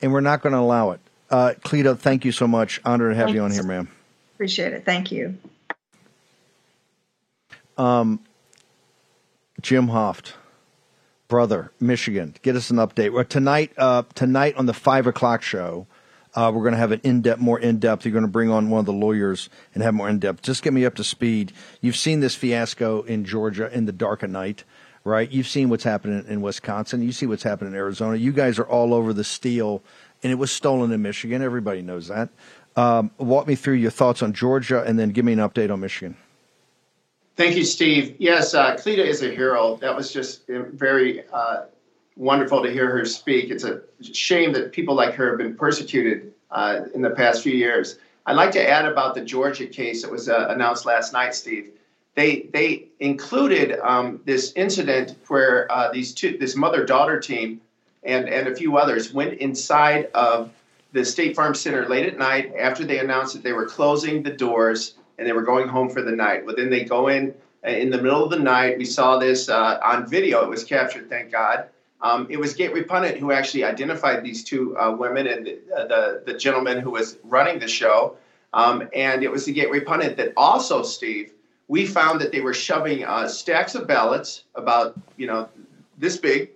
and 0.00 0.12
we're 0.12 0.20
not 0.22 0.40
going 0.42 0.54
to 0.54 0.58
allow 0.58 0.92
it. 0.92 1.00
Uh, 1.30 1.52
Cleta, 1.64 1.96
thank 1.96 2.24
you 2.24 2.32
so 2.32 2.46
much. 2.46 2.80
Honored 2.84 3.12
to 3.12 3.16
have 3.16 3.34
you 3.34 3.42
on 3.42 3.50
here, 3.50 3.62
ma'am. 3.64 3.88
Appreciate 4.36 4.72
it. 4.72 4.84
Thank 4.86 5.10
you. 5.12 5.36
Um, 7.76 8.20
Jim 9.60 9.88
Hoft, 9.88 10.32
brother, 11.28 11.72
Michigan. 11.80 12.34
Get 12.42 12.56
us 12.56 12.70
an 12.70 12.76
update. 12.76 13.12
Well, 13.12 13.24
tonight, 13.24 13.72
uh, 13.76 14.02
tonight 14.14 14.56
on 14.56 14.66
the 14.66 14.74
five 14.74 15.06
o'clock 15.06 15.42
show, 15.42 15.86
uh, 16.34 16.50
we're 16.54 16.62
going 16.62 16.72
to 16.72 16.78
have 16.78 16.92
an 16.92 17.00
in 17.04 17.22
depth, 17.22 17.40
more 17.40 17.58
in 17.58 17.78
depth. 17.78 18.04
You're 18.04 18.12
going 18.12 18.24
to 18.24 18.30
bring 18.30 18.50
on 18.50 18.68
one 18.70 18.80
of 18.80 18.86
the 18.86 18.92
lawyers 18.92 19.48
and 19.72 19.82
have 19.82 19.94
more 19.94 20.08
in 20.08 20.18
depth. 20.18 20.42
Just 20.42 20.62
get 20.62 20.72
me 20.72 20.84
up 20.84 20.96
to 20.96 21.04
speed. 21.04 21.52
You've 21.80 21.96
seen 21.96 22.20
this 22.20 22.34
fiasco 22.34 23.02
in 23.02 23.24
Georgia 23.24 23.72
in 23.72 23.86
the 23.86 23.92
dark 23.92 24.22
of 24.22 24.30
night, 24.30 24.64
right? 25.04 25.30
You've 25.30 25.46
seen 25.46 25.68
what's 25.68 25.84
happening 25.84 26.24
in 26.28 26.40
Wisconsin. 26.40 27.02
You 27.02 27.12
see 27.12 27.26
what's 27.26 27.44
happening 27.44 27.72
in 27.72 27.78
Arizona. 27.78 28.16
You 28.16 28.32
guys 28.32 28.58
are 28.58 28.66
all 28.66 28.92
over 28.92 29.12
the 29.12 29.24
steal, 29.24 29.82
and 30.22 30.32
it 30.32 30.36
was 30.36 30.50
stolen 30.50 30.90
in 30.90 31.02
Michigan. 31.02 31.40
Everybody 31.40 31.82
knows 31.82 32.08
that. 32.08 32.30
Um, 32.76 33.12
walk 33.18 33.46
me 33.46 33.54
through 33.54 33.74
your 33.74 33.92
thoughts 33.92 34.20
on 34.20 34.32
Georgia, 34.32 34.82
and 34.82 34.98
then 34.98 35.10
give 35.10 35.24
me 35.24 35.32
an 35.32 35.38
update 35.38 35.72
on 35.72 35.78
Michigan. 35.78 36.16
Thank 37.36 37.56
you, 37.56 37.64
Steve. 37.64 38.14
Yes, 38.18 38.54
uh, 38.54 38.76
Cleta 38.76 39.04
is 39.04 39.22
a 39.22 39.30
hero. 39.30 39.76
That 39.76 39.96
was 39.96 40.12
just 40.12 40.48
uh, 40.48 40.62
very 40.72 41.24
uh, 41.32 41.64
wonderful 42.16 42.62
to 42.62 42.70
hear 42.70 42.88
her 42.90 43.04
speak. 43.04 43.50
It's 43.50 43.64
a 43.64 43.82
shame 44.02 44.52
that 44.52 44.70
people 44.70 44.94
like 44.94 45.14
her 45.14 45.30
have 45.30 45.38
been 45.38 45.56
persecuted 45.56 46.32
uh, 46.52 46.82
in 46.94 47.02
the 47.02 47.10
past 47.10 47.42
few 47.42 47.52
years. 47.52 47.98
I'd 48.26 48.36
like 48.36 48.52
to 48.52 48.68
add 48.68 48.84
about 48.84 49.16
the 49.16 49.20
Georgia 49.20 49.66
case 49.66 50.02
that 50.02 50.10
was 50.10 50.28
uh, 50.28 50.46
announced 50.50 50.86
last 50.86 51.12
night, 51.12 51.34
Steve. 51.34 51.72
They 52.14 52.48
they 52.52 52.86
included 53.00 53.80
um, 53.82 54.20
this 54.24 54.52
incident 54.54 55.16
where 55.26 55.70
uh, 55.72 55.90
these 55.90 56.14
two, 56.14 56.38
this 56.38 56.54
mother-daughter 56.54 57.18
team, 57.18 57.60
and 58.04 58.28
and 58.28 58.46
a 58.46 58.54
few 58.54 58.76
others 58.76 59.12
went 59.12 59.34
inside 59.40 60.08
of 60.14 60.52
the 60.92 61.04
State 61.04 61.34
Farm 61.34 61.54
Center 61.54 61.88
late 61.88 62.06
at 62.06 62.16
night 62.16 62.52
after 62.56 62.84
they 62.84 63.00
announced 63.00 63.34
that 63.34 63.42
they 63.42 63.52
were 63.52 63.66
closing 63.66 64.22
the 64.22 64.30
doors 64.30 64.94
and 65.18 65.26
they 65.26 65.32
were 65.32 65.42
going 65.42 65.68
home 65.68 65.88
for 65.88 66.02
the 66.02 66.12
night. 66.12 66.46
But 66.46 66.56
then 66.56 66.70
they 66.70 66.84
go 66.84 67.08
in 67.08 67.34
uh, 67.64 67.70
in 67.70 67.90
the 67.90 68.00
middle 68.00 68.24
of 68.24 68.30
the 68.30 68.38
night. 68.38 68.78
We 68.78 68.84
saw 68.84 69.18
this 69.18 69.48
uh, 69.48 69.80
on 69.82 70.06
video. 70.08 70.44
It 70.44 70.50
was 70.50 70.64
captured, 70.64 71.08
thank 71.08 71.32
God. 71.32 71.68
Um, 72.00 72.26
it 72.28 72.38
was 72.38 72.52
Gateway 72.52 72.82
Pundit 72.82 73.16
who 73.16 73.32
actually 73.32 73.64
identified 73.64 74.22
these 74.22 74.44
two 74.44 74.76
uh, 74.76 74.92
women 74.92 75.26
and 75.26 75.48
uh, 75.74 75.86
the, 75.86 76.22
the 76.26 76.34
gentleman 76.34 76.80
who 76.80 76.90
was 76.90 77.16
running 77.24 77.58
the 77.58 77.68
show. 77.68 78.16
Um, 78.52 78.88
and 78.94 79.24
it 79.24 79.30
was 79.30 79.46
the 79.46 79.52
Gateway 79.52 79.80
Pundit 79.80 80.16
that 80.18 80.34
also, 80.36 80.82
Steve, 80.82 81.32
we 81.68 81.86
found 81.86 82.20
that 82.20 82.30
they 82.30 82.40
were 82.40 82.54
shoving 82.54 83.04
uh, 83.04 83.26
stacks 83.26 83.74
of 83.74 83.86
ballots 83.86 84.44
about 84.54 85.00
you 85.16 85.26
know 85.26 85.48
this 85.96 86.16
big 86.16 86.50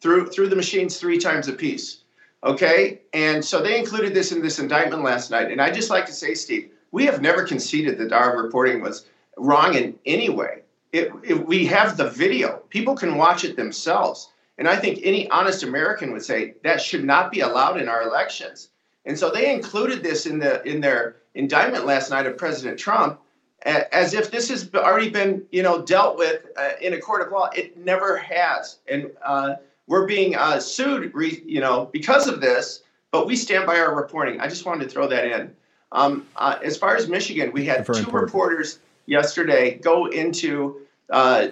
through 0.00 0.28
through 0.30 0.48
the 0.48 0.56
machines 0.56 0.98
three 0.98 1.18
times 1.18 1.48
a 1.48 1.52
piece. 1.52 1.98
Okay, 2.42 3.00
and 3.12 3.44
so 3.44 3.62
they 3.62 3.78
included 3.78 4.14
this 4.14 4.32
in 4.32 4.42
this 4.42 4.58
indictment 4.58 5.02
last 5.02 5.30
night. 5.30 5.50
And 5.50 5.62
I 5.62 5.70
just 5.70 5.90
like 5.90 6.04
to 6.06 6.12
say, 6.12 6.34
Steve, 6.34 6.70
we 6.94 7.04
have 7.06 7.20
never 7.20 7.42
conceded 7.42 7.98
that 7.98 8.12
our 8.12 8.40
reporting 8.40 8.80
was 8.80 9.06
wrong 9.36 9.74
in 9.74 9.98
any 10.06 10.28
way. 10.28 10.62
It, 10.92 11.10
it, 11.24 11.44
we 11.44 11.66
have 11.66 11.96
the 11.96 12.08
video; 12.08 12.62
people 12.68 12.94
can 12.94 13.16
watch 13.16 13.42
it 13.42 13.56
themselves. 13.56 14.30
And 14.58 14.68
I 14.68 14.76
think 14.76 15.00
any 15.02 15.28
honest 15.30 15.64
American 15.64 16.12
would 16.12 16.22
say 16.22 16.54
that 16.62 16.80
should 16.80 17.04
not 17.04 17.32
be 17.32 17.40
allowed 17.40 17.80
in 17.80 17.88
our 17.88 18.02
elections. 18.02 18.68
And 19.06 19.18
so 19.18 19.28
they 19.28 19.52
included 19.52 20.04
this 20.04 20.26
in 20.26 20.38
the 20.38 20.62
in 20.62 20.80
their 20.80 21.16
indictment 21.34 21.84
last 21.84 22.10
night 22.10 22.26
of 22.26 22.38
President 22.38 22.78
Trump 22.78 23.18
as 23.64 24.14
if 24.14 24.30
this 24.30 24.48
has 24.50 24.72
already 24.72 25.10
been 25.10 25.44
you 25.50 25.64
know 25.64 25.82
dealt 25.82 26.16
with 26.16 26.46
uh, 26.56 26.72
in 26.80 26.92
a 26.94 27.00
court 27.00 27.26
of 27.26 27.32
law. 27.32 27.50
It 27.56 27.76
never 27.76 28.18
has, 28.18 28.78
and 28.88 29.10
uh, 29.26 29.56
we're 29.88 30.06
being 30.06 30.36
uh, 30.36 30.60
sued 30.60 31.12
you 31.44 31.60
know 31.60 31.90
because 31.92 32.28
of 32.28 32.40
this. 32.40 32.82
But 33.10 33.26
we 33.26 33.34
stand 33.34 33.66
by 33.66 33.78
our 33.78 33.96
reporting. 33.96 34.40
I 34.40 34.48
just 34.48 34.64
wanted 34.64 34.84
to 34.84 34.90
throw 34.90 35.08
that 35.08 35.24
in. 35.24 35.54
Um, 35.94 36.26
uh, 36.36 36.58
as 36.62 36.76
far 36.76 36.96
as 36.96 37.08
Michigan, 37.08 37.52
we 37.52 37.64
had 37.64 37.86
two 37.86 37.92
important. 37.92 38.24
reporters 38.24 38.80
yesterday 39.06 39.76
go 39.76 40.06
into 40.06 40.80
uh, 41.08 41.48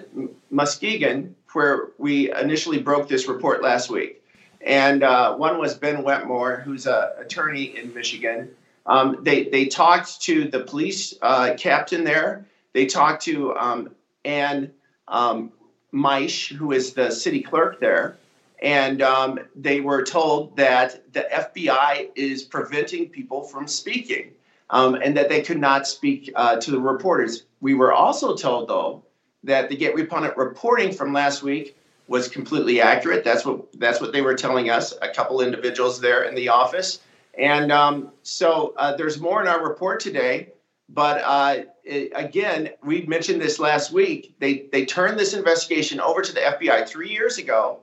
Muskegon 0.51 1.35
where 1.53 1.89
we 1.97 2.33
initially 2.33 2.79
broke 2.79 3.07
this 3.07 3.27
report 3.27 3.61
last 3.61 3.89
week. 3.89 4.21
And 4.61 5.03
uh, 5.03 5.35
one 5.35 5.59
was 5.59 5.75
Ben 5.75 6.03
Wetmore, 6.03 6.61
who's 6.65 6.87
an 6.87 7.09
attorney 7.19 7.77
in 7.77 7.93
Michigan. 7.93 8.49
Um, 8.85 9.19
they, 9.21 9.45
they 9.45 9.65
talked 9.65 10.21
to 10.23 10.45
the 10.45 10.61
police 10.61 11.13
uh, 11.21 11.53
captain 11.57 12.03
there. 12.03 12.45
They 12.73 12.85
talked 12.85 13.23
to 13.23 13.55
um, 13.55 13.91
Ann 14.25 14.71
um, 15.07 15.51
Meisch, 15.93 16.51
who 16.53 16.71
is 16.71 16.93
the 16.93 17.11
city 17.11 17.41
clerk 17.41 17.79
there. 17.79 18.17
And 18.63 19.01
um, 19.01 19.39
they 19.55 19.81
were 19.81 20.03
told 20.03 20.55
that 20.55 21.11
the 21.13 21.27
FBI 21.31 22.09
is 22.15 22.43
preventing 22.43 23.09
people 23.09 23.43
from 23.43 23.67
speaking 23.67 24.31
um, 24.69 24.95
and 24.95 25.15
that 25.17 25.27
they 25.27 25.41
could 25.41 25.59
not 25.59 25.85
speak 25.85 26.31
uh, 26.35 26.55
to 26.55 26.71
the 26.71 26.79
reporters. 26.79 27.43
We 27.59 27.73
were 27.73 27.91
also 27.91 28.35
told, 28.35 28.69
though, 28.69 29.03
that 29.43 29.69
the 29.69 29.75
Gateway 29.75 30.05
Pundit 30.05 30.37
reporting 30.37 30.93
from 30.93 31.11
last 31.11 31.43
week 31.43 31.77
was 32.07 32.29
completely 32.29 32.79
accurate. 32.79 33.23
That's 33.25 33.45
what 33.45 33.71
that's 33.79 33.99
what 33.99 34.13
they 34.13 34.21
were 34.21 34.35
telling 34.35 34.69
us. 34.69 34.93
A 35.01 35.09
couple 35.09 35.41
individuals 35.41 35.99
there 35.99 36.23
in 36.23 36.35
the 36.35 36.49
office, 36.49 36.99
and 37.37 37.71
um, 37.71 38.11
so 38.23 38.73
uh, 38.77 38.95
there's 38.95 39.19
more 39.19 39.41
in 39.41 39.47
our 39.47 39.65
report 39.65 39.99
today. 39.99 40.49
But 40.89 41.21
uh, 41.23 41.63
it, 41.83 42.11
again, 42.15 42.71
we 42.83 43.01
mentioned 43.03 43.41
this 43.41 43.59
last 43.59 43.91
week. 43.91 44.35
They 44.39 44.67
they 44.71 44.85
turned 44.85 45.19
this 45.19 45.33
investigation 45.33 45.99
over 45.99 46.21
to 46.21 46.33
the 46.33 46.41
FBI 46.41 46.87
three 46.87 47.09
years 47.09 47.37
ago. 47.37 47.79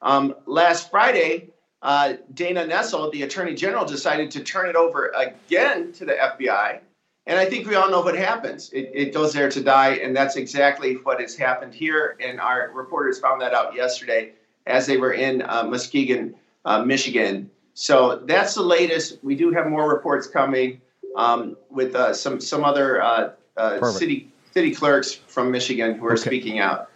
Um, 0.00 0.34
last 0.46 0.90
Friday, 0.90 1.50
uh, 1.82 2.14
Dana 2.34 2.64
Nessel, 2.64 3.10
the 3.12 3.22
Attorney 3.22 3.54
General, 3.54 3.84
decided 3.84 4.30
to 4.32 4.42
turn 4.42 4.68
it 4.68 4.76
over 4.76 5.12
again 5.16 5.92
to 5.92 6.04
the 6.04 6.14
FBI 6.14 6.80
and 7.28 7.38
I 7.38 7.44
think 7.44 7.68
we 7.68 7.74
all 7.74 7.90
know 7.90 8.00
what 8.00 8.16
happens. 8.16 8.70
It, 8.72 8.90
it, 8.94 9.12
goes 9.12 9.34
there 9.34 9.50
to 9.50 9.62
die, 9.62 9.96
and 9.96 10.16
that's 10.16 10.36
exactly 10.36 10.94
what 10.94 11.20
has 11.20 11.36
happened 11.36 11.74
here. 11.74 12.16
And 12.20 12.40
our 12.40 12.70
reporters 12.72 13.20
found 13.20 13.42
that 13.42 13.52
out 13.52 13.74
yesterday 13.74 14.32
as 14.66 14.86
they 14.86 14.96
were 14.96 15.12
in 15.12 15.42
uh, 15.42 15.64
Muskegon, 15.64 16.34
uh, 16.64 16.82
Michigan. 16.84 17.50
So 17.74 18.22
that's 18.24 18.54
the 18.54 18.62
latest. 18.62 19.18
We 19.22 19.36
do 19.36 19.52
have 19.52 19.66
more 19.66 19.90
reports 19.90 20.26
coming 20.26 20.80
um, 21.16 21.58
with 21.70 21.94
uh, 21.94 22.14
some 22.14 22.40
some 22.40 22.64
other 22.64 23.02
uh, 23.02 23.32
uh, 23.58 23.90
city 23.90 24.32
city 24.54 24.74
clerks 24.74 25.12
from 25.12 25.50
Michigan 25.50 25.98
who 25.98 26.06
are 26.06 26.14
okay. 26.14 26.22
speaking 26.22 26.60
out. 26.60 26.88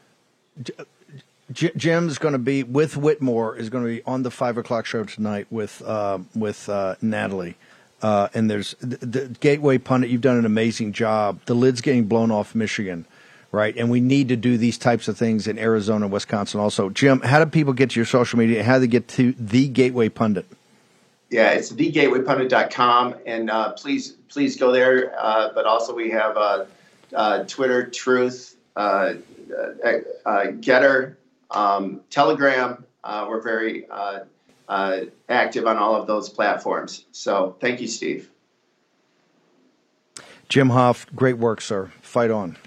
J- 1.52 1.72
Jim's 1.76 2.18
going 2.18 2.32
to 2.32 2.38
be 2.38 2.62
with 2.62 2.96
Whitmore 2.96 3.56
is 3.56 3.70
going 3.70 3.84
to 3.84 3.90
be 3.90 4.02
on 4.04 4.22
the 4.22 4.30
five 4.30 4.56
o'clock 4.56 4.86
show 4.86 5.04
tonight 5.04 5.46
with 5.50 5.82
uh, 5.82 6.18
with 6.34 6.68
Natalie. 7.00 7.56
Uh, 8.02 8.28
and 8.34 8.50
there's 8.50 8.74
the, 8.80 8.96
the, 9.06 9.28
Gateway 9.38 9.78
Pundit. 9.78 10.10
You've 10.10 10.20
done 10.20 10.36
an 10.36 10.44
amazing 10.44 10.92
job. 10.92 11.40
The 11.46 11.54
lid's 11.54 11.80
getting 11.80 12.06
blown 12.06 12.32
off 12.32 12.52
Michigan, 12.54 13.06
right? 13.52 13.76
And 13.76 13.90
we 13.90 14.00
need 14.00 14.28
to 14.28 14.36
do 14.36 14.58
these 14.58 14.76
types 14.76 15.06
of 15.06 15.16
things 15.16 15.46
in 15.46 15.56
Arizona, 15.56 16.08
Wisconsin, 16.08 16.58
also. 16.58 16.90
Jim, 16.90 17.20
how 17.20 17.42
do 17.42 17.48
people 17.48 17.72
get 17.72 17.90
to 17.90 18.00
your 18.00 18.06
social 18.06 18.40
media? 18.40 18.64
How 18.64 18.74
do 18.74 18.80
they 18.80 18.86
get 18.88 19.06
to 19.08 19.32
the 19.38 19.68
Gateway 19.68 20.08
Pundit? 20.08 20.46
Yeah, 21.30 21.50
it's 21.52 21.72
thegatewaypundit.com, 21.72 23.14
and 23.24 23.48
uh, 23.48 23.72
please 23.72 24.10
please 24.28 24.56
go 24.56 24.72
there. 24.72 25.14
Uh, 25.16 25.50
but 25.54 25.64
also 25.64 25.94
we 25.94 26.10
have 26.10 26.36
uh, 26.36 26.64
uh, 27.14 27.44
Twitter, 27.44 27.88
Truth, 27.88 28.56
uh, 28.74 29.14
Gettr, 29.48 31.14
um, 31.52 32.00
Telegram. 32.10 32.84
we're 33.04 33.40
very 33.40 33.86
uh, 33.90 35.00
active 35.28 35.66
on 35.66 35.76
all 35.76 35.94
of 35.94 36.06
those 36.06 36.28
platforms. 36.28 37.04
So 37.12 37.56
thank 37.60 37.80
you, 37.80 37.88
Steve. 37.88 38.30
Jim 40.48 40.68
Hoft, 40.68 41.14
great 41.14 41.38
work, 41.38 41.62
sir. 41.62 41.90
Fight 42.02 42.30
on. 42.30 42.58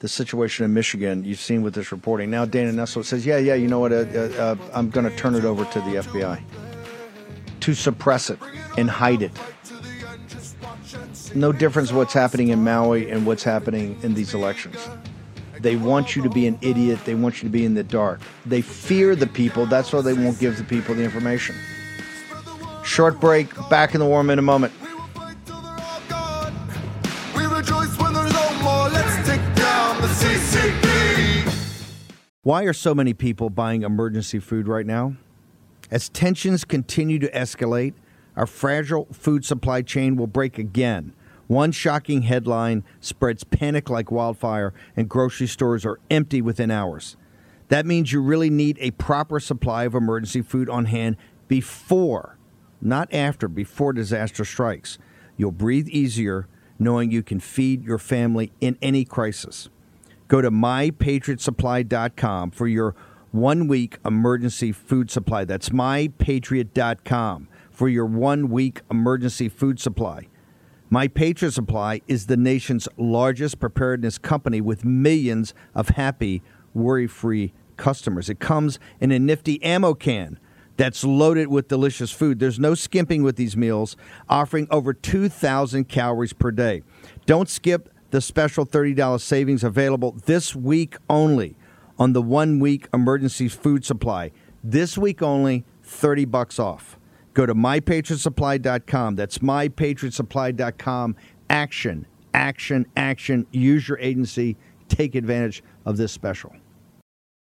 The 0.00 0.08
situation 0.08 0.64
in 0.64 0.74
Michigan, 0.74 1.24
you've 1.24 1.38
seen 1.38 1.62
with 1.62 1.74
this 1.74 1.92
reporting. 1.92 2.30
Now 2.30 2.44
Dana 2.44 2.72
Nessel 2.72 3.04
says, 3.04 3.24
yeah, 3.24 3.38
yeah, 3.38 3.54
you 3.54 3.68
know 3.68 3.78
what? 3.78 3.92
Uh, 3.92 4.04
uh, 4.12 4.18
uh 4.36 4.56
I'm 4.74 4.90
going 4.90 5.08
to 5.08 5.16
turn 5.16 5.34
it 5.34 5.44
over 5.44 5.64
to 5.64 5.80
the 5.82 6.02
FBI 6.02 6.42
to 7.60 7.74
suppress 7.74 8.28
it 8.28 8.38
and 8.76 8.90
hide 8.90 9.22
it. 9.22 9.32
No 11.34 11.52
difference 11.52 11.92
what's 11.92 12.12
happening 12.12 12.48
in 12.48 12.62
Maui 12.62 13.10
and 13.10 13.24
what's 13.24 13.44
happening 13.44 13.98
in 14.02 14.14
these 14.14 14.34
elections. 14.34 14.76
They 15.66 15.74
want 15.74 16.14
you 16.14 16.22
to 16.22 16.30
be 16.30 16.46
an 16.46 16.56
idiot. 16.62 17.00
They 17.04 17.16
want 17.16 17.42
you 17.42 17.48
to 17.48 17.52
be 17.52 17.64
in 17.64 17.74
the 17.74 17.82
dark. 17.82 18.20
They 18.46 18.60
fear 18.60 19.16
the 19.16 19.26
people. 19.26 19.66
That's 19.66 19.92
why 19.92 20.00
they 20.00 20.12
won't 20.12 20.38
give 20.38 20.56
the 20.58 20.62
people 20.62 20.94
the 20.94 21.02
information. 21.02 21.56
Short 22.84 23.18
break. 23.18 23.52
Back 23.68 23.92
in 23.92 23.98
the 23.98 24.06
warm 24.06 24.30
in 24.30 24.38
a 24.38 24.42
moment. 24.42 24.72
Why 32.44 32.62
are 32.62 32.72
so 32.72 32.94
many 32.94 33.12
people 33.12 33.50
buying 33.50 33.82
emergency 33.82 34.38
food 34.38 34.68
right 34.68 34.86
now? 34.86 35.16
As 35.90 36.08
tensions 36.08 36.64
continue 36.64 37.18
to 37.18 37.28
escalate, 37.32 37.94
our 38.36 38.46
fragile 38.46 39.08
food 39.10 39.44
supply 39.44 39.82
chain 39.82 40.14
will 40.14 40.28
break 40.28 40.58
again 40.58 41.12
one 41.46 41.72
shocking 41.72 42.22
headline 42.22 42.84
spreads 43.00 43.44
panic 43.44 43.88
like 43.88 44.10
wildfire, 44.10 44.74
and 44.96 45.08
grocery 45.08 45.46
stores 45.46 45.86
are 45.86 46.00
empty 46.10 46.42
within 46.42 46.70
hours. 46.70 47.16
That 47.68 47.86
means 47.86 48.12
you 48.12 48.22
really 48.22 48.50
need 48.50 48.78
a 48.80 48.90
proper 48.92 49.40
supply 49.40 49.84
of 49.84 49.94
emergency 49.94 50.42
food 50.42 50.68
on 50.68 50.84
hand 50.86 51.16
before, 51.48 52.36
not 52.80 53.12
after, 53.12 53.48
before 53.48 53.92
disaster 53.92 54.44
strikes. 54.44 54.98
You'll 55.36 55.52
breathe 55.52 55.88
easier 55.88 56.48
knowing 56.78 57.10
you 57.10 57.22
can 57.22 57.40
feed 57.40 57.84
your 57.84 57.98
family 57.98 58.52
in 58.60 58.78
any 58.82 59.04
crisis. 59.04 59.68
Go 60.28 60.40
to 60.40 60.50
mypatriotsupply.com 60.50 62.50
for 62.50 62.66
your 62.66 62.94
one 63.30 63.68
week 63.68 63.98
emergency 64.04 64.72
food 64.72 65.10
supply. 65.10 65.44
That's 65.44 65.70
mypatriot.com 65.70 67.48
for 67.70 67.88
your 67.88 68.06
one 68.06 68.48
week 68.48 68.82
emergency 68.90 69.48
food 69.48 69.80
supply. 69.80 70.26
My 70.96 71.08
Patriot 71.08 71.52
Supply 71.52 72.00
is 72.08 72.24
the 72.24 72.38
nation's 72.38 72.88
largest 72.96 73.60
preparedness 73.60 74.16
company 74.16 74.62
with 74.62 74.82
millions 74.82 75.52
of 75.74 75.90
happy, 75.90 76.42
worry 76.72 77.06
free 77.06 77.52
customers. 77.76 78.30
It 78.30 78.40
comes 78.40 78.78
in 78.98 79.12
a 79.12 79.18
nifty 79.18 79.62
ammo 79.62 79.92
can 79.92 80.38
that's 80.78 81.04
loaded 81.04 81.48
with 81.48 81.68
delicious 81.68 82.12
food. 82.12 82.38
There's 82.38 82.58
no 82.58 82.74
skimping 82.74 83.22
with 83.22 83.36
these 83.36 83.58
meals, 83.58 83.94
offering 84.30 84.68
over 84.70 84.94
2,000 84.94 85.86
calories 85.86 86.32
per 86.32 86.50
day. 86.50 86.82
Don't 87.26 87.50
skip 87.50 87.90
the 88.10 88.22
special 88.22 88.64
$30 88.64 89.20
savings 89.20 89.62
available 89.62 90.16
this 90.24 90.56
week 90.56 90.96
only 91.10 91.58
on 91.98 92.14
the 92.14 92.22
one 92.22 92.58
week 92.58 92.88
emergency 92.94 93.48
food 93.48 93.84
supply. 93.84 94.30
This 94.64 94.96
week 94.96 95.20
only, 95.20 95.66
30 95.82 96.24
bucks 96.24 96.58
off. 96.58 96.98
Go 97.36 97.44
to 97.44 97.54
mypatriotsupply.com. 97.54 99.14
That's 99.14 99.38
mypatriotsupply.com. 99.38 101.16
Action, 101.50 102.06
action, 102.32 102.86
action. 102.96 103.46
Use 103.52 103.86
your 103.86 103.98
agency. 103.98 104.56
Take 104.88 105.14
advantage 105.14 105.62
of 105.84 105.98
this 105.98 106.12
special. 106.12 106.54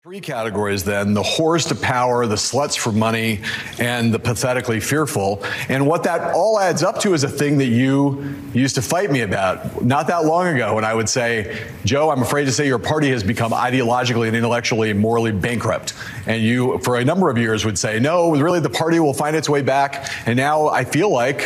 Three 0.06 0.22
categories 0.22 0.84
then 0.84 1.16
the 1.16 1.24
whores 1.24 1.68
to 1.70 1.74
power, 1.74 2.28
the 2.28 2.36
sluts 2.36 2.78
for 2.78 2.92
money, 2.92 3.42
and 3.80 4.14
the 4.14 4.20
pathetically 4.20 4.80
fearful. 4.80 5.44
And 5.68 5.88
what 5.88 6.04
that 6.04 6.36
all 6.36 6.60
adds 6.60 6.84
up 6.84 7.00
to 7.00 7.16
is 7.16 7.24
a 7.24 7.28
thing 7.28 7.58
that 7.58 7.70
you 7.70 8.36
used 8.54 8.76
to 8.76 8.84
fight 8.84 9.10
me 9.10 9.22
about 9.22 9.84
not 9.84 10.06
that 10.06 10.26
long 10.26 10.46
ago 10.46 10.76
when 10.76 10.86
I 10.86 10.94
would 10.94 11.10
say, 11.10 11.60
Joe, 11.86 12.12
I'm 12.12 12.22
afraid 12.22 12.46
to 12.46 12.52
say 12.52 12.68
your 12.68 12.78
party 12.78 13.10
has 13.10 13.24
become 13.24 13.52
ideologically 13.52 14.28
and 14.28 14.36
intellectually 14.38 14.92
and 14.92 15.00
morally 15.00 15.32
bankrupt. 15.32 15.96
And 16.28 16.44
you, 16.44 16.78
for 16.84 16.98
a 16.98 17.04
number 17.04 17.32
of 17.32 17.40
years, 17.40 17.66
would 17.66 17.80
say, 17.80 18.00
no, 18.00 18.30
really, 18.36 18.60
the 18.60 18.70
party 18.70 19.00
will 19.00 19.16
find 19.16 19.36
its 19.36 19.50
way 19.50 19.64
back. 19.64 20.12
And 20.28 20.38
now 20.38 20.68
I 20.68 20.84
feel 20.84 21.10
like 21.10 21.46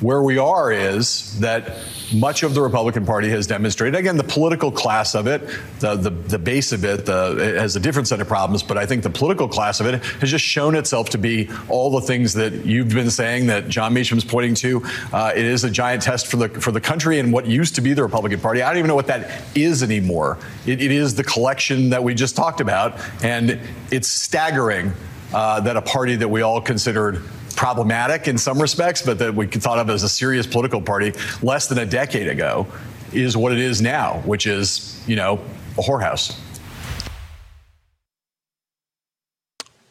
where 0.00 0.24
we 0.24 0.36
are 0.36 0.72
is 0.72 1.38
that 1.38 1.76
much 2.12 2.42
of 2.42 2.54
the 2.54 2.60
Republican 2.60 3.06
Party 3.06 3.28
has 3.30 3.46
demonstrated, 3.46 3.98
again, 3.98 4.16
the 4.16 4.24
political 4.24 4.70
class 4.70 5.14
of 5.14 5.26
it, 5.26 5.42
the, 5.80 5.96
the, 5.96 6.10
the 6.10 6.38
base 6.38 6.72
of 6.72 6.84
it, 6.84 7.06
the, 7.06 7.36
it 7.38 7.56
has 7.56 7.76
a 7.76 7.80
different 7.80 8.08
set 8.08 8.20
of 8.20 8.28
problems, 8.28 8.62
but 8.62 8.76
I 8.76 8.86
think 8.86 9.02
the 9.02 9.10
political 9.10 9.48
class 9.48 9.80
of 9.80 9.86
it 9.86 10.02
has 10.04 10.30
just 10.30 10.44
shown 10.44 10.74
itself 10.74 11.10
to 11.10 11.18
be 11.18 11.48
all 11.68 11.90
the 11.90 12.00
things 12.00 12.34
that 12.34 12.64
you've 12.64 12.88
been 12.88 13.10
saying 13.10 13.46
that 13.46 13.68
Jon 13.68 13.94
Meacham's 13.94 14.24
pointing 14.24 14.54
to. 14.56 14.82
Uh, 15.12 15.32
it 15.34 15.44
is 15.44 15.64
a 15.64 15.70
giant 15.70 16.02
test 16.02 16.26
for 16.26 16.36
the, 16.36 16.48
for 16.48 16.72
the 16.72 16.80
country 16.80 17.18
and 17.18 17.32
what 17.32 17.46
used 17.46 17.74
to 17.76 17.80
be 17.80 17.92
the 17.94 18.02
Republican 18.02 18.40
Party. 18.40 18.62
I 18.62 18.68
don't 18.68 18.78
even 18.78 18.88
know 18.88 18.94
what 18.94 19.08
that 19.08 19.42
is 19.54 19.82
anymore. 19.82 20.38
it, 20.66 20.80
it 20.80 20.90
is 20.90 21.14
the 21.14 21.24
collection 21.24 21.90
that 21.90 22.02
we 22.02 22.14
just 22.14 22.36
talked 22.36 22.60
about, 22.60 22.98
and 23.22 23.60
it's 23.90 24.08
staggering 24.08 24.92
uh, 25.32 25.60
that 25.60 25.76
a 25.76 25.82
party 25.82 26.16
that 26.16 26.28
we 26.28 26.42
all 26.42 26.60
considered 26.60 27.22
problematic 27.60 28.26
in 28.26 28.38
some 28.38 28.58
respects, 28.58 29.02
but 29.02 29.18
that 29.18 29.34
we 29.34 29.46
thought 29.46 29.78
of 29.78 29.90
as 29.90 30.02
a 30.02 30.08
serious 30.08 30.46
political 30.46 30.80
party 30.80 31.12
less 31.42 31.66
than 31.66 31.76
a 31.76 31.84
decade 31.84 32.26
ago 32.26 32.66
is 33.12 33.36
what 33.36 33.52
it 33.52 33.58
is 33.58 33.82
now, 33.82 34.14
which 34.24 34.46
is, 34.46 35.04
you 35.06 35.14
know, 35.14 35.34
a 35.76 35.82
whorehouse. 35.82 36.40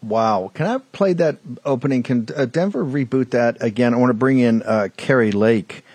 Wow. 0.01 0.49
Can 0.55 0.65
I 0.65 0.79
play 0.79 1.13
that 1.13 1.37
opening? 1.63 2.01
Can 2.01 2.27
uh, 2.35 2.45
Denver 2.45 2.83
reboot 2.83 3.29
that 3.31 3.61
again? 3.61 3.93
I 3.93 3.97
want 3.97 4.09
to 4.09 4.15
bring 4.15 4.39
in 4.39 4.63
uh, 4.63 4.87
Kari 4.97 5.31
Lake. 5.31 5.85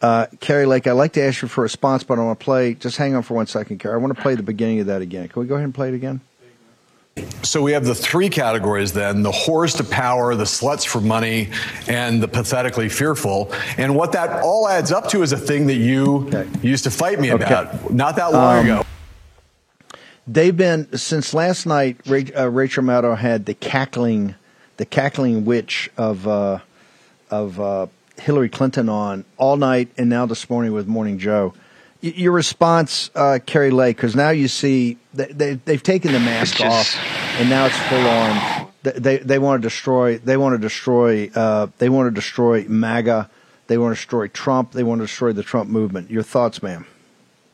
Uh, 0.00 0.26
Kari 0.38 0.66
Lake, 0.66 0.86
I'd 0.86 0.92
like 0.92 1.14
to 1.14 1.22
ask 1.22 1.42
you 1.42 1.48
for 1.48 1.62
a 1.62 1.64
response, 1.64 2.04
but 2.04 2.16
I 2.16 2.22
want 2.22 2.38
to 2.38 2.44
play, 2.44 2.74
just 2.74 2.96
hang 2.96 3.16
on 3.16 3.24
for 3.24 3.34
one 3.34 3.48
second, 3.48 3.80
Kari. 3.80 3.94
I 3.94 3.96
want 3.96 4.14
to 4.14 4.22
play 4.22 4.36
the 4.36 4.44
beginning 4.44 4.78
of 4.78 4.86
that 4.86 5.02
again. 5.02 5.26
Can 5.26 5.42
we 5.42 5.48
go 5.48 5.56
ahead 5.56 5.64
and 5.64 5.74
play 5.74 5.88
it 5.88 5.94
again? 5.94 6.20
So 7.42 7.62
we 7.62 7.72
have 7.72 7.84
the 7.84 7.94
three 7.94 8.28
categories 8.28 8.92
then 8.92 9.22
the 9.22 9.30
whores 9.30 9.76
to 9.76 9.84
power, 9.84 10.34
the 10.34 10.44
sluts 10.44 10.86
for 10.86 11.00
money, 11.00 11.50
and 11.86 12.22
the 12.22 12.26
pathetically 12.26 12.88
fearful. 12.88 13.52
And 13.78 13.94
what 13.94 14.12
that 14.12 14.42
all 14.42 14.68
adds 14.68 14.90
up 14.90 15.08
to 15.10 15.22
is 15.22 15.32
a 15.32 15.36
thing 15.36 15.66
that 15.68 15.76
you 15.76 16.26
okay. 16.26 16.48
used 16.62 16.84
to 16.84 16.90
fight 16.90 17.20
me 17.20 17.32
okay. 17.32 17.44
about 17.44 17.92
not 17.92 18.16
that 18.16 18.32
long 18.32 18.58
um, 18.58 18.64
ago. 18.64 18.86
They've 20.26 20.56
been 20.56 20.96
since 20.96 21.34
last 21.34 21.66
night. 21.66 22.00
Uh, 22.08 22.50
Rachel 22.50 22.82
Maddow 22.82 23.16
had 23.16 23.46
the 23.46 23.54
cackling, 23.54 24.34
the 24.78 24.86
cackling 24.86 25.44
witch 25.44 25.90
of 25.96 26.26
uh, 26.26 26.60
of 27.30 27.60
uh, 27.60 27.86
Hillary 28.18 28.48
Clinton 28.48 28.88
on 28.88 29.24
all 29.36 29.56
night, 29.56 29.88
and 29.96 30.08
now 30.08 30.26
this 30.26 30.48
morning 30.50 30.72
with 30.72 30.88
Morning 30.88 31.18
Joe 31.18 31.54
your 32.04 32.32
response, 32.32 33.10
uh, 33.14 33.38
Kari 33.44 33.70
Lake, 33.70 33.96
because 33.96 34.14
now 34.14 34.30
you 34.30 34.48
see 34.48 34.98
they, 35.14 35.56
they 35.56 35.72
have 35.72 35.82
taken 35.82 36.12
the 36.12 36.20
mask 36.20 36.56
just, 36.56 36.96
off, 36.96 37.40
and 37.40 37.48
now 37.48 37.66
it's 37.66 37.78
full 37.78 38.06
on. 38.06 38.68
They 38.82 39.18
they 39.18 39.38
want 39.38 39.62
to 39.62 39.66
destroy. 39.66 40.18
They 40.18 40.36
want 40.36 40.54
to 40.54 40.58
destroy. 40.58 41.30
Uh, 41.34 41.68
they 41.78 41.88
want 41.88 42.08
to 42.08 42.10
destroy 42.10 42.64
MAGA. 42.68 43.30
They 43.66 43.78
want 43.78 43.92
to 43.92 43.96
destroy 43.96 44.28
Trump. 44.28 44.72
They 44.72 44.82
want 44.82 45.00
to 45.00 45.06
destroy 45.06 45.32
the 45.32 45.42
Trump 45.42 45.70
movement. 45.70 46.10
Your 46.10 46.22
thoughts, 46.22 46.62
ma'am? 46.62 46.86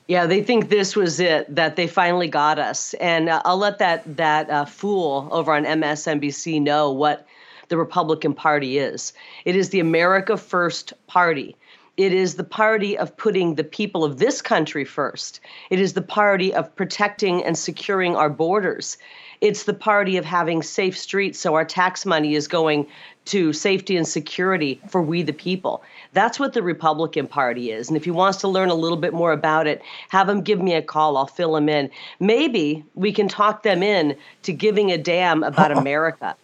Yeah, 0.08 0.26
they 0.26 0.42
think 0.42 0.68
this 0.68 0.96
was 0.96 1.20
it. 1.20 1.54
That 1.54 1.76
they 1.76 1.86
finally 1.86 2.26
got 2.26 2.58
us, 2.58 2.94
and 2.94 3.28
uh, 3.28 3.42
I'll 3.44 3.58
let 3.58 3.78
that 3.78 4.16
that 4.16 4.50
uh, 4.50 4.64
fool 4.64 5.28
over 5.30 5.52
on 5.52 5.64
MSNBC 5.64 6.60
know 6.60 6.90
what 6.90 7.24
the 7.68 7.76
Republican 7.76 8.34
Party 8.34 8.78
is. 8.78 9.12
It 9.44 9.54
is 9.54 9.68
the 9.68 9.78
America 9.78 10.36
First 10.36 10.92
Party. 11.06 11.54
It 12.00 12.14
is 12.14 12.36
the 12.36 12.44
party 12.44 12.96
of 12.96 13.14
putting 13.14 13.56
the 13.56 13.62
people 13.62 14.04
of 14.04 14.18
this 14.18 14.40
country 14.40 14.86
first. 14.86 15.38
It 15.68 15.78
is 15.78 15.92
the 15.92 16.00
party 16.00 16.54
of 16.54 16.74
protecting 16.74 17.44
and 17.44 17.58
securing 17.58 18.16
our 18.16 18.30
borders. 18.30 18.96
It's 19.42 19.64
the 19.64 19.74
party 19.74 20.16
of 20.16 20.24
having 20.24 20.62
safe 20.62 20.96
streets 20.96 21.38
so 21.38 21.54
our 21.54 21.64
tax 21.66 22.06
money 22.06 22.34
is 22.34 22.48
going 22.48 22.86
to 23.26 23.52
safety 23.52 23.98
and 23.98 24.08
security 24.08 24.80
for 24.88 25.02
we 25.02 25.20
the 25.22 25.34
people. 25.34 25.82
That's 26.14 26.40
what 26.40 26.54
the 26.54 26.62
Republican 26.62 27.26
Party 27.26 27.70
is. 27.70 27.88
And 27.88 27.98
if 27.98 28.04
he 28.06 28.10
wants 28.10 28.38
to 28.38 28.48
learn 28.48 28.70
a 28.70 28.74
little 28.74 28.96
bit 28.96 29.12
more 29.12 29.32
about 29.32 29.66
it, 29.66 29.82
have 30.08 30.26
him 30.26 30.40
give 30.40 30.62
me 30.62 30.72
a 30.72 30.80
call. 30.80 31.18
I'll 31.18 31.26
fill 31.26 31.54
him 31.54 31.68
in. 31.68 31.90
Maybe 32.18 32.82
we 32.94 33.12
can 33.12 33.28
talk 33.28 33.62
them 33.62 33.82
in 33.82 34.16
to 34.44 34.54
giving 34.54 34.90
a 34.90 34.96
damn 34.96 35.42
about 35.42 35.70
America. 35.70 36.34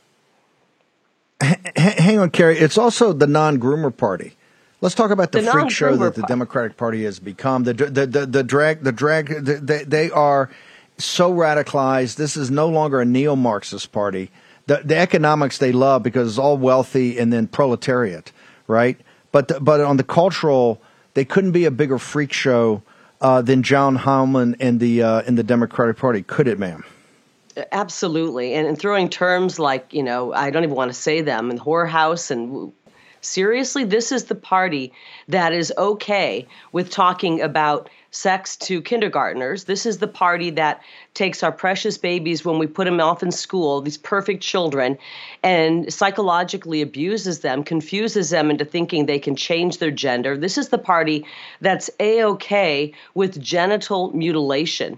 Hang 1.40 2.19
on, 2.19 2.29
Kari. 2.29 2.59
It's 2.59 2.77
also 2.77 3.14
the 3.14 3.27
non 3.27 3.59
groomer 3.59 3.97
party. 3.97 4.37
Let's 4.81 4.95
talk 4.95 5.11
about 5.11 5.33
the, 5.33 5.41
the 5.41 5.51
freak 5.51 5.71
show 5.71 5.97
that 5.97 6.15
the 6.15 6.23
Democratic 6.23 6.77
Party 6.77 7.05
has 7.05 7.19
become. 7.19 7.65
The 7.65 7.75
the 7.75 8.07
the, 8.07 8.27
the 8.27 8.43
drag 8.43 8.83
the 8.83 8.93
drag 8.93 9.29
the, 9.29 9.85
they 9.87 10.11
are 10.11 10.51
so 10.99 11.33
radicalized. 11.33 12.17
This 12.17 12.37
is 12.37 12.51
no 12.51 12.69
longer 12.69 13.01
a 13.01 13.05
neo-Marxist 13.05 13.93
party. 13.93 14.31
The 14.67 14.83
the 14.85 14.97
economics 14.97 15.59
they 15.59 15.73
love 15.73 16.03
because 16.03 16.29
it's 16.29 16.39
all 16.39 16.59
wealthy 16.59 17.19
and 17.19 17.33
then 17.33 17.47
proletariat, 17.47 18.33
right? 18.67 19.01
But 19.33 19.49
the, 19.49 19.61
but 19.61 19.81
on 19.81 19.97
the 19.97 20.05
cultural, 20.05 20.81
they 21.15 21.25
couldn't 21.25 21.53
be 21.53 21.65
a 21.65 21.71
bigger 21.71 21.99
freak 21.99 22.33
show 22.33 22.83
uh, 23.21 23.43
than 23.43 23.62
John 23.62 23.97
Heilemann 23.97 24.57
and 24.61 24.79
the 24.79 25.03
uh, 25.03 25.23
in 25.23 25.37
the 25.37 25.43
Democratic 25.43 25.97
Party, 25.97 26.23
could 26.23 26.49
it, 26.49 26.59
ma'am? 26.59 26.85
Absolutely, 27.73 28.53
and, 28.53 28.67
and 28.67 28.79
throwing 28.79 29.09
terms 29.09 29.59
like 29.59 29.95
you 29.95 30.03
know 30.03 30.35
I 30.35 30.51
don't 30.51 30.65
even 30.65 30.77
want 30.77 30.91
to 30.91 31.01
say 31.01 31.23
them 31.23 31.51
and 31.51 31.59
whorehouse 31.59 32.31
and 32.31 32.73
Seriously, 33.27 33.83
this 33.85 34.12
is 34.12 34.25
the 34.25 34.35
party 34.35 34.93
that 35.29 35.53
is 35.53 35.73
okay 35.77 36.47
with 36.71 36.91
talking 36.91 37.43
about 37.43 37.91
sex 38.12 38.57
to 38.57 38.81
kindergartners. 38.81 39.65
This 39.65 39.85
is 39.85 39.99
the 39.99 40.07
party 40.07 40.51
that 40.51 40.81
takes 41.12 41.43
our 41.43 41.51
precious 41.51 41.99
babies 41.99 42.45
when 42.45 42.59
we 42.59 42.67
put 42.67 42.85
them 42.85 43.01
off 43.01 43.23
in 43.23 43.33
school, 43.33 43.81
these 43.81 43.99
perfect 43.99 44.43
children, 44.43 44.97
and 45.43 45.93
psychologically 45.93 46.81
abuses 46.81 47.41
them, 47.41 47.65
confuses 47.65 48.31
them 48.31 48.49
into 48.49 48.65
thinking 48.65 49.05
they 49.05 49.19
can 49.19 49.35
change 49.35 49.79
their 49.79 49.91
gender. 49.91 50.37
This 50.37 50.57
is 50.57 50.69
the 50.69 50.79
party 50.79 51.27
that's 51.61 51.91
A 51.99 52.23
OK 52.23 52.93
with 53.15 53.43
genital 53.43 54.12
mutilation. 54.12 54.97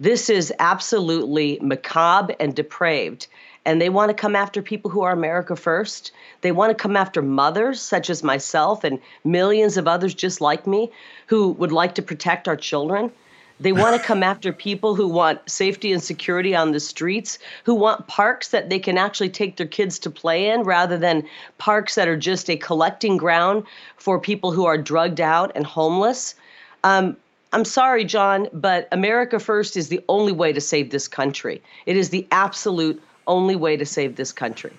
This 0.00 0.28
is 0.30 0.52
absolutely 0.58 1.58
macabre 1.62 2.34
and 2.40 2.54
depraved 2.54 3.26
and 3.66 3.82
they 3.82 3.88
want 3.88 4.10
to 4.10 4.14
come 4.14 4.36
after 4.36 4.62
people 4.62 4.92
who 4.92 5.02
are 5.02 5.12
America 5.12 5.56
first. 5.56 6.12
They 6.40 6.52
want 6.52 6.70
to 6.70 6.80
come 6.80 6.96
after 6.96 7.20
mothers 7.20 7.82
such 7.82 8.08
as 8.08 8.22
myself 8.22 8.84
and 8.84 9.00
millions 9.24 9.76
of 9.76 9.88
others 9.88 10.14
just 10.14 10.40
like 10.40 10.68
me 10.68 10.92
who 11.26 11.48
would 11.50 11.72
like 11.72 11.96
to 11.96 12.02
protect 12.02 12.46
our 12.46 12.56
children. 12.56 13.10
They 13.58 13.72
want 13.72 14.00
to 14.00 14.06
come 14.06 14.22
after 14.32 14.52
people 14.52 14.94
who 14.94 15.08
want 15.08 15.50
safety 15.50 15.92
and 15.92 16.00
security 16.00 16.54
on 16.54 16.70
the 16.70 16.78
streets, 16.78 17.40
who 17.64 17.74
want 17.74 18.06
parks 18.06 18.50
that 18.50 18.70
they 18.70 18.78
can 18.78 18.96
actually 18.96 19.30
take 19.30 19.56
their 19.56 19.66
kids 19.66 19.98
to 20.00 20.10
play 20.10 20.48
in 20.48 20.62
rather 20.62 20.96
than 20.96 21.26
parks 21.58 21.96
that 21.96 22.06
are 22.06 22.16
just 22.16 22.48
a 22.48 22.56
collecting 22.56 23.16
ground 23.16 23.64
for 23.96 24.20
people 24.20 24.52
who 24.52 24.64
are 24.64 24.78
drugged 24.78 25.20
out 25.20 25.50
and 25.56 25.66
homeless. 25.66 26.36
Um, 26.84 27.16
I'm 27.52 27.64
sorry, 27.64 28.04
John, 28.04 28.48
but 28.52 28.86
America 28.92 29.40
First 29.40 29.76
is 29.76 29.88
the 29.88 30.04
only 30.08 30.32
way 30.32 30.52
to 30.52 30.60
save 30.60 30.90
this 30.90 31.08
country. 31.08 31.60
It 31.84 31.96
is 31.96 32.10
the 32.10 32.28
absolute 32.30 33.02
only 33.26 33.56
way 33.56 33.76
to 33.76 33.86
save 33.86 34.16
this 34.16 34.32
country. 34.32 34.72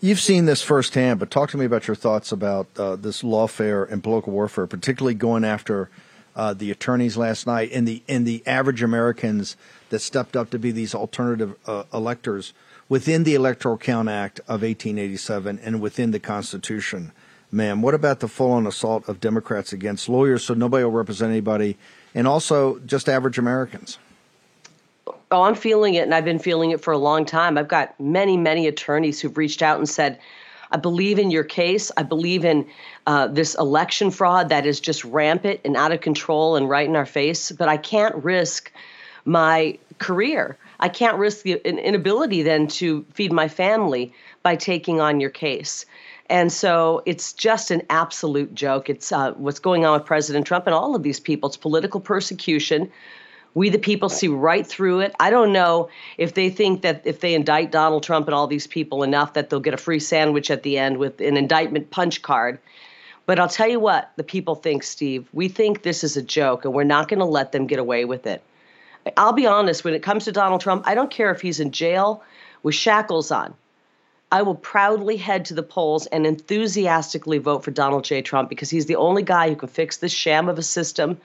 You've 0.00 0.20
seen 0.20 0.46
this 0.46 0.62
firsthand, 0.62 1.20
but 1.20 1.30
talk 1.30 1.50
to 1.50 1.56
me 1.56 1.64
about 1.64 1.86
your 1.86 1.94
thoughts 1.94 2.32
about 2.32 2.66
uh, 2.76 2.96
this 2.96 3.22
lawfare 3.22 3.88
and 3.88 4.02
political 4.02 4.32
warfare, 4.32 4.66
particularly 4.66 5.14
going 5.14 5.44
after 5.44 5.90
uh, 6.34 6.54
the 6.54 6.70
attorneys 6.70 7.16
last 7.16 7.46
night 7.46 7.70
and 7.72 7.86
the 7.86 8.02
and 8.08 8.26
the 8.26 8.42
average 8.46 8.82
Americans 8.82 9.56
that 9.90 10.00
stepped 10.00 10.36
up 10.36 10.50
to 10.50 10.58
be 10.58 10.72
these 10.72 10.94
alternative 10.94 11.54
uh, 11.66 11.84
electors 11.92 12.52
within 12.88 13.24
the 13.24 13.34
Electoral 13.34 13.78
Count 13.78 14.08
Act 14.08 14.40
of 14.40 14.62
1887 14.62 15.60
and 15.62 15.80
within 15.80 16.10
the 16.10 16.18
Constitution. 16.18 17.12
Ma'am, 17.50 17.82
what 17.82 17.94
about 17.94 18.20
the 18.20 18.28
full-on 18.28 18.66
assault 18.66 19.08
of 19.08 19.20
Democrats 19.20 19.72
against 19.72 20.08
lawyers 20.08 20.42
so 20.42 20.54
nobody 20.54 20.82
will 20.84 20.90
represent 20.90 21.30
anybody, 21.30 21.76
and 22.14 22.26
also 22.26 22.78
just 22.80 23.08
average 23.08 23.38
Americans? 23.38 23.98
Oh, 25.32 25.44
I'm 25.44 25.54
feeling 25.54 25.94
it, 25.94 26.02
and 26.02 26.14
I've 26.14 26.26
been 26.26 26.38
feeling 26.38 26.72
it 26.72 26.82
for 26.82 26.92
a 26.92 26.98
long 26.98 27.24
time. 27.24 27.56
I've 27.56 27.66
got 27.66 27.98
many, 27.98 28.36
many 28.36 28.66
attorneys 28.66 29.18
who've 29.18 29.36
reached 29.38 29.62
out 29.62 29.78
and 29.78 29.88
said, 29.88 30.20
I 30.70 30.76
believe 30.76 31.18
in 31.18 31.30
your 31.30 31.42
case. 31.42 31.90
I 31.96 32.02
believe 32.02 32.44
in 32.44 32.66
uh, 33.06 33.28
this 33.28 33.54
election 33.54 34.10
fraud 34.10 34.50
that 34.50 34.66
is 34.66 34.78
just 34.78 35.02
rampant 35.04 35.60
and 35.64 35.74
out 35.74 35.90
of 35.90 36.02
control 36.02 36.54
and 36.54 36.68
right 36.68 36.86
in 36.86 36.96
our 36.96 37.06
face, 37.06 37.50
but 37.50 37.66
I 37.66 37.78
can't 37.78 38.14
risk 38.22 38.70
my 39.24 39.78
career. 39.98 40.58
I 40.80 40.90
can't 40.90 41.16
risk 41.16 41.44
the 41.44 41.54
inability 41.66 42.42
then 42.42 42.66
to 42.68 43.04
feed 43.14 43.32
my 43.32 43.48
family 43.48 44.12
by 44.42 44.56
taking 44.56 45.00
on 45.00 45.18
your 45.18 45.30
case. 45.30 45.86
And 46.28 46.52
so 46.52 47.02
it's 47.06 47.32
just 47.32 47.70
an 47.70 47.82
absolute 47.88 48.54
joke. 48.54 48.90
It's 48.90 49.12
uh, 49.12 49.32
what's 49.32 49.60
going 49.60 49.86
on 49.86 49.98
with 49.98 50.06
President 50.06 50.46
Trump 50.46 50.66
and 50.66 50.74
all 50.74 50.94
of 50.94 51.02
these 51.02 51.20
people. 51.20 51.48
It's 51.48 51.56
political 51.56 52.00
persecution 52.00 52.90
we, 53.54 53.68
the 53.68 53.78
people, 53.78 54.08
see 54.08 54.28
right 54.28 54.66
through 54.66 55.00
it. 55.00 55.14
I 55.20 55.30
don't 55.30 55.52
know 55.52 55.90
if 56.16 56.34
they 56.34 56.48
think 56.48 56.82
that 56.82 57.02
if 57.04 57.20
they 57.20 57.34
indict 57.34 57.70
Donald 57.70 58.02
Trump 58.02 58.26
and 58.26 58.34
all 58.34 58.46
these 58.46 58.66
people 58.66 59.02
enough 59.02 59.34
that 59.34 59.50
they'll 59.50 59.60
get 59.60 59.74
a 59.74 59.78
free 59.78 59.98
sandwich 59.98 60.50
at 60.50 60.62
the 60.62 60.78
end 60.78 60.98
with 60.98 61.20
an 61.20 61.36
indictment 61.36 61.90
punch 61.90 62.22
card. 62.22 62.58
But 63.26 63.38
I'll 63.38 63.48
tell 63.48 63.68
you 63.68 63.78
what 63.78 64.10
the 64.16 64.24
people 64.24 64.54
think, 64.54 64.82
Steve. 64.82 65.26
We 65.32 65.48
think 65.48 65.82
this 65.82 66.02
is 66.02 66.16
a 66.16 66.22
joke, 66.22 66.64
and 66.64 66.74
we're 66.74 66.84
not 66.84 67.08
going 67.08 67.20
to 67.20 67.24
let 67.24 67.52
them 67.52 67.66
get 67.66 67.78
away 67.78 68.04
with 68.04 68.26
it. 68.26 68.42
I'll 69.16 69.32
be 69.32 69.46
honest, 69.46 69.84
when 69.84 69.94
it 69.94 70.02
comes 70.02 70.24
to 70.24 70.32
Donald 70.32 70.60
Trump, 70.60 70.84
I 70.86 70.94
don't 70.94 71.10
care 71.10 71.30
if 71.30 71.40
he's 71.40 71.60
in 71.60 71.72
jail 71.72 72.22
with 72.62 72.74
shackles 72.74 73.30
on. 73.30 73.54
I 74.30 74.42
will 74.42 74.54
proudly 74.54 75.18
head 75.18 75.44
to 75.46 75.54
the 75.54 75.62
polls 75.62 76.06
and 76.06 76.26
enthusiastically 76.26 77.38
vote 77.38 77.64
for 77.64 77.70
Donald 77.70 78.04
J. 78.04 78.22
Trump 78.22 78.48
because 78.48 78.70
he's 78.70 78.86
the 78.86 78.96
only 78.96 79.22
guy 79.22 79.50
who 79.50 79.56
can 79.56 79.68
fix 79.68 79.98
this 79.98 80.12
sham 80.12 80.48
of 80.48 80.58
a 80.58 80.62
system. 80.62 81.20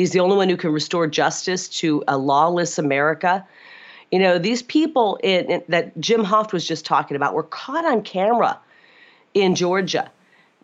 He's 0.00 0.12
the 0.12 0.20
only 0.20 0.38
one 0.38 0.48
who 0.48 0.56
can 0.56 0.72
restore 0.72 1.06
justice 1.06 1.68
to 1.80 2.02
a 2.08 2.16
lawless 2.16 2.78
America. 2.78 3.46
You 4.10 4.18
know, 4.18 4.38
these 4.38 4.62
people 4.62 5.20
in, 5.22 5.44
in, 5.50 5.62
that 5.68 6.00
Jim 6.00 6.24
Hoft 6.24 6.54
was 6.54 6.66
just 6.66 6.86
talking 6.86 7.18
about 7.18 7.34
were 7.34 7.42
caught 7.42 7.84
on 7.84 8.00
camera 8.00 8.58
in 9.34 9.54
Georgia. 9.54 10.10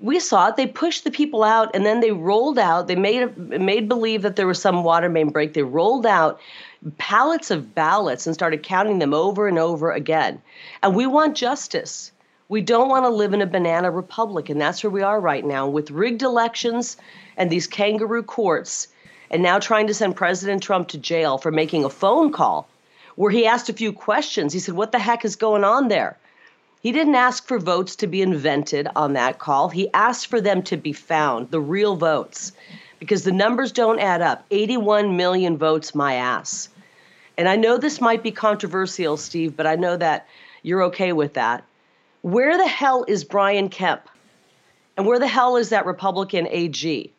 We 0.00 0.20
saw 0.20 0.48
it. 0.48 0.56
They 0.56 0.66
pushed 0.66 1.04
the 1.04 1.10
people 1.10 1.44
out, 1.44 1.70
and 1.74 1.84
then 1.84 2.00
they 2.00 2.12
rolled 2.12 2.58
out. 2.58 2.86
They 2.86 2.96
made 2.96 3.36
made 3.36 3.90
believe 3.90 4.22
that 4.22 4.36
there 4.36 4.46
was 4.46 4.58
some 4.58 4.84
water 4.84 5.10
main 5.10 5.28
break. 5.28 5.52
They 5.52 5.64
rolled 5.64 6.06
out 6.06 6.40
pallets 6.96 7.50
of 7.50 7.74
ballots 7.74 8.26
and 8.26 8.34
started 8.34 8.62
counting 8.62 9.00
them 9.00 9.12
over 9.12 9.48
and 9.48 9.58
over 9.58 9.92
again. 9.92 10.40
And 10.82 10.96
we 10.96 11.06
want 11.06 11.36
justice. 11.36 12.10
We 12.48 12.62
don't 12.62 12.88
want 12.88 13.04
to 13.04 13.10
live 13.10 13.34
in 13.34 13.42
a 13.42 13.46
banana 13.46 13.90
republic, 13.90 14.48
and 14.48 14.58
that's 14.58 14.82
where 14.82 14.90
we 14.90 15.02
are 15.02 15.20
right 15.20 15.44
now 15.44 15.68
with 15.68 15.90
rigged 15.90 16.22
elections 16.22 16.96
and 17.36 17.50
these 17.50 17.66
kangaroo 17.66 18.22
courts, 18.22 18.88
and 19.30 19.42
now 19.42 19.58
trying 19.58 19.86
to 19.86 19.94
send 19.94 20.16
President 20.16 20.62
Trump 20.62 20.88
to 20.88 20.98
jail 20.98 21.38
for 21.38 21.50
making 21.50 21.84
a 21.84 21.90
phone 21.90 22.32
call 22.32 22.68
where 23.16 23.30
he 23.30 23.46
asked 23.46 23.68
a 23.68 23.72
few 23.72 23.92
questions. 23.92 24.52
He 24.52 24.58
said, 24.58 24.74
What 24.74 24.92
the 24.92 24.98
heck 24.98 25.24
is 25.24 25.36
going 25.36 25.64
on 25.64 25.88
there? 25.88 26.16
He 26.82 26.92
didn't 26.92 27.16
ask 27.16 27.48
for 27.48 27.58
votes 27.58 27.96
to 27.96 28.06
be 28.06 28.22
invented 28.22 28.86
on 28.94 29.14
that 29.14 29.38
call. 29.38 29.68
He 29.70 29.92
asked 29.92 30.28
for 30.28 30.40
them 30.40 30.62
to 30.64 30.76
be 30.76 30.92
found, 30.92 31.50
the 31.50 31.60
real 31.60 31.96
votes, 31.96 32.52
because 33.00 33.24
the 33.24 33.32
numbers 33.32 33.72
don't 33.72 33.98
add 33.98 34.22
up. 34.22 34.44
81 34.50 35.16
million 35.16 35.58
votes, 35.58 35.94
my 35.94 36.14
ass. 36.14 36.68
And 37.36 37.48
I 37.48 37.56
know 37.56 37.76
this 37.76 38.00
might 38.00 38.22
be 38.22 38.30
controversial, 38.30 39.16
Steve, 39.16 39.56
but 39.56 39.66
I 39.66 39.74
know 39.74 39.96
that 39.96 40.28
you're 40.62 40.84
okay 40.84 41.12
with 41.12 41.34
that. 41.34 41.64
Where 42.22 42.56
the 42.56 42.68
hell 42.68 43.04
is 43.08 43.24
Brian 43.24 43.68
Kemp? 43.68 44.08
And 44.96 45.06
where 45.06 45.18
the 45.18 45.28
hell 45.28 45.56
is 45.56 45.70
that 45.70 45.86
Republican 45.86 46.46
AG? 46.46 47.12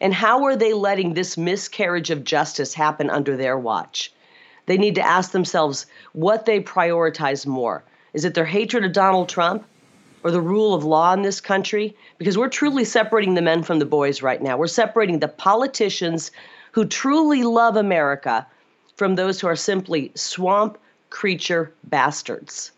And 0.00 0.14
how 0.14 0.44
are 0.44 0.56
they 0.56 0.72
letting 0.72 1.14
this 1.14 1.36
miscarriage 1.36 2.10
of 2.10 2.24
justice 2.24 2.74
happen 2.74 3.10
under 3.10 3.36
their 3.36 3.58
watch? 3.58 4.12
They 4.66 4.78
need 4.78 4.94
to 4.96 5.06
ask 5.06 5.32
themselves 5.32 5.86
what 6.12 6.46
they 6.46 6.60
prioritize 6.60 7.46
more 7.46 7.84
is 8.14 8.24
it 8.24 8.34
their 8.34 8.44
hatred 8.44 8.84
of 8.84 8.92
Donald 8.92 9.28
Trump 9.28 9.64
or 10.24 10.30
the 10.30 10.40
rule 10.40 10.74
of 10.74 10.84
law 10.84 11.12
in 11.12 11.22
this 11.22 11.40
country? 11.40 11.94
Because 12.16 12.38
we're 12.38 12.48
truly 12.48 12.84
separating 12.84 13.34
the 13.34 13.42
men 13.42 13.62
from 13.62 13.78
the 13.78 13.84
boys 13.84 14.22
right 14.22 14.42
now. 14.42 14.56
We're 14.56 14.66
separating 14.66 15.20
the 15.20 15.28
politicians 15.28 16.30
who 16.72 16.84
truly 16.84 17.42
love 17.42 17.76
America 17.76 18.46
from 18.96 19.14
those 19.14 19.40
who 19.40 19.46
are 19.46 19.56
simply 19.56 20.10
swamp 20.14 20.78
creature 21.10 21.72
bastards. 21.84 22.72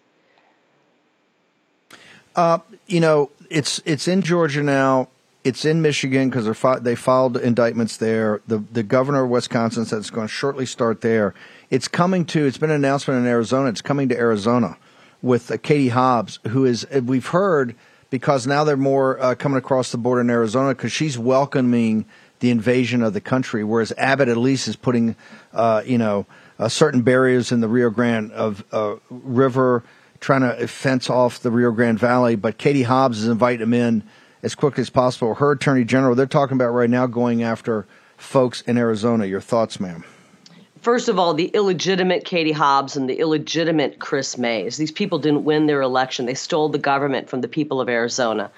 Uh, 2.37 2.59
you 2.87 3.01
know, 3.01 3.31
it's 3.49 3.81
it's 3.85 4.07
in 4.07 4.23
Georgia 4.23 4.63
now. 4.63 5.09
It's 5.51 5.65
in 5.65 5.83
Michigan 5.83 6.31
because 6.31 6.47
fi- 6.57 6.79
they 6.79 6.95
filed 6.95 7.37
indictments 7.37 7.97
there. 7.97 8.41
The 8.47 8.59
the 8.59 8.85
governor 8.85 9.25
of 9.25 9.31
Wisconsin 9.31 9.85
said 9.85 9.99
it's 9.99 10.09
going 10.09 10.29
to 10.29 10.33
shortly 10.33 10.65
start 10.65 11.01
there. 11.01 11.35
It's 11.71 11.89
coming 11.89 12.25
to. 12.27 12.47
It's 12.47 12.57
been 12.57 12.71
an 12.71 12.77
announcement 12.77 13.19
in 13.19 13.27
Arizona. 13.27 13.69
It's 13.69 13.83
coming 13.83 14.09
to 14.11 14.17
Arizona 14.17 14.79
with 15.23 15.51
uh, 15.51 15.57
Katie 15.57 15.89
Hobbs, 15.89 16.39
who 16.51 16.65
is 16.65 16.87
we've 17.05 17.27
heard 17.27 17.75
because 18.11 18.47
now 18.47 18.63
they're 18.63 18.77
more 18.77 19.21
uh, 19.21 19.35
coming 19.35 19.59
across 19.59 19.91
the 19.91 19.99
border 19.99 20.21
in 20.21 20.31
Arizona 20.31 20.69
because 20.69 20.93
she's 20.93 21.19
welcoming 21.19 22.05
the 22.39 22.53
invasion 22.53 23.03
of 23.03 23.13
the 23.13 23.21
country, 23.21 23.65
whereas 23.65 23.93
Abbott 23.99 24.29
at 24.29 24.37
least 24.37 24.69
is 24.69 24.77
putting, 24.77 25.17
uh, 25.53 25.83
you 25.85 25.99
know, 25.99 26.27
uh, 26.61 26.69
certain 26.69 27.03
barriers 27.03 27.51
in 27.51 27.59
the 27.59 27.67
Rio 27.67 27.91
Grande 27.91 28.31
of 28.31 28.63
uh, 28.71 28.95
River, 29.11 29.83
trying 30.21 30.43
to 30.43 30.69
fence 30.69 31.11
off 31.11 31.41
the 31.41 31.51
Rio 31.51 31.73
Grande 31.73 31.99
Valley. 31.99 32.37
But 32.37 32.57
Katie 32.57 32.85
Hobbs 32.85 33.19
is 33.19 33.27
inviting 33.27 33.69
them 33.69 33.75
in 33.75 34.05
as 34.43 34.55
quickly 34.55 34.83
as 34.83 34.91
possible. 34.91 35.35
Her 35.35 35.53
attorney 35.53 35.85
general, 35.85 36.15
they're 36.15 36.27
talking 36.27 36.57
about 36.57 36.71
right 36.71 36.91
now 36.91 37.07
going 37.07 37.43
after 37.43 37.87
folks 38.17 38.63
in 38.63 38.79
Arizona. 38.79 39.27
Your 39.27 39.41
thoughts, 39.41 39.81
ma'am? 39.81 40.05
first 40.83 41.09
of 41.09 41.19
all, 41.19 41.35
the 41.35 41.49
illegitimate 41.49 42.25
Katie 42.25 42.53
Hobbs 42.53 42.97
and 42.97 43.09
the 43.09 43.19
illegitimate 43.19 43.99
Chris 43.99 44.39
Mayes. 44.39 44.77
These 44.77 44.93
people 44.93 45.19
didn't 45.19 45.45
win 45.45 45.67
their 45.67 45.83
election. 45.83 46.27
They 46.27 46.35
stole 46.35 46.69
the 46.69 46.79
government 46.79 47.29
from 47.29 47.41
the 47.41 47.49
people 47.49 47.81
of 47.81 47.89
Arizona. 47.89 48.51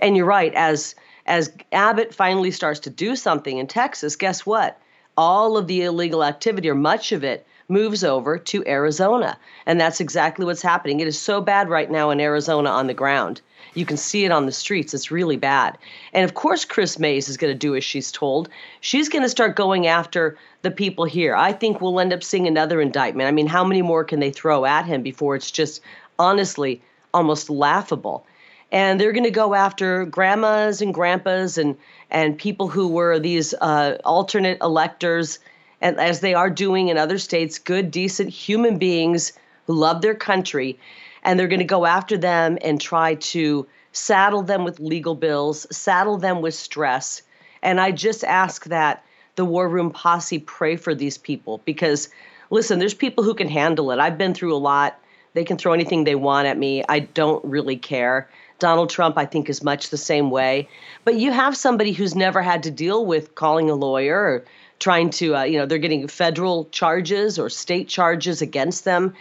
And 0.00 0.16
you're 0.16 0.26
right, 0.26 0.52
as 0.54 0.94
as 1.26 1.50
Abbott 1.72 2.14
finally 2.14 2.50
starts 2.50 2.80
to 2.80 2.90
do 2.90 3.16
something 3.16 3.56
in 3.56 3.66
Texas, 3.66 4.14
guess 4.14 4.44
what? 4.44 4.78
All 5.16 5.56
of 5.56 5.68
the 5.68 5.82
illegal 5.82 6.22
activity 6.22 6.68
or 6.68 6.74
much 6.74 7.12
of 7.12 7.24
it 7.24 7.46
moves 7.68 8.04
over 8.04 8.36
to 8.36 8.66
Arizona. 8.66 9.38
And 9.64 9.80
that's 9.80 10.00
exactly 10.00 10.44
what's 10.44 10.60
happening. 10.60 11.00
It 11.00 11.08
is 11.08 11.18
so 11.18 11.40
bad 11.40 11.70
right 11.70 11.90
now 11.90 12.10
in 12.10 12.20
Arizona 12.20 12.68
on 12.68 12.88
the 12.88 12.94
ground. 12.94 13.40
You 13.74 13.84
can 13.84 13.96
see 13.96 14.24
it 14.24 14.32
on 14.32 14.46
the 14.46 14.52
streets. 14.52 14.94
It's 14.94 15.10
really 15.10 15.36
bad. 15.36 15.76
And 16.12 16.24
of 16.24 16.34
course, 16.34 16.64
Chris 16.64 16.98
Mayes 16.98 17.28
is 17.28 17.36
going 17.36 17.52
to 17.52 17.58
do 17.58 17.74
as 17.74 17.84
she's 17.84 18.12
told. 18.12 18.48
She's 18.80 19.08
going 19.08 19.22
to 19.22 19.28
start 19.28 19.56
going 19.56 19.86
after 19.86 20.38
the 20.62 20.70
people 20.70 21.04
here. 21.04 21.34
I 21.34 21.52
think 21.52 21.80
we'll 21.80 22.00
end 22.00 22.12
up 22.12 22.22
seeing 22.22 22.46
another 22.46 22.80
indictment. 22.80 23.28
I 23.28 23.32
mean, 23.32 23.48
how 23.48 23.64
many 23.64 23.82
more 23.82 24.04
can 24.04 24.20
they 24.20 24.30
throw 24.30 24.64
at 24.64 24.86
him 24.86 25.02
before 25.02 25.34
it's 25.34 25.50
just 25.50 25.80
honestly 26.18 26.80
almost 27.12 27.50
laughable? 27.50 28.26
And 28.70 29.00
they're 29.00 29.12
going 29.12 29.24
to 29.24 29.30
go 29.30 29.54
after 29.54 30.04
grandmas 30.06 30.80
and 30.80 30.94
grandpas 30.94 31.58
and 31.58 31.76
and 32.10 32.38
people 32.38 32.68
who 32.68 32.88
were 32.88 33.18
these 33.18 33.54
uh, 33.60 33.98
alternate 34.04 34.58
electors, 34.62 35.40
and 35.80 35.98
as 35.98 36.20
they 36.20 36.32
are 36.32 36.48
doing 36.48 36.88
in 36.88 36.96
other 36.96 37.18
states, 37.18 37.58
good, 37.58 37.90
decent 37.90 38.30
human 38.30 38.78
beings 38.78 39.32
who 39.66 39.74
love 39.74 40.00
their 40.00 40.14
country 40.14 40.78
and 41.24 41.38
they're 41.38 41.48
going 41.48 41.58
to 41.58 41.64
go 41.64 41.86
after 41.86 42.16
them 42.16 42.58
and 42.62 42.80
try 42.80 43.14
to 43.14 43.66
saddle 43.92 44.42
them 44.42 44.64
with 44.64 44.80
legal 44.80 45.14
bills, 45.14 45.66
saddle 45.70 46.18
them 46.18 46.42
with 46.42 46.54
stress. 46.54 47.22
And 47.62 47.80
I 47.80 47.92
just 47.92 48.24
ask 48.24 48.64
that 48.66 49.04
the 49.36 49.44
War 49.44 49.68
Room 49.68 49.90
posse 49.90 50.38
pray 50.38 50.76
for 50.76 50.94
these 50.94 51.18
people 51.18 51.60
because, 51.64 52.08
listen, 52.50 52.78
there's 52.78 52.94
people 52.94 53.24
who 53.24 53.34
can 53.34 53.48
handle 53.48 53.90
it. 53.90 53.98
I've 53.98 54.18
been 54.18 54.34
through 54.34 54.54
a 54.54 54.58
lot. 54.58 54.98
They 55.32 55.44
can 55.44 55.56
throw 55.56 55.72
anything 55.72 56.04
they 56.04 56.14
want 56.14 56.46
at 56.46 56.58
me. 56.58 56.84
I 56.88 57.00
don't 57.00 57.44
really 57.44 57.76
care. 57.76 58.28
Donald 58.58 58.90
Trump, 58.90 59.18
I 59.18 59.26
think, 59.26 59.48
is 59.48 59.64
much 59.64 59.90
the 59.90 59.96
same 59.96 60.30
way. 60.30 60.68
But 61.04 61.16
you 61.16 61.32
have 61.32 61.56
somebody 61.56 61.92
who's 61.92 62.14
never 62.14 62.40
had 62.40 62.62
to 62.64 62.70
deal 62.70 63.04
with 63.04 63.34
calling 63.34 63.68
a 63.68 63.74
lawyer 63.74 64.16
or 64.16 64.44
trying 64.78 65.10
to, 65.10 65.36
uh, 65.36 65.42
you 65.42 65.58
know, 65.58 65.66
they're 65.66 65.78
getting 65.78 66.06
federal 66.06 66.66
charges 66.66 67.38
or 67.38 67.50
state 67.50 67.88
charges 67.88 68.42
against 68.42 68.84
them 68.84 69.14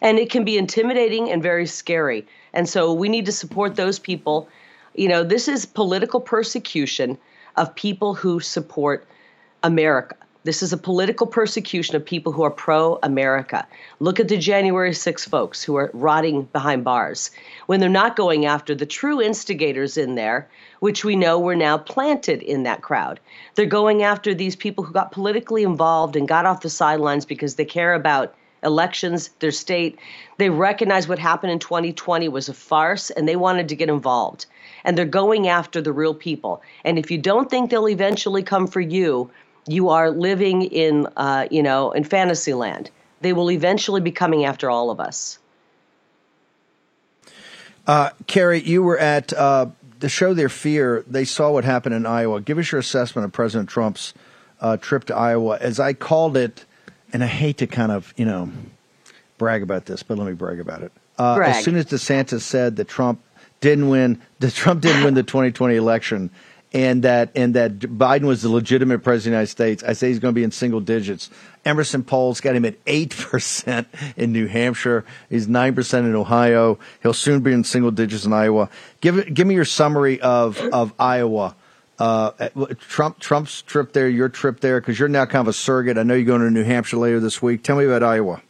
and 0.00 0.18
it 0.18 0.30
can 0.30 0.44
be 0.44 0.58
intimidating 0.58 1.30
and 1.30 1.42
very 1.42 1.66
scary. 1.66 2.26
And 2.52 2.68
so 2.68 2.92
we 2.92 3.08
need 3.08 3.26
to 3.26 3.32
support 3.32 3.76
those 3.76 3.98
people. 3.98 4.48
You 4.94 5.08
know, 5.08 5.22
this 5.22 5.48
is 5.48 5.66
political 5.66 6.20
persecution 6.20 7.18
of 7.56 7.74
people 7.74 8.14
who 8.14 8.40
support 8.40 9.06
America. 9.62 10.16
This 10.42 10.62
is 10.62 10.72
a 10.72 10.78
political 10.78 11.26
persecution 11.26 11.96
of 11.96 12.04
people 12.04 12.32
who 12.32 12.42
are 12.44 12.50
pro 12.50 12.98
America. 13.02 13.66
Look 13.98 14.18
at 14.18 14.28
the 14.28 14.38
January 14.38 14.94
6 14.94 15.26
folks 15.26 15.62
who 15.62 15.76
are 15.76 15.90
rotting 15.92 16.44
behind 16.44 16.82
bars 16.82 17.30
when 17.66 17.78
they're 17.78 17.90
not 17.90 18.16
going 18.16 18.46
after 18.46 18.74
the 18.74 18.86
true 18.86 19.20
instigators 19.20 19.98
in 19.98 20.14
there, 20.14 20.48
which 20.78 21.04
we 21.04 21.14
know 21.14 21.38
were 21.38 21.56
now 21.56 21.76
planted 21.76 22.42
in 22.42 22.62
that 22.62 22.80
crowd. 22.80 23.20
They're 23.54 23.66
going 23.66 24.02
after 24.02 24.32
these 24.32 24.56
people 24.56 24.82
who 24.82 24.94
got 24.94 25.12
politically 25.12 25.62
involved 25.62 26.16
and 26.16 26.26
got 26.26 26.46
off 26.46 26.62
the 26.62 26.70
sidelines 26.70 27.26
because 27.26 27.56
they 27.56 27.66
care 27.66 27.92
about 27.92 28.34
elections, 28.62 29.28
their 29.40 29.50
state. 29.50 29.98
They 30.38 30.50
recognize 30.50 31.08
what 31.08 31.18
happened 31.18 31.52
in 31.52 31.58
2020 31.58 32.28
was 32.28 32.48
a 32.48 32.54
farce 32.54 33.10
and 33.10 33.28
they 33.28 33.36
wanted 33.36 33.68
to 33.68 33.76
get 33.76 33.88
involved. 33.88 34.46
And 34.84 34.96
they're 34.96 35.04
going 35.04 35.48
after 35.48 35.80
the 35.80 35.92
real 35.92 36.14
people. 36.14 36.62
And 36.84 36.98
if 36.98 37.10
you 37.10 37.18
don't 37.18 37.50
think 37.50 37.70
they'll 37.70 37.88
eventually 37.88 38.42
come 38.42 38.66
for 38.66 38.80
you, 38.80 39.30
you 39.66 39.90
are 39.90 40.10
living 40.10 40.62
in, 40.62 41.06
uh, 41.16 41.46
you 41.50 41.62
know, 41.62 41.92
in 41.92 42.04
fantasy 42.04 42.54
land. 42.54 42.90
They 43.20 43.32
will 43.32 43.50
eventually 43.50 44.00
be 44.00 44.10
coming 44.10 44.44
after 44.44 44.70
all 44.70 44.90
of 44.90 45.00
us. 45.00 45.38
Uh, 47.86 48.10
Kari, 48.26 48.62
you 48.62 48.82
were 48.82 48.98
at 48.98 49.32
uh, 49.32 49.66
the 49.98 50.08
show 50.08 50.32
Their 50.32 50.48
Fear. 50.48 51.04
They 51.06 51.24
saw 51.24 51.50
what 51.50 51.64
happened 51.64 51.94
in 51.94 52.06
Iowa. 52.06 52.40
Give 52.40 52.58
us 52.58 52.72
your 52.72 52.78
assessment 52.78 53.24
of 53.24 53.32
President 53.32 53.68
Trump's 53.68 54.14
uh, 54.60 54.76
trip 54.76 55.04
to 55.06 55.16
Iowa. 55.16 55.58
As 55.60 55.80
I 55.80 55.92
called 55.92 56.36
it, 56.36 56.64
and 57.12 57.22
I 57.22 57.26
hate 57.26 57.58
to 57.58 57.66
kind 57.66 57.92
of, 57.92 58.12
you 58.16 58.24
know, 58.24 58.50
brag 59.38 59.62
about 59.62 59.86
this, 59.86 60.02
but 60.02 60.18
let 60.18 60.26
me 60.26 60.34
brag 60.34 60.60
about 60.60 60.82
it. 60.82 60.92
Uh, 61.18 61.36
brag. 61.36 61.56
As 61.56 61.64
soon 61.64 61.76
as 61.76 61.86
DeSantis 61.86 62.42
said 62.42 62.76
that 62.76 62.88
Trump 62.88 63.20
didn't 63.60 63.88
win, 63.88 64.20
that 64.38 64.54
Trump 64.54 64.82
didn't 64.82 65.04
win 65.04 65.14
the 65.14 65.22
2020 65.22 65.76
election, 65.76 66.30
and 66.72 67.02
that 67.02 67.30
and 67.34 67.54
that 67.54 67.78
Biden 67.80 68.22
was 68.22 68.42
the 68.42 68.48
legitimate 68.48 69.00
president 69.00 69.18
of 69.18 69.24
the 69.24 69.30
United 69.30 69.50
States, 69.50 69.82
I 69.82 69.92
say 69.92 70.08
he's 70.08 70.20
going 70.20 70.32
to 70.32 70.38
be 70.38 70.44
in 70.44 70.52
single 70.52 70.80
digits. 70.80 71.28
Emerson 71.64 72.04
polls 72.04 72.40
got 72.40 72.54
him 72.54 72.64
at 72.64 72.76
eight 72.86 73.10
percent 73.18 73.88
in 74.16 74.32
New 74.32 74.46
Hampshire. 74.46 75.04
He's 75.28 75.48
nine 75.48 75.74
percent 75.74 76.06
in 76.06 76.14
Ohio. 76.14 76.78
He'll 77.02 77.12
soon 77.12 77.40
be 77.40 77.52
in 77.52 77.64
single 77.64 77.90
digits 77.90 78.24
in 78.24 78.32
Iowa. 78.32 78.68
Give 79.00 79.34
give 79.34 79.46
me 79.46 79.54
your 79.54 79.64
summary 79.64 80.20
of 80.20 80.58
of 80.72 80.94
Iowa 80.98 81.56
uh, 82.00 82.48
Trump 82.78 83.18
Trump's 83.18 83.60
trip 83.62 83.92
there, 83.92 84.08
your 84.08 84.30
trip 84.30 84.60
there, 84.60 84.80
because 84.80 84.98
you're 84.98 85.08
now 85.08 85.26
kind 85.26 85.42
of 85.42 85.48
a 85.48 85.52
surrogate. 85.52 85.98
I 85.98 86.02
know 86.02 86.14
you're 86.14 86.24
going 86.24 86.40
to 86.40 86.50
New 86.50 86.64
Hampshire 86.64 86.96
later 86.96 87.20
this 87.20 87.42
week. 87.42 87.62
Tell 87.62 87.76
me 87.76 87.84
about 87.84 88.02
Iowa. 88.02 88.42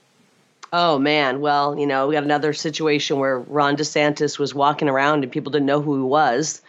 Oh 0.73 1.01
man, 1.01 1.41
well, 1.41 1.77
you 1.77 1.87
know, 1.87 2.07
we 2.07 2.15
got 2.15 2.23
another 2.23 2.53
situation 2.53 3.19
where 3.19 3.41
Ron 3.41 3.77
DeSantis 3.77 4.39
was 4.39 4.55
walking 4.55 4.89
around 4.89 5.25
and 5.25 5.33
people 5.33 5.51
didn't 5.51 5.67
know 5.67 5.81
who 5.81 5.97
he 5.97 6.03
was. 6.03 6.63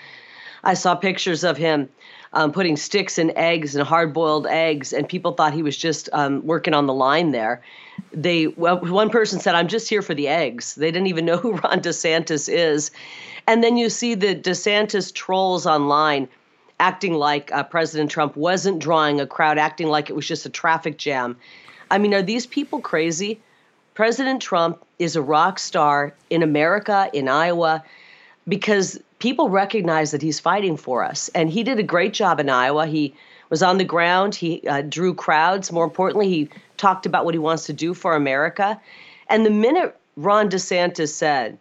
I 0.63 0.73
saw 0.73 0.95
pictures 0.95 1.43
of 1.43 1.55
him 1.55 1.87
um, 2.33 2.51
putting 2.51 2.77
sticks 2.77 3.19
in 3.19 3.37
eggs 3.37 3.75
and 3.75 3.85
hard-boiled 3.85 4.47
eggs, 4.47 4.91
and 4.91 5.07
people 5.07 5.33
thought 5.33 5.53
he 5.53 5.61
was 5.61 5.77
just 5.77 6.09
um, 6.13 6.43
working 6.47 6.73
on 6.73 6.87
the 6.87 6.93
line 6.95 7.29
there. 7.29 7.61
They 8.11 8.47
well, 8.47 8.79
one 8.79 9.11
person 9.11 9.39
said, 9.39 9.53
"I'm 9.53 9.67
just 9.67 9.87
here 9.87 10.01
for 10.01 10.15
the 10.15 10.29
eggs." 10.29 10.73
They 10.73 10.89
didn't 10.89 11.07
even 11.07 11.25
know 11.29 11.37
who 11.37 11.51
Ron 11.51 11.81
DeSantis 11.81 12.51
is, 12.51 12.89
and 13.45 13.63
then 13.63 13.77
you 13.77 13.87
see 13.89 14.15
the 14.15 14.33
DeSantis 14.33 15.13
trolls 15.13 15.67
online 15.67 16.27
acting 16.81 17.13
like 17.13 17.51
uh, 17.51 17.63
President 17.63 18.09
Trump 18.09 18.35
wasn't 18.35 18.79
drawing 18.79 19.21
a 19.21 19.27
crowd, 19.27 19.59
acting 19.59 19.87
like 19.87 20.09
it 20.09 20.15
was 20.15 20.27
just 20.27 20.47
a 20.47 20.49
traffic 20.49 20.97
jam. 20.97 21.37
I 21.91 21.99
mean, 21.99 22.13
are 22.15 22.23
these 22.23 22.47
people 22.47 22.81
crazy? 22.81 23.39
President 23.93 24.41
Trump 24.41 24.83
is 24.97 25.15
a 25.15 25.21
rock 25.21 25.59
star 25.59 26.13
in 26.31 26.41
America, 26.41 27.07
in 27.13 27.27
Iowa, 27.27 27.83
because 28.47 28.99
people 29.19 29.47
recognize 29.49 30.09
that 30.09 30.23
he's 30.23 30.39
fighting 30.39 30.75
for 30.75 31.03
us. 31.03 31.29
And 31.35 31.51
he 31.51 31.61
did 31.63 31.77
a 31.77 31.83
great 31.83 32.13
job 32.13 32.39
in 32.39 32.49
Iowa. 32.49 32.87
He 32.87 33.13
was 33.51 33.61
on 33.61 33.77
the 33.77 33.83
ground, 33.83 34.33
he 34.33 34.67
uh, 34.67 34.81
drew 34.81 35.13
crowds. 35.13 35.71
More 35.71 35.83
importantly, 35.83 36.29
he 36.29 36.49
talked 36.77 37.05
about 37.05 37.25
what 37.25 37.35
he 37.35 37.39
wants 37.39 37.67
to 37.67 37.73
do 37.73 37.93
for 37.93 38.15
America. 38.15 38.81
And 39.29 39.45
the 39.45 39.51
minute 39.51 39.95
Ron 40.17 40.49
DeSantis 40.49 41.09
said 41.09 41.59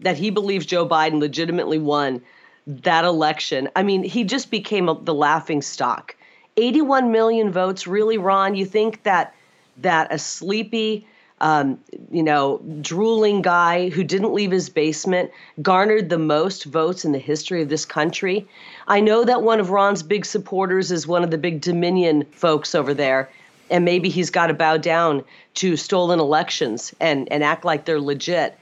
that 0.00 0.18
he 0.18 0.28
believes 0.28 0.66
Joe 0.66 0.86
Biden 0.86 1.20
legitimately 1.20 1.78
won 1.78 2.20
that 2.66 3.04
election, 3.04 3.68
I 3.74 3.82
mean, 3.82 4.02
he 4.02 4.24
just 4.24 4.50
became 4.50 4.88
a, 4.88 4.94
the 5.00 5.14
laughing 5.14 5.62
stock. 5.62 6.14
81 6.56 7.10
million 7.10 7.50
votes, 7.50 7.86
really, 7.86 8.18
Ron? 8.18 8.54
You 8.54 8.66
think 8.66 9.02
that 9.04 9.34
that 9.78 10.12
a 10.12 10.18
sleepy, 10.18 11.06
um, 11.40 11.78
you 12.10 12.22
know, 12.22 12.60
drooling 12.82 13.42
guy 13.42 13.88
who 13.88 14.04
didn't 14.04 14.34
leave 14.34 14.50
his 14.50 14.68
basement 14.68 15.30
garnered 15.60 16.10
the 16.10 16.18
most 16.18 16.64
votes 16.64 17.04
in 17.04 17.12
the 17.12 17.18
history 17.18 17.62
of 17.62 17.68
this 17.68 17.84
country. 17.84 18.46
I 18.86 19.00
know 19.00 19.24
that 19.24 19.42
one 19.42 19.60
of 19.60 19.70
Ron's 19.70 20.02
big 20.02 20.26
supporters 20.26 20.92
is 20.92 21.06
one 21.06 21.24
of 21.24 21.30
the 21.30 21.38
big 21.38 21.60
Dominion 21.62 22.26
folks 22.32 22.74
over 22.74 22.92
there, 22.92 23.30
and 23.70 23.84
maybe 23.84 24.10
he's 24.10 24.30
got 24.30 24.48
to 24.48 24.54
bow 24.54 24.76
down 24.76 25.24
to 25.54 25.76
stolen 25.76 26.20
elections 26.20 26.94
and, 27.00 27.30
and 27.32 27.42
act 27.42 27.64
like 27.64 27.86
they're 27.86 28.00
legit. 28.00 28.56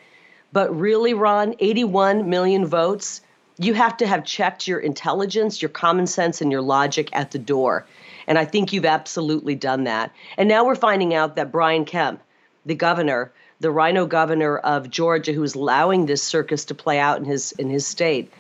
But 0.53 0.75
really, 0.75 1.13
Ron, 1.13 1.57
81 1.59 2.31
million 2.31 2.67
votes, 2.67 3.21
you 3.61 3.75
have 3.75 3.99
to 3.99 4.07
have 4.07 4.25
checked 4.25 4.67
your 4.67 4.81
intelligence, 4.81 5.61
your 5.61 5.69
common 5.69 6.07
sense, 6.07 6.41
and 6.41 6.51
your 6.51 6.63
logic 6.63 7.11
at 7.13 7.31
the 7.31 7.39
door. 7.39 7.87
And 8.27 8.39
I 8.39 8.47
think 8.47 8.73
you've 8.73 8.87
absolutely 8.87 9.55
done 9.55 9.85
that. 9.85 10.13
And 10.39 10.49
now 10.49 10.65
we're 10.65 10.75
finding 10.75 11.13
out 11.15 11.37
that 11.37 11.53
Brian 11.53 11.85
Kemp, 11.85 12.23
the 12.65 12.75
governor, 12.75 13.31
the 13.61 13.71
RINO 13.71 14.07
governor 14.07 14.57
of 14.57 14.89
Georgia, 14.89 15.33
who's 15.33 15.55
allowing 15.55 16.07
this 16.07 16.23
circus 16.23 16.65
to 16.67 16.75
play 16.75 16.99
out 16.99 17.19
in 17.19 17.27
his 17.27 17.53
in 17.53 17.69
his 17.69 17.87
state. 17.87 18.33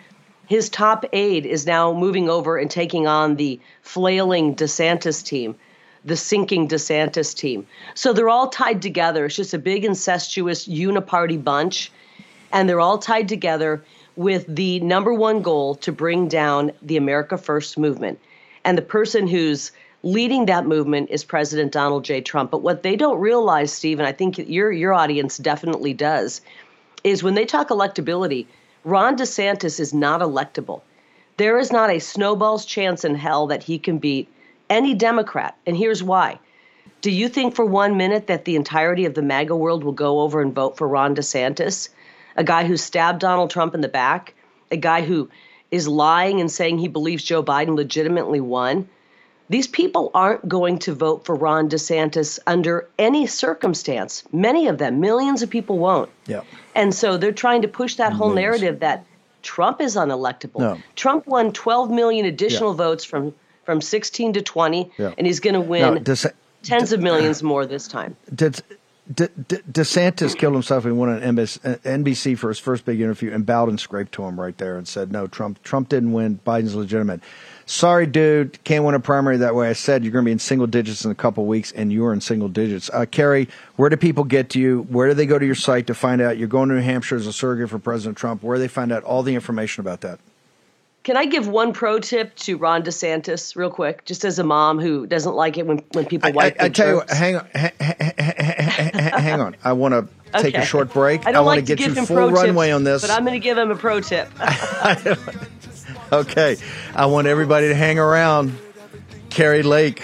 His 0.49 0.71
top 0.71 1.05
aide 1.13 1.45
is 1.45 1.67
now 1.67 1.93
moving 1.93 2.31
over 2.31 2.57
and 2.57 2.71
taking 2.71 3.07
on 3.07 3.37
the 3.37 3.61
flailing 3.83 4.57
DeSantis 4.57 5.23
team, 5.23 5.55
the 6.03 6.17
sinking 6.17 6.67
DeSantis 6.67 7.37
team. 7.37 7.67
So 7.95 8.15
they're 8.15 8.31
all 8.31 8.49
tied 8.49 8.81
together. 8.81 9.27
It's 9.27 9.37
just 9.37 9.53
a 9.53 9.59
big 9.59 9.85
incestuous 9.85 10.67
uniparty 10.67 11.45
bunch, 11.45 11.93
and 12.53 12.67
they're 12.69 12.81
all 12.81 12.99
tied 12.99 13.29
together 13.29 13.85
with 14.21 14.45
the 14.55 14.79
number 14.81 15.15
one 15.15 15.41
goal 15.41 15.75
to 15.75 15.91
bring 15.91 16.29
down 16.29 16.71
the 16.83 16.99
America 16.99 17.39
First 17.39 17.79
movement. 17.79 18.19
And 18.67 18.77
the 18.77 18.83
person 18.83 19.27
who's 19.27 19.73
leading 20.03 20.45
that 20.45 20.67
movement 20.67 21.09
is 21.09 21.25
President 21.25 21.73
Donald 21.73 22.05
J. 22.05 22.21
Trump. 22.21 22.51
But 22.51 22.61
what 22.61 22.83
they 22.83 22.97
don't 22.97 23.19
realize, 23.19 23.73
Steve, 23.73 23.99
and 23.99 24.07
I 24.07 24.13
think 24.13 24.37
your 24.37 24.71
your 24.71 24.93
audience 24.93 25.39
definitely 25.39 25.95
does, 25.95 26.43
is 27.03 27.23
when 27.23 27.33
they 27.33 27.47
talk 27.47 27.71
electability, 27.71 28.45
Ron 28.85 29.17
DeSantis 29.17 29.81
is 29.81 29.95
not 29.95 30.21
electable. 30.21 30.83
There 31.39 31.59
is 31.59 31.73
not 31.73 31.89
a 31.89 31.99
snowball's 31.99 32.67
chance 32.67 33.07
in 33.07 33.15
hell 33.15 33.47
that 33.47 33.63
he 33.63 33.79
can 33.79 33.97
beat 33.97 34.29
any 34.69 34.93
Democrat. 34.93 35.57
And 35.65 35.79
here's 35.79 36.03
why. 36.03 36.39
Do 37.01 37.11
you 37.11 37.31
think 37.31 37.55
for 37.55 37.65
one 37.65 37.97
minute 37.97 38.27
that 38.27 38.45
the 38.45 38.57
entirety 38.57 39.07
of 39.07 39.15
the 39.15 39.23
MAGA 39.23 39.57
world 39.57 39.83
will 39.83 39.93
go 39.93 40.21
over 40.21 40.43
and 40.43 40.55
vote 40.55 40.77
for 40.77 40.87
Ron 40.87 41.17
DeSantis? 41.17 41.89
A 42.37 42.45
guy 42.45 42.65
who 42.67 42.77
stabbed 42.77 43.21
Donald 43.21 43.51
Trump 43.51 43.75
in 43.75 43.81
the 43.81 43.89
back, 43.89 44.35
a 44.71 44.77
guy 44.77 45.03
who 45.03 45.29
is 45.71 45.87
lying 45.89 46.41
and 46.41 46.51
saying 46.51 46.79
he 46.79 46.89
believes 46.89 47.23
Joe 47.23 47.43
Biden 47.43 47.77
legitimately 47.77 48.41
won. 48.41 48.89
These 49.49 49.67
people 49.67 50.11
aren't 50.15 50.49
going 50.49 50.79
to 50.81 50.95
vote 50.95 51.25
for 51.25 51.35
Ron 51.35 51.69
DeSantis 51.69 52.39
under 52.47 52.89
any 52.99 53.27
circumstance. 53.27 54.23
Many 54.33 54.69
of 54.69 54.79
them, 54.79 55.01
millions 55.01 55.43
of 55.43 55.51
people 55.51 55.79
won't. 55.79 56.09
Yeah. 56.27 56.43
And 56.77 56.95
so 56.95 57.17
they're 57.17 57.33
trying 57.33 57.63
to 57.63 57.69
push 57.69 57.97
that 57.97 58.13
whole 58.13 58.33
narrative 58.33 58.79
that 58.81 59.05
Trump 59.43 59.81
is 59.81 59.97
unelectable. 59.97 60.61
No. 60.61 60.79
Trump 60.95 61.27
won 61.27 61.53
12 61.53 61.91
million 61.91 62.27
additional 62.27 62.75
votes 62.75 63.05
from 63.05 63.35
from 63.65 63.81
16 63.81 64.33
to 64.33 64.41
20, 64.43 64.91
Yeah. 64.99 65.13
and 65.19 65.27
he's 65.27 65.39
going 65.39 65.55
to 65.55 65.61
Now, 65.61 65.67
win 65.93 66.03
Desa- 66.05 66.33
tens 66.63 66.93
of 66.93 67.01
millions 67.01 67.43
more 67.43 67.67
this 67.67 67.87
time. 67.87 68.17
Did, 68.35 68.61
De, 69.13 69.29
De, 69.29 69.57
DeSantis 69.63 70.37
killed 70.37 70.55
himself 70.55 70.85
and 70.85 70.99
went 70.99 71.25
on 71.25 71.37
NBC, 71.37 72.39
for 72.39 72.49
his 72.49 72.59
first 72.61 72.85
big 72.85 73.01
interview, 73.01 73.33
and 73.33 73.45
Bowden 73.45 73.77
scraped 73.77 74.13
to 74.13 74.23
him 74.23 74.39
right 74.39 74.57
there 74.59 74.77
and 74.77 74.87
said, 74.87 75.11
"No, 75.11 75.27
Trump 75.27 75.63
Trump 75.65 75.89
didn't 75.89 76.13
win. 76.13 76.39
Biden's 76.47 76.75
legitimate." 76.75 77.21
Sorry, 77.67 78.07
dude, 78.07 78.63
can't 78.65 78.85
win 78.85 78.95
a 78.95 79.01
primary 79.01 79.37
that 79.39 79.55
way. 79.55 79.69
I 79.69 79.75
said 79.75 80.03
you're 80.03 80.13
going 80.13 80.25
to 80.25 80.29
be 80.29 80.33
in 80.33 80.39
single 80.41 80.67
digits 80.67 81.05
in 81.05 81.11
a 81.11 81.15
couple 81.15 81.47
weeks, 81.47 81.71
and 81.73 81.93
you 81.93 82.05
are 82.05 82.13
in 82.13 82.21
single 82.21 82.49
digits. 82.49 82.91
Uh, 82.93 83.07
Kari, 83.09 83.49
where 83.77 83.89
do 83.89 83.97
people 83.97 84.25
get 84.25 84.51
to 84.51 84.61
you? 84.61 84.83
Where 84.89 85.09
do 85.09 85.15
they 85.15 85.27
go 85.27 85.39
to 85.39 85.47
your 85.47 85.55
site 85.55 85.87
to 85.87 85.95
find 85.95 86.21
out? 86.21 86.37
You're 86.37 86.49
going 86.49 86.69
to 86.69 86.75
New 86.75 86.81
Hampshire 86.81 87.17
as 87.17 87.27
a 87.27 87.33
surrogate 87.33 87.71
for 87.71 87.79
President 87.79 88.19
Trump. 88.19 88.43
Where 88.43 88.57
do 88.57 88.61
they 88.61 88.69
find 88.69 88.91
out 88.91 89.05
all 89.05 89.23
the 89.23 89.35
information 89.35 89.81
about 89.81 90.01
that? 90.01 90.19
Can 91.03 91.17
I 91.17 91.25
give 91.25 91.49
one 91.49 91.73
pro 91.73 91.99
tip 91.99 92.37
to 92.37 92.59
Ron 92.59 92.83
DeSantis 92.83 93.57
real 93.57 93.71
quick, 93.71 94.05
just 94.05 94.25
as 94.25 94.39
a 94.39 94.45
mom 94.45 94.79
who 94.79 95.07
doesn't 95.07 95.35
like 95.35 95.57
it 95.57 95.67
when, 95.67 95.83
when 95.93 96.05
people 96.05 96.29
I, 96.29 96.33
wipe 96.33 96.61
I, 96.61 96.65
I 96.65 96.69
their 96.69 96.71
tell 96.71 96.89
you 96.89 96.97
what, 96.97 97.11
hang 97.11 97.37
on, 97.37 97.49
ha- 97.55 97.71
ha- 97.81 97.95
ha- 97.99 98.13
ha- 98.19 98.91
ha- 98.93 99.19
hang 99.19 99.41
on. 99.41 99.57
I 99.65 99.73
want 99.73 99.95
to 99.95 100.43
take 100.43 100.55
a 100.57 100.65
short 100.65 100.93
break. 100.93 101.27
I 101.27 101.33
don't 101.33 101.47
want 101.47 101.59
like 101.59 101.67
to 101.67 101.75
get 101.75 101.97
you 101.97 102.05
full 102.05 102.31
runway 102.31 102.69
tips, 102.69 102.75
on 102.75 102.85
this. 102.85 103.03
but 103.03 103.11
I'm 103.11 103.25
going 103.25 103.33
to 103.33 103.43
give 103.43 103.57
him 103.57 103.71
a 103.71 103.77
pro 103.77 104.01
tip. 104.01 104.29
Okay. 106.13 106.57
I 106.95 107.07
want 107.07 107.29
everybody 107.29 107.69
to 107.69 107.75
hang 107.75 107.99
around. 107.99 108.57
Kari 109.29 109.63
Lake, 109.63 110.03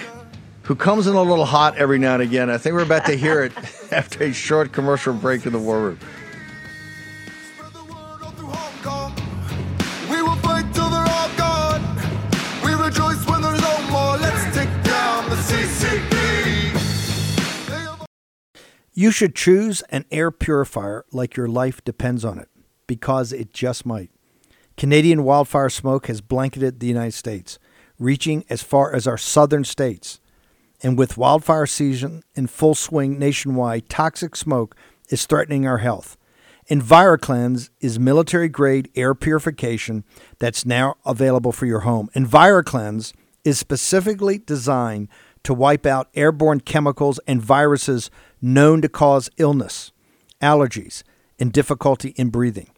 who 0.62 0.76
comes 0.76 1.08
in 1.08 1.16
a 1.16 1.22
little 1.22 1.44
hot 1.44 1.76
every 1.76 1.98
now 1.98 2.14
and 2.14 2.22
again. 2.22 2.48
I 2.48 2.58
think 2.58 2.74
we're 2.74 2.82
about 2.82 3.06
to 3.06 3.16
hear 3.16 3.42
it 3.42 3.52
after 3.92 4.24
a 4.24 4.32
short 4.32 4.72
commercial 4.72 5.12
break 5.14 5.46
in 5.46 5.52
the 5.52 5.58
war 5.58 5.80
room. 5.80 5.98
You 18.98 19.10
should 19.10 19.34
choose 19.34 19.82
an 19.90 20.06
air 20.10 20.30
purifier 20.30 21.04
like 21.12 21.36
your 21.36 21.48
life 21.48 21.84
depends 21.84 22.24
on 22.24 22.38
it, 22.38 22.48
because 22.86 23.30
it 23.30 23.52
just 23.52 23.84
might. 23.84 24.10
Canadian 24.78 25.22
wildfire 25.22 25.68
smoke 25.68 26.06
has 26.06 26.22
blanketed 26.22 26.80
the 26.80 26.86
United 26.86 27.12
States, 27.12 27.58
reaching 27.98 28.46
as 28.48 28.62
far 28.62 28.94
as 28.94 29.06
our 29.06 29.18
southern 29.18 29.64
states. 29.64 30.18
And 30.82 30.96
with 30.96 31.18
wildfire 31.18 31.66
season 31.66 32.22
in 32.34 32.46
full 32.46 32.74
swing 32.74 33.18
nationwide, 33.18 33.90
toxic 33.90 34.34
smoke 34.34 34.74
is 35.10 35.26
threatening 35.26 35.66
our 35.66 35.78
health. 35.78 36.16
EnviroKlenz 36.70 37.68
is 37.80 37.98
military 37.98 38.48
grade 38.48 38.90
air 38.96 39.14
purification 39.14 40.04
that's 40.38 40.64
now 40.64 40.96
available 41.04 41.52
for 41.52 41.66
your 41.66 41.80
home. 41.80 42.08
EnviroKlenz 42.16 43.12
is 43.44 43.58
specifically 43.58 44.38
designed 44.38 45.08
to 45.42 45.52
wipe 45.52 45.84
out 45.84 46.08
airborne 46.14 46.60
chemicals 46.60 47.20
and 47.26 47.42
viruses 47.42 48.10
known 48.40 48.82
to 48.82 48.88
cause 48.88 49.30
illness, 49.36 49.92
allergies, 50.40 51.02
and 51.38 51.52
difficulty 51.52 52.10
in 52.16 52.30
breathing. 52.30 52.70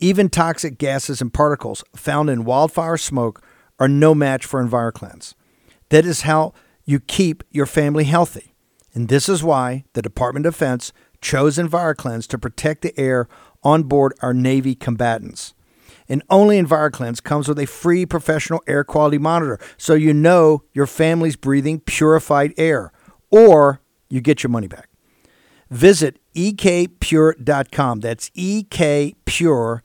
Even 0.00 0.28
toxic 0.28 0.78
gases 0.78 1.20
and 1.20 1.32
particles 1.32 1.84
found 1.94 2.28
in 2.28 2.44
wildfire 2.44 2.96
smoke 2.96 3.42
are 3.78 3.88
no 3.88 4.14
match 4.14 4.44
for 4.44 4.62
EnviroKlenz. 4.62 5.34
That 5.88 6.04
is 6.04 6.22
how 6.22 6.52
you 6.84 7.00
keep 7.00 7.44
your 7.50 7.66
family 7.66 8.04
healthy. 8.04 8.54
And 8.92 9.08
this 9.08 9.28
is 9.28 9.42
why 9.42 9.84
the 9.94 10.02
Department 10.02 10.46
of 10.46 10.54
Defense 10.54 10.92
chose 11.20 11.56
EnviroKlenz 11.56 12.26
to 12.28 12.38
protect 12.38 12.82
the 12.82 12.98
air 12.98 13.28
on 13.62 13.84
board 13.84 14.12
our 14.20 14.34
Navy 14.34 14.74
combatants. 14.74 15.54
And 16.08 16.22
only 16.28 16.60
EnviroKlenz 16.60 17.22
comes 17.22 17.48
with 17.48 17.58
a 17.58 17.66
free 17.66 18.04
professional 18.04 18.62
air 18.66 18.84
quality 18.84 19.18
monitor 19.18 19.58
so 19.78 19.94
you 19.94 20.12
know 20.12 20.62
your 20.74 20.86
family's 20.86 21.36
breathing 21.36 21.80
purified 21.80 22.52
air 22.58 22.92
or 23.30 23.80
you 24.10 24.20
get 24.20 24.42
your 24.42 24.50
money 24.50 24.68
back. 24.68 24.88
Visit 25.74 26.18
ekpure.com. 26.36 28.00
That's 28.00 28.30
ekpure.com 28.30 29.80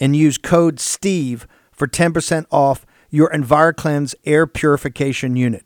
and 0.00 0.16
use 0.16 0.38
code 0.38 0.80
STEVE 0.80 1.46
for 1.70 1.86
10% 1.86 2.46
off 2.50 2.84
your 3.10 3.30
EnviroKlenz 3.30 4.16
air 4.24 4.48
purification 4.48 5.36
unit. 5.36 5.64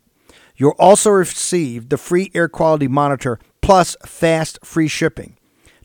You'll 0.56 0.76
also 0.78 1.10
receive 1.10 1.88
the 1.88 1.96
free 1.96 2.30
air 2.34 2.48
quality 2.48 2.86
monitor 2.86 3.38
plus 3.62 3.96
fast 4.04 4.58
free 4.62 4.88
shipping. 4.88 5.38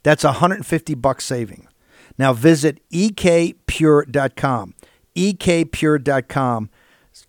That's 0.04 0.26
150 0.26 0.94
bucks 0.96 1.24
saving. 1.24 1.70
Now 2.18 2.34
visit 2.34 2.82
ekpure.com. 2.92 4.74
ekpure.com. 5.16 6.70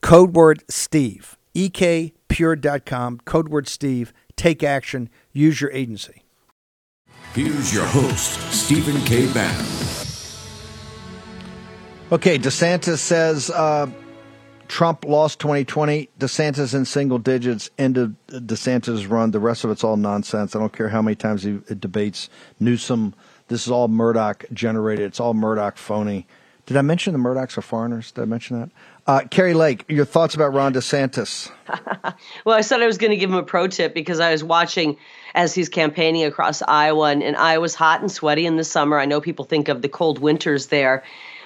Code 0.00 0.34
word 0.34 0.64
Steve. 0.68 1.38
ekpure.com. 1.54 3.20
Code 3.24 3.48
word 3.48 3.68
Steve. 3.68 4.12
Take 4.36 4.62
action. 4.62 5.10
Use 5.32 5.60
your 5.60 5.70
agency. 5.72 6.22
Here's 7.34 7.72
your 7.72 7.86
host, 7.86 8.40
Stephen 8.52 9.00
K. 9.02 9.32
Bannon. 9.32 9.66
Okay, 12.10 12.38
DeSantis 12.38 12.98
says 12.98 13.50
uh, 13.50 13.88
Trump 14.66 15.04
lost 15.04 15.38
2020. 15.38 16.08
DeSantis 16.18 16.74
in 16.74 16.84
single 16.84 17.18
digits. 17.18 17.70
End 17.78 17.96
of 17.96 18.16
DeSantis' 18.28 19.08
run. 19.08 19.30
The 19.30 19.38
rest 19.38 19.62
of 19.62 19.70
it's 19.70 19.84
all 19.84 19.96
nonsense. 19.96 20.56
I 20.56 20.58
don't 20.58 20.72
care 20.72 20.88
how 20.88 21.02
many 21.02 21.14
times 21.14 21.44
he 21.44 21.60
debates 21.78 22.28
Newsom. 22.58 23.14
This 23.46 23.64
is 23.64 23.70
all 23.70 23.86
Murdoch 23.86 24.44
generated. 24.52 25.06
It's 25.06 25.20
all 25.20 25.34
Murdoch 25.34 25.76
phony. 25.76 26.26
Did 26.66 26.76
I 26.76 26.82
mention 26.82 27.12
the 27.12 27.18
Murdochs 27.18 27.56
are 27.58 27.62
foreigners? 27.62 28.10
Did 28.12 28.22
I 28.22 28.24
mention 28.26 28.60
that? 28.60 28.70
Uh, 29.06 29.22
Kari 29.30 29.54
Lake, 29.54 29.84
your 29.88 30.04
thoughts 30.04 30.34
about 30.34 30.52
Ron 30.52 30.74
DeSantis? 30.74 31.50
well, 32.44 32.56
I 32.56 32.60
said 32.60 32.82
I 32.82 32.86
was 32.86 32.98
going 32.98 33.10
to 33.10 33.16
give 33.16 33.30
him 33.30 33.36
a 33.36 33.42
pro 33.42 33.66
tip 33.66 33.94
because 33.94 34.20
I 34.20 34.30
was 34.30 34.44
watching 34.44 34.96
as 35.34 35.54
he's 35.54 35.68
campaigning 35.68 36.24
across 36.24 36.62
Iowa, 36.62 37.10
and, 37.10 37.22
and 37.22 37.36
Iowa's 37.36 37.74
hot 37.74 38.00
and 38.00 38.10
sweaty 38.10 38.46
in 38.46 38.56
the 38.56 38.64
summer. 38.64 38.98
I 38.98 39.06
know 39.06 39.20
people 39.20 39.44
think 39.44 39.68
of 39.68 39.82
the 39.82 39.88
cold 39.88 40.18
winters 40.18 40.66
there. 40.66 41.02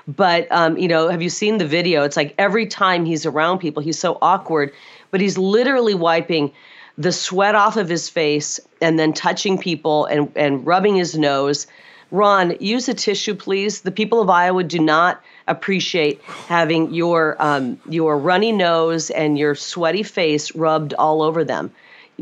But 0.06 0.50
um, 0.50 0.76
you 0.76 0.88
know, 0.88 1.08
have 1.08 1.22
you 1.22 1.30
seen 1.30 1.58
the 1.58 1.66
video? 1.66 2.02
It's 2.02 2.16
like 2.16 2.34
every 2.38 2.66
time 2.66 3.04
he's 3.04 3.24
around 3.24 3.58
people, 3.58 3.82
he's 3.82 3.98
so 3.98 4.18
awkward, 4.20 4.72
but 5.10 5.20
he's 5.20 5.38
literally 5.38 5.94
wiping 5.94 6.52
the 6.98 7.12
sweat 7.12 7.54
off 7.54 7.76
of 7.76 7.88
his 7.88 8.08
face 8.08 8.60
and 8.80 8.98
then 8.98 9.12
touching 9.12 9.58
people 9.58 10.04
and, 10.06 10.30
and 10.36 10.66
rubbing 10.66 10.96
his 10.96 11.16
nose. 11.16 11.66
Ron, 12.10 12.56
use 12.60 12.88
a 12.88 12.94
tissue, 12.94 13.34
please. 13.34 13.80
The 13.80 13.90
people 13.90 14.20
of 14.20 14.30
Iowa 14.30 14.62
do 14.62 14.78
not 14.78 15.22
appreciate 15.46 16.22
having 16.22 16.92
your 16.94 17.36
um, 17.38 17.78
your 17.88 18.18
runny 18.18 18.52
nose 18.52 19.10
and 19.10 19.38
your 19.38 19.54
sweaty 19.54 20.02
face 20.02 20.54
rubbed 20.54 20.94
all 20.94 21.22
over 21.22 21.44
them. 21.44 21.70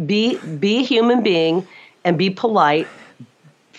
Be 0.06 0.38
be 0.38 0.78
a 0.78 0.82
human 0.82 1.22
being 1.22 1.66
and 2.04 2.18
be 2.18 2.30
polite. 2.30 2.88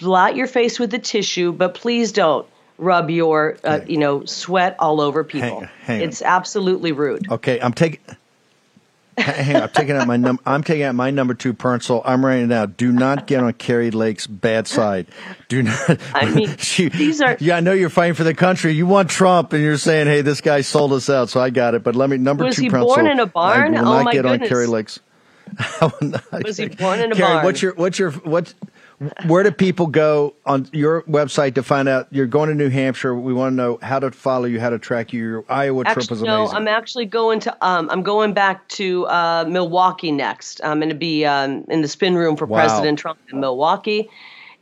Blot 0.01 0.35
your 0.35 0.47
face 0.47 0.79
with 0.79 0.91
the 0.91 0.99
tissue, 0.99 1.51
but 1.51 1.75
please 1.75 2.11
don't 2.11 2.47
rub 2.77 3.09
your 3.09 3.57
uh, 3.63 3.81
you 3.87 3.97
know 3.97 4.25
sweat 4.25 4.75
all 4.79 5.01
over 5.01 5.23
people. 5.23 5.61
Hang, 5.61 5.69
hang 5.81 6.01
it's 6.01 6.21
absolutely 6.21 6.91
rude. 6.91 7.31
Okay, 7.31 7.59
I'm 7.59 7.73
taking. 7.73 7.99
Hang 9.17 9.55
on, 9.55 9.63
I'm 9.63 9.69
taking 9.69 9.95
out 9.95 10.07
my 10.07 10.17
num- 10.17 10.39
I'm 10.45 10.63
taking 10.63 10.83
out 10.83 10.95
my 10.95 11.11
number 11.11 11.33
two 11.33 11.53
pencil. 11.53 12.01
I'm 12.05 12.25
writing 12.25 12.45
it 12.45 12.51
out. 12.51 12.77
Do 12.77 12.91
not 12.91 13.27
get 13.27 13.41
on 13.43 13.53
Kari 13.53 13.91
Lake's 13.91 14.27
bad 14.27 14.67
side. 14.67 15.07
Do 15.49 15.63
not. 15.63 15.99
I 16.13 16.29
mean, 16.33 16.57
she, 16.57 16.89
these 16.89 17.21
are. 17.21 17.37
Yeah, 17.39 17.57
I 17.57 17.59
know 17.59 17.73
you're 17.73 17.89
fighting 17.89 18.15
for 18.15 18.23
the 18.23 18.33
country. 18.33 18.71
You 18.73 18.85
want 18.87 19.09
Trump, 19.09 19.53
and 19.53 19.61
you're 19.61 19.77
saying, 19.77 20.07
"Hey, 20.07 20.21
this 20.21 20.41
guy 20.41 20.61
sold 20.61 20.93
us 20.93 21.09
out." 21.09 21.29
So 21.29 21.39
I 21.39 21.49
got 21.49 21.75
it. 21.75 21.83
But 21.83 21.95
let 21.95 22.09
me 22.09 22.17
number 22.17 22.43
Was 22.43 22.55
two 22.55 22.63
he 22.63 22.69
pencil. 22.69 22.87
born 22.87 23.07
in 23.07 23.19
a 23.19 23.25
barn? 23.25 23.75
I 23.75 23.81
will 23.81 23.87
Oh, 23.89 23.91
not 23.97 24.05
my 24.05 24.11
get 24.13 24.23
goodness. 24.23 24.41
on 24.41 24.47
Kari 24.49 24.67
Lake's. 24.67 24.99
Was 26.31 26.57
he 26.57 26.67
born 26.69 26.99
in 26.99 27.11
a 27.11 27.15
Kari, 27.15 27.33
barn? 27.33 27.45
what's 27.45 27.61
your 27.61 27.73
what's 27.75 27.99
your 27.99 28.11
what? 28.11 28.53
Where 29.27 29.43
do 29.43 29.51
people 29.51 29.87
go 29.87 30.35
on 30.45 30.67
your 30.71 31.03
website 31.03 31.55
to 31.55 31.63
find 31.63 31.87
out 31.87 32.07
you're 32.11 32.27
going 32.27 32.49
to 32.49 32.55
New 32.55 32.69
Hampshire? 32.69 33.15
We 33.15 33.33
want 33.33 33.53
to 33.53 33.55
know 33.55 33.79
how 33.81 33.99
to 33.99 34.11
follow 34.11 34.45
you, 34.45 34.59
how 34.59 34.69
to 34.69 34.79
track 34.79 35.13
you. 35.13 35.21
Your 35.23 35.45
Iowa 35.49 35.83
trip 35.83 35.97
Actually, 35.97 36.15
was 36.15 36.23
no. 36.23 36.47
I'm 36.49 36.67
actually 36.67 37.05
going 37.05 37.39
to. 37.41 37.57
Um, 37.65 37.89
I'm 37.89 38.03
going 38.03 38.33
back 38.33 38.67
to 38.69 39.05
uh, 39.07 39.45
Milwaukee 39.47 40.11
next. 40.11 40.61
I'm 40.63 40.79
going 40.79 40.89
to 40.89 40.95
be 40.95 41.25
um, 41.25 41.65
in 41.69 41.81
the 41.81 41.87
spin 41.87 42.15
room 42.15 42.35
for 42.35 42.45
Wow. 42.45 42.59
President 42.59 42.99
Trump 42.99 43.19
in 43.31 43.39
Milwaukee, 43.39 44.09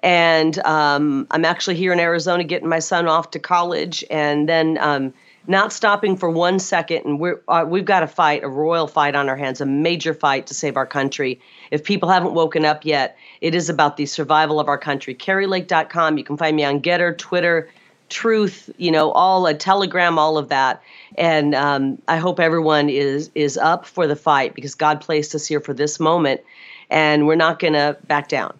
and 0.04 0.58
um, 0.66 1.28
I'm 1.32 1.46
actually 1.46 1.76
here 1.76 1.92
in 1.94 2.00
Arizona 2.00 2.44
getting 2.44 2.70
my 2.70 2.80
son 2.80 3.08
off 3.08 3.32
to 3.32 3.40
college, 3.40 4.04
and 4.10 4.48
then 4.48 4.78
um, 4.80 5.14
not 5.48 5.74
stopping 5.74 6.16
for 6.16 6.30
one 6.30 6.60
second. 6.60 7.06
And 7.06 7.20
we're 7.20 7.42
uh, 7.48 7.66
we've 7.68 7.86
got 7.86 8.04
a 8.04 8.08
fight, 8.08 8.44
a 8.44 8.50
royal 8.50 8.88
fight 8.88 9.16
on 9.16 9.30
our 9.30 9.36
hands, 9.36 9.62
a 9.62 9.66
major 9.66 10.14
fight 10.14 10.48
to 10.48 10.54
save 10.54 10.78
our 10.78 10.86
country. 10.86 11.40
If 11.72 11.84
people 11.84 12.10
haven't 12.10 12.34
woken 12.34 12.66
up 12.66 12.86
yet, 12.86 13.18
it 13.42 13.56
is 13.56 13.70
about 13.70 13.98
the 13.98 14.06
survival 14.06 14.60
of 14.60 14.68
our 14.68 14.78
country. 14.78 15.16
KariLake.com. 15.16 16.18
You 16.18 16.24
can 16.24 16.38
find 16.38 16.56
me 16.56 16.64
on 16.64 16.82
Gettr, 16.82 17.18
Twitter. 17.18 17.70
Truth, 18.10 18.70
you 18.78 18.92
know, 18.92 19.12
all 19.12 19.48
a 19.48 19.54
Telegram, 19.54 20.20
all 20.20 20.38
of 20.38 20.50
that, 20.50 20.84
and 21.18 21.56
um, 21.56 21.98
I 22.10 22.18
hope 22.18 22.42
everyone 22.42 22.90
is 22.90 23.32
is 23.36 23.58
up 23.58 23.86
for 23.86 24.06
the 24.06 24.18
fight 24.18 24.54
because 24.54 24.76
God 24.76 25.00
placed 25.00 25.34
us 25.34 25.48
here 25.48 25.62
for 25.62 25.74
this 25.74 25.98
moment, 25.98 26.42
and 26.90 27.26
we're 27.26 27.36
not 27.36 27.60
going 27.60 27.72
to 27.72 27.96
back 28.08 28.28
down. 28.28 28.60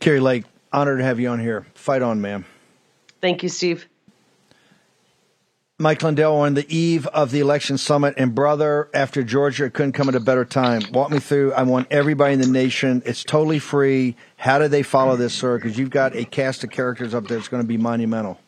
Kari 0.00 0.18
Lake, 0.18 0.44
honored 0.72 0.98
to 0.98 1.04
have 1.04 1.20
you 1.20 1.28
on 1.28 1.38
here. 1.38 1.66
Fight 1.74 2.02
on, 2.02 2.20
ma'am. 2.20 2.44
Thank 3.20 3.42
you, 3.42 3.48
Steve. 3.48 3.86
Mike 5.80 6.02
Lindell 6.02 6.36
on 6.36 6.52
the 6.52 6.66
eve 6.68 7.06
of 7.06 7.30
the 7.30 7.40
election 7.40 7.78
summit, 7.78 8.12
and 8.18 8.34
brother, 8.34 8.90
after 8.92 9.22
Georgia, 9.22 9.64
it 9.64 9.72
couldn't 9.72 9.92
come 9.92 10.10
at 10.10 10.14
a 10.14 10.20
better 10.20 10.44
time. 10.44 10.82
Walk 10.92 11.10
me 11.10 11.18
through. 11.18 11.54
I 11.54 11.62
want 11.62 11.86
everybody 11.90 12.34
in 12.34 12.40
the 12.42 12.48
nation. 12.48 13.02
It's 13.06 13.24
totally 13.24 13.58
free. 13.58 14.14
How 14.36 14.58
do 14.58 14.68
they 14.68 14.82
follow 14.82 15.16
this, 15.16 15.32
sir? 15.32 15.56
Because 15.56 15.78
you've 15.78 15.88
got 15.88 16.14
a 16.14 16.26
cast 16.26 16.64
of 16.64 16.70
characters 16.70 17.14
up 17.14 17.28
there 17.28 17.38
that's 17.38 17.48
going 17.48 17.62
to 17.62 17.66
be 17.66 17.78
monumental. 17.78 18.38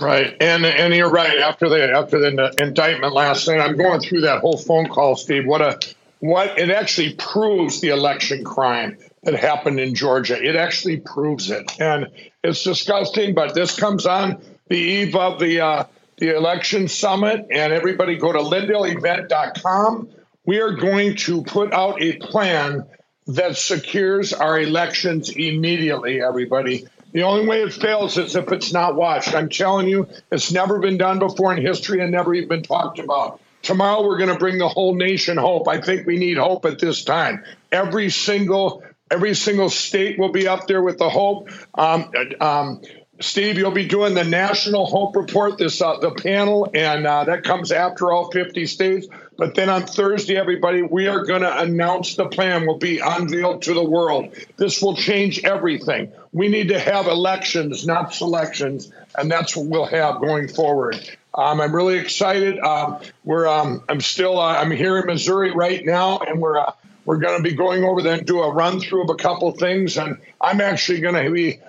Right, 0.00 0.34
and 0.40 0.64
and 0.64 0.94
you're 0.94 1.10
right. 1.10 1.40
After 1.40 1.68
the 1.68 1.92
after 1.92 2.18
the 2.18 2.54
indictment 2.56 3.12
last 3.12 3.46
night, 3.46 3.60
I'm 3.60 3.76
going 3.76 4.00
through 4.00 4.22
that 4.22 4.40
whole 4.40 4.56
phone 4.56 4.88
call, 4.88 5.16
Steve. 5.16 5.44
What 5.44 5.60
a 5.60 5.78
what 6.20 6.58
it 6.58 6.70
actually 6.70 7.16
proves 7.16 7.82
the 7.82 7.90
election 7.90 8.44
crime 8.44 8.96
that 9.24 9.34
happened 9.34 9.78
in 9.78 9.94
Georgia. 9.94 10.42
It 10.42 10.56
actually 10.56 11.00
proves 11.00 11.50
it, 11.50 11.70
and 11.78 12.06
it's 12.42 12.64
disgusting. 12.64 13.34
But 13.34 13.54
this 13.54 13.78
comes 13.78 14.06
on 14.06 14.40
the 14.68 14.78
eve 14.78 15.14
of 15.14 15.38
the 15.38 15.60
uh, 15.60 15.84
the 16.20 16.36
election 16.36 16.86
summit, 16.86 17.46
and 17.50 17.72
everybody 17.72 18.16
go 18.16 18.30
to 18.30 18.38
LindellEvent.com. 18.38 20.10
We 20.44 20.60
are 20.60 20.72
going 20.72 21.16
to 21.16 21.42
put 21.42 21.72
out 21.72 22.00
a 22.00 22.16
plan 22.18 22.86
that 23.26 23.56
secures 23.56 24.32
our 24.32 24.60
elections 24.60 25.30
immediately. 25.30 26.22
Everybody. 26.22 26.86
The 27.12 27.22
only 27.22 27.46
way 27.46 27.62
it 27.62 27.72
fails 27.72 28.16
is 28.18 28.36
if 28.36 28.52
it's 28.52 28.72
not 28.72 28.94
watched. 28.94 29.34
I'm 29.34 29.48
telling 29.48 29.88
you, 29.88 30.06
it's 30.30 30.52
never 30.52 30.78
been 30.78 30.96
done 30.96 31.18
before 31.18 31.52
in 31.52 31.60
history 31.60 32.00
and 32.00 32.12
never 32.12 32.34
even 32.34 32.48
been 32.48 32.62
talked 32.62 33.00
about. 33.00 33.40
Tomorrow, 33.62 34.06
we're 34.06 34.18
going 34.18 34.30
to 34.30 34.38
bring 34.38 34.58
the 34.58 34.68
whole 34.68 34.94
nation 34.94 35.36
hope. 35.36 35.68
I 35.68 35.80
think 35.80 36.06
we 36.06 36.18
need 36.18 36.38
hope 36.38 36.64
at 36.66 36.78
this 36.78 37.02
time. 37.02 37.44
Every 37.72 38.10
single 38.10 38.84
every 39.10 39.34
single 39.34 39.68
state 39.68 40.18
will 40.18 40.30
be 40.30 40.46
up 40.46 40.68
there 40.68 40.82
with 40.82 40.98
the 40.98 41.10
hope. 41.10 41.50
Um, 41.74 42.12
um, 42.40 42.82
Steve, 43.20 43.58
you'll 43.58 43.70
be 43.70 43.86
doing 43.86 44.14
the 44.14 44.24
National 44.24 44.86
Hope 44.86 45.14
Report, 45.14 45.58
this 45.58 45.82
uh, 45.82 45.98
the 45.98 46.10
panel, 46.10 46.70
and 46.72 47.06
uh, 47.06 47.24
that 47.24 47.44
comes 47.44 47.70
after 47.70 48.10
all 48.10 48.30
50 48.30 48.66
states. 48.66 49.08
But 49.36 49.54
then 49.54 49.68
on 49.68 49.82
Thursday, 49.82 50.38
everybody, 50.38 50.80
we 50.80 51.06
are 51.06 51.26
going 51.26 51.42
to 51.42 51.60
announce 51.60 52.16
the 52.16 52.26
plan 52.28 52.66
will 52.66 52.78
be 52.78 52.98
unveiled 52.98 53.62
to 53.62 53.74
the 53.74 53.84
world. 53.84 54.34
This 54.56 54.80
will 54.80 54.96
change 54.96 55.44
everything. 55.44 56.12
We 56.32 56.48
need 56.48 56.68
to 56.68 56.78
have 56.78 57.08
elections, 57.08 57.86
not 57.86 58.14
selections, 58.14 58.90
and 59.18 59.30
that's 59.30 59.54
what 59.54 59.66
we'll 59.66 59.84
have 59.84 60.20
going 60.20 60.48
forward. 60.48 60.96
Um, 61.34 61.60
I'm 61.60 61.74
really 61.74 61.98
excited. 61.98 62.58
Um, 62.58 63.00
we're 63.24 63.46
um, 63.46 63.84
I'm 63.88 64.00
still 64.00 64.40
uh, 64.40 64.56
I'm 64.56 64.70
here 64.70 64.98
in 64.98 65.06
Missouri 65.06 65.50
right 65.50 65.84
now, 65.84 66.20
and 66.20 66.40
we're 66.40 66.58
uh, 66.58 66.72
we're 67.04 67.18
going 67.18 67.36
to 67.36 67.42
be 67.42 67.54
going 67.54 67.84
over 67.84 68.00
there 68.00 68.14
and 68.14 68.26
do 68.26 68.40
a 68.40 68.50
run 68.50 68.80
through 68.80 69.04
of 69.04 69.10
a 69.10 69.14
couple 69.14 69.50
things, 69.52 69.98
and 69.98 70.16
I'm 70.40 70.60
actually 70.60 71.00
going 71.00 71.22
to 71.22 71.30
be 71.30 71.60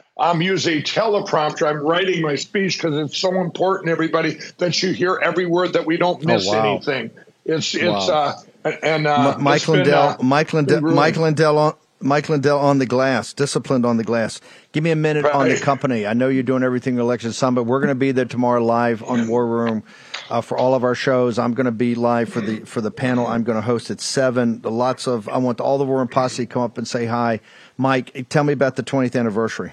use 0.41 0.67
a 0.67 0.82
teleprompter. 0.82 1.67
I'm 1.67 1.78
writing 1.82 2.22
my 2.22 2.36
speech 2.36 2.78
because 2.78 2.97
it's 2.97 3.17
so 3.17 3.41
important, 3.41 3.89
everybody, 3.89 4.39
that 4.57 4.82
you 4.84 4.91
hear 4.93 5.19
every 5.22 5.45
word 5.45 5.74
that 5.74 5.86
we 5.86 5.97
don't 5.97 6.24
miss 6.24 6.47
Oh, 6.47 6.51
wow. 6.53 6.76
anything. 6.76 7.11
It's 7.45 7.74
it's 7.74 7.84
Wow. 7.86 8.36
uh 8.65 8.72
and 8.84 9.07
uh, 9.07 9.34
M- 9.36 9.43
Mike 9.43 9.55
it's 9.57 9.65
been, 9.65 9.76
Lindell, 9.78 9.99
uh, 10.09 10.17
Mike 10.22 10.53
Lindell. 10.53 10.82
Mike 10.82 11.17
Lindell 11.17 11.57
on. 11.57 11.74
Mike 12.03 12.30
Lindell 12.30 12.57
on 12.57 12.80
the 12.80 12.88
glass, 12.88 13.32
disciplined 13.32 13.86
on 13.86 13.97
the 13.97 14.03
glass. 14.03 14.41
Give 14.72 14.84
me 14.84 14.89
a 14.89 14.95
minute 14.95 15.24
on 15.24 15.47
the 15.49 15.59
company. 15.59 16.07
I 16.07 16.13
know 16.13 16.30
you're 16.30 16.41
doing 16.41 16.63
everything 16.63 16.97
election 16.97 17.32
summit. 17.32 17.63
We're 17.63 17.78
going 17.80 17.89
to 17.89 17.95
be 17.95 18.11
there 18.11 18.26
tomorrow 18.26 18.63
live 18.63 19.03
on 19.03 19.28
War 19.28 19.45
Room 19.45 19.84
uh, 20.32 20.41
for 20.41 20.57
all 20.57 20.74
of 20.74 20.84
our 20.84 20.95
shows. 20.95 21.38
I'm 21.38 21.53
going 21.53 21.65
to 21.67 21.72
be 21.72 21.93
live 21.93 22.30
for 22.30 22.41
the 22.41 22.61
for 22.61 22.82
the 22.82 22.89
panel. 22.89 23.28
I'm 23.28 23.43
going 23.43 23.55
to 23.57 23.61
host 23.61 23.91
at 23.91 24.01
seven. 24.01 24.61
Lots 24.63 25.05
of 25.07 25.30
I 25.30 25.38
want 25.38 25.59
all 25.61 25.78
the 25.78 25.86
War 25.86 25.99
Room 25.99 26.07
posse 26.07 26.47
to 26.47 26.51
come 26.51 26.63
up 26.63 26.80
and 26.80 26.88
say 26.88 27.05
hi. 27.05 27.39
Mike, 27.78 28.26
tell 28.30 28.43
me 28.43 28.53
about 28.53 28.78
the 28.78 28.84
20th 28.84 29.15
anniversary. 29.19 29.72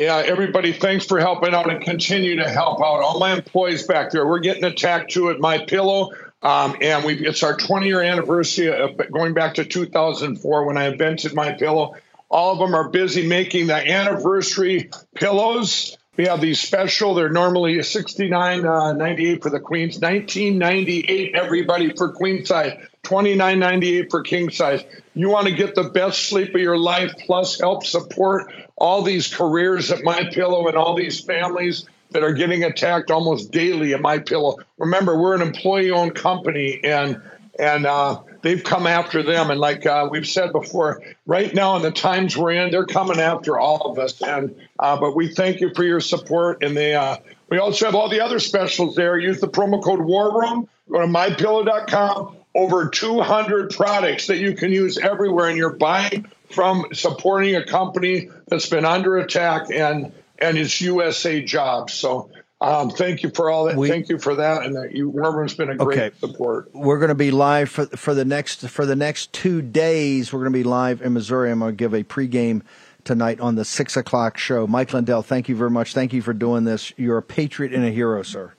Yeah, 0.00 0.16
everybody, 0.24 0.72
thanks 0.72 1.04
for 1.04 1.20
helping 1.20 1.52
out 1.52 1.68
and 1.70 1.82
continue 1.82 2.36
to 2.36 2.48
help 2.48 2.80
out. 2.80 3.02
All 3.02 3.18
my 3.18 3.34
employees 3.34 3.86
back 3.86 4.10
there, 4.10 4.26
we're 4.26 4.38
getting 4.38 4.64
attacked 4.64 5.10
too 5.10 5.28
at 5.28 5.40
My 5.40 5.58
Pillow. 5.58 6.12
Um, 6.42 6.74
and 6.80 7.04
we 7.04 7.18
it's 7.26 7.42
our 7.42 7.54
20 7.54 7.86
year 7.86 8.00
anniversary 8.00 8.72
of 8.72 8.96
going 9.12 9.34
back 9.34 9.56
to 9.56 9.64
2004 9.66 10.64
when 10.64 10.78
I 10.78 10.86
invented 10.86 11.34
My 11.34 11.52
Pillow. 11.52 11.96
All 12.30 12.54
of 12.54 12.60
them 12.60 12.74
are 12.74 12.88
busy 12.88 13.26
making 13.26 13.66
the 13.66 13.74
anniversary 13.74 14.88
pillows. 15.14 15.98
We 16.16 16.24
have 16.28 16.40
these 16.40 16.60
special. 16.60 17.12
They're 17.14 17.28
normally 17.28 17.82
69, 17.82 18.64
uh, 18.64 18.92
98 18.94 19.42
for 19.42 19.50
the 19.50 19.60
queens, 19.60 20.00
1998 20.00 21.34
everybody 21.34 21.92
for 21.94 22.12
queen 22.12 22.46
size. 22.46 22.72
twenty 23.02 23.34
nine 23.34 23.58
ninety 23.58 23.98
eight 23.98 24.10
for 24.10 24.22
king 24.22 24.48
size. 24.50 24.82
You 25.14 25.28
want 25.28 25.46
to 25.48 25.54
get 25.54 25.74
the 25.74 25.84
best 25.84 26.28
sleep 26.28 26.54
of 26.54 26.60
your 26.60 26.78
life, 26.78 27.12
plus 27.26 27.60
help 27.60 27.84
support 27.84 28.50
all 28.80 29.02
these 29.02 29.32
careers 29.32 29.90
at 29.90 30.02
My 30.02 30.24
Pillow 30.32 30.66
and 30.66 30.76
all 30.76 30.94
these 30.94 31.20
families 31.20 31.86
that 32.10 32.24
are 32.24 32.32
getting 32.32 32.64
attacked 32.64 33.10
almost 33.10 33.52
daily 33.52 33.94
at 33.94 34.00
My 34.00 34.18
Pillow. 34.18 34.56
Remember, 34.78 35.20
we're 35.20 35.34
an 35.34 35.42
employee-owned 35.42 36.14
company, 36.16 36.80
and 36.82 37.20
and 37.58 37.84
uh, 37.84 38.22
they've 38.40 38.64
come 38.64 38.86
after 38.86 39.22
them. 39.22 39.50
And 39.50 39.60
like 39.60 39.84
uh, 39.84 40.08
we've 40.10 40.26
said 40.26 40.52
before, 40.52 41.02
right 41.26 41.54
now 41.54 41.76
in 41.76 41.82
the 41.82 41.90
times 41.90 42.36
we're 42.36 42.52
in, 42.52 42.70
they're 42.70 42.86
coming 42.86 43.20
after 43.20 43.58
all 43.58 43.92
of 43.92 43.98
us. 43.98 44.20
And 44.22 44.56
uh, 44.78 44.98
but 44.98 45.14
we 45.14 45.28
thank 45.28 45.60
you 45.60 45.72
for 45.74 45.84
your 45.84 46.00
support. 46.00 46.62
And 46.62 46.76
they 46.76 46.94
uh, 46.94 47.18
we 47.50 47.58
also 47.58 47.84
have 47.84 47.94
all 47.94 48.08
the 48.08 48.20
other 48.20 48.38
specials 48.38 48.96
there. 48.96 49.18
Use 49.18 49.40
the 49.40 49.48
promo 49.48 49.82
code 49.82 50.00
War 50.00 50.40
Room. 50.40 50.68
Go 50.90 51.00
to 51.00 51.06
mypillow.com. 51.06 52.36
Over 52.52 52.88
200 52.88 53.70
products 53.70 54.26
that 54.26 54.38
you 54.38 54.54
can 54.54 54.72
use 54.72 54.98
everywhere, 54.98 55.48
and 55.48 55.56
you're 55.56 55.76
buying 55.76 56.26
from 56.52 56.86
supporting 56.92 57.56
a 57.56 57.64
company 57.64 58.28
that's 58.48 58.68
been 58.68 58.84
under 58.84 59.18
attack 59.18 59.70
and 59.72 60.12
and 60.38 60.56
it's 60.56 60.80
USA 60.80 61.42
jobs. 61.42 61.92
So 61.92 62.30
um, 62.62 62.90
thank 62.90 63.22
you 63.22 63.30
for 63.30 63.50
all 63.50 63.64
that. 63.66 63.76
We- 63.76 63.88
thank 63.88 64.08
you 64.08 64.18
for 64.18 64.34
that, 64.36 64.64
and 64.64 64.76
that 64.76 64.92
you, 64.94 65.08
everyone's 65.24 65.54
been 65.54 65.70
a 65.70 65.76
great 65.76 65.98
Okay. 65.98 66.16
support. 66.18 66.70
We're 66.74 66.98
going 66.98 67.08
to 67.10 67.14
be 67.14 67.30
live 67.30 67.70
for 67.70 67.86
for 67.86 68.14
the 68.14 68.24
next 68.24 68.68
for 68.68 68.84
the 68.86 68.96
next 68.96 69.32
two 69.32 69.62
days. 69.62 70.32
We're 70.32 70.40
going 70.40 70.52
to 70.52 70.58
be 70.58 70.64
live 70.64 71.00
in 71.02 71.12
Missouri. 71.12 71.50
I'm 71.50 71.58
going 71.60 71.72
to 71.72 71.76
give 71.76 71.94
a 71.94 72.04
pregame 72.04 72.62
tonight 73.04 73.40
on 73.40 73.54
the 73.54 73.64
six 73.64 73.96
o'clock 73.96 74.36
show. 74.36 74.66
Mike 74.66 74.92
Lindell, 74.92 75.22
thank 75.22 75.48
you 75.48 75.56
very 75.56 75.70
much. 75.70 75.94
Thank 75.94 76.12
you 76.12 76.20
for 76.20 76.34
doing 76.34 76.64
this. 76.64 76.92
You're 76.98 77.18
a 77.18 77.22
patriot 77.22 77.72
and 77.72 77.84
a 77.84 77.90
hero, 77.90 78.22
sir. 78.22 78.52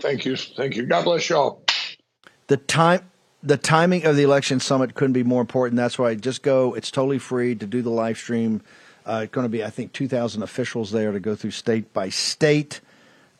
Thank 0.00 0.24
you, 0.24 0.36
thank 0.36 0.76
you. 0.76 0.86
God 0.86 1.04
bless 1.04 1.28
y'all. 1.28 1.62
The 2.46 2.56
time. 2.56 3.00
The 3.44 3.56
timing 3.58 4.06
of 4.06 4.16
the 4.16 4.22
election 4.22 4.58
summit 4.58 4.94
couldn't 4.94 5.12
be 5.12 5.22
more 5.22 5.40
important. 5.40 5.76
That's 5.76 5.98
why 5.98 6.14
just 6.14 6.42
go. 6.42 6.74
It's 6.74 6.90
totally 6.90 7.18
free 7.18 7.54
to 7.54 7.66
do 7.66 7.82
the 7.82 7.90
live 7.90 8.16
stream. 8.16 8.62
Uh, 9.06 9.20
it's 9.24 9.32
going 9.32 9.44
to 9.44 9.50
be, 9.50 9.62
I 9.62 9.68
think, 9.68 9.92
2,000 9.92 10.42
officials 10.42 10.90
there 10.90 11.12
to 11.12 11.20
go 11.20 11.34
through 11.36 11.50
state 11.50 11.92
by 11.92 12.08
state. 12.08 12.80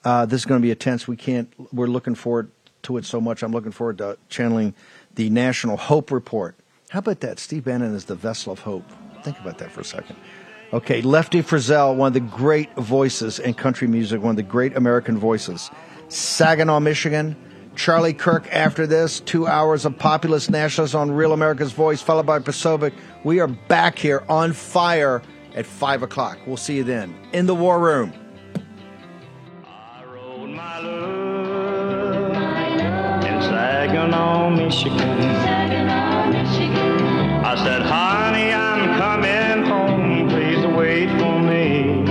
Uh, 0.04 0.26
this 0.26 0.42
is 0.42 0.44
going 0.44 0.60
to 0.60 0.62
be 0.62 0.70
intense. 0.70 1.08
We 1.08 1.16
can't. 1.16 1.50
We're 1.72 1.86
looking 1.86 2.14
forward 2.14 2.50
to 2.82 2.98
it 2.98 3.06
so 3.06 3.20
much. 3.20 3.42
I'm 3.42 3.52
looking 3.52 3.72
forward 3.72 3.98
to 3.98 4.18
channeling 4.28 4.74
the 5.14 5.30
National 5.30 5.78
Hope 5.78 6.10
Report. 6.10 6.54
How 6.90 6.98
about 6.98 7.20
that? 7.20 7.38
Steve 7.38 7.64
Bannon 7.64 7.94
is 7.94 8.04
the 8.04 8.14
vessel 8.14 8.52
of 8.52 8.60
hope. 8.60 8.84
Think 9.22 9.40
about 9.40 9.58
that 9.58 9.72
for 9.72 9.80
a 9.80 9.84
second. 9.84 10.16
Okay, 10.72 11.02
Lefty 11.02 11.40
Frizzell, 11.40 11.96
one 11.96 12.08
of 12.08 12.14
the 12.14 12.20
great 12.20 12.74
voices 12.74 13.38
in 13.38 13.54
country 13.54 13.88
music, 13.88 14.20
one 14.20 14.30
of 14.30 14.36
the 14.36 14.42
great 14.42 14.76
American 14.76 15.16
voices. 15.16 15.70
Saginaw, 16.08 16.80
Michigan. 16.80 17.36
Charlie 17.76 18.14
Kirk 18.14 18.46
after 18.52 18.86
this. 18.86 19.20
Two 19.20 19.46
hours 19.46 19.84
of 19.84 19.98
populist 19.98 20.50
nationalism 20.50 21.00
on 21.00 21.10
Real 21.10 21.32
America's 21.32 21.72
Voice, 21.72 22.00
followed 22.00 22.26
by 22.26 22.38
Posobiec. 22.38 22.92
We 23.24 23.40
are 23.40 23.48
back 23.48 23.98
here 23.98 24.24
on 24.28 24.52
fire 24.52 25.22
at 25.54 25.66
5 25.66 26.02
o'clock. 26.02 26.38
We'll 26.46 26.56
see 26.56 26.76
you 26.76 26.84
then 26.84 27.14
in 27.32 27.46
the 27.46 27.54
War 27.54 27.78
Room. 27.78 28.12
in 33.24 33.40
Saginaw, 33.40 34.50
Michigan. 34.50 35.20
I 37.44 37.56
said, 37.64 37.82
honey, 37.82 38.52
I'm 38.52 38.98
coming 38.98 39.64
home. 39.66 40.28
Please 40.28 40.66
wait 40.66 41.08
for 41.20 41.40
me. 41.40 42.04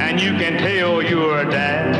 And 0.00 0.20
you 0.20 0.32
can 0.38 0.58
tell 0.58 1.02
your 1.02 1.44
dad 1.44 1.96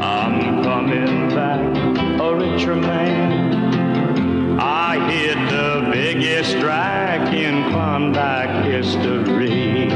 I'm 0.00 0.62
coming 0.62 1.25
a 1.38 2.34
richer 2.34 2.74
man. 2.74 4.58
I 4.58 4.98
hit 5.10 5.36
the 5.50 5.90
biggest 5.92 6.52
strike 6.52 7.32
in 7.32 7.70
Klondike 7.70 8.64
history. 8.64 9.90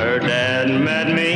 Her 0.00 0.18
dad 0.20 0.68
met 0.70 1.08
me 1.14 1.32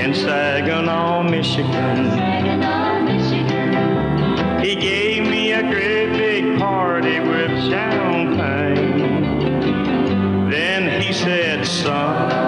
in 0.00 0.14
Saginaw, 0.14 1.24
Michigan. 1.24 2.10
He 4.62 4.76
gave 4.76 5.28
me 5.28 5.52
a 5.52 5.62
great 5.62 6.12
big 6.16 6.58
party 6.60 7.18
with 7.18 7.50
champagne. 7.68 9.00
Then 10.48 11.00
he 11.02 11.12
said, 11.12 11.66
son, 11.66 12.43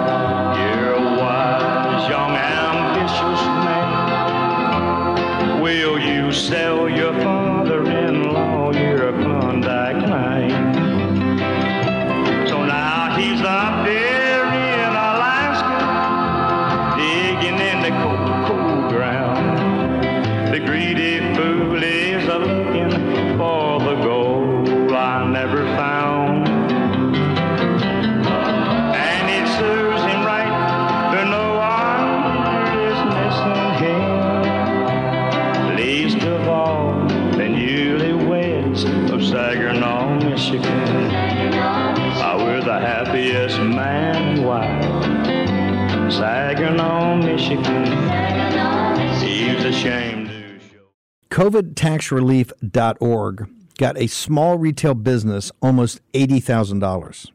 COVIDtaxrelief.org 51.37 53.49
got 53.77 53.95
a 53.95 54.07
small 54.07 54.57
retail 54.57 54.95
business 54.95 55.51
almost 55.61 56.01
$80,000. 56.13 57.29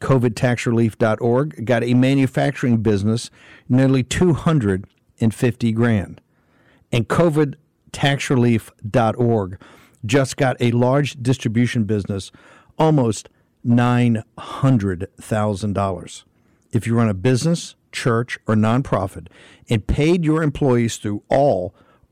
COVIDtaxrelief.org 0.00 1.66
got 1.66 1.84
a 1.84 1.92
manufacturing 1.92 2.78
business 2.78 3.28
nearly 3.68 4.02
250 4.02 5.72
grand. 5.72 6.22
And 6.90 7.06
COVIDtaxrelief.org 7.06 9.60
just 10.06 10.36
got 10.38 10.56
a 10.58 10.70
large 10.70 11.22
distribution 11.22 11.84
business 11.84 12.32
almost 12.78 13.28
$900,000. 13.66 16.24
If 16.72 16.86
you 16.86 16.96
run 16.96 17.10
a 17.10 17.14
business, 17.14 17.74
church, 17.92 18.38
or 18.46 18.54
nonprofit 18.54 19.26
and 19.68 19.86
paid 19.86 20.24
your 20.24 20.42
employees 20.42 20.96
through 20.96 21.22
all 21.28 21.74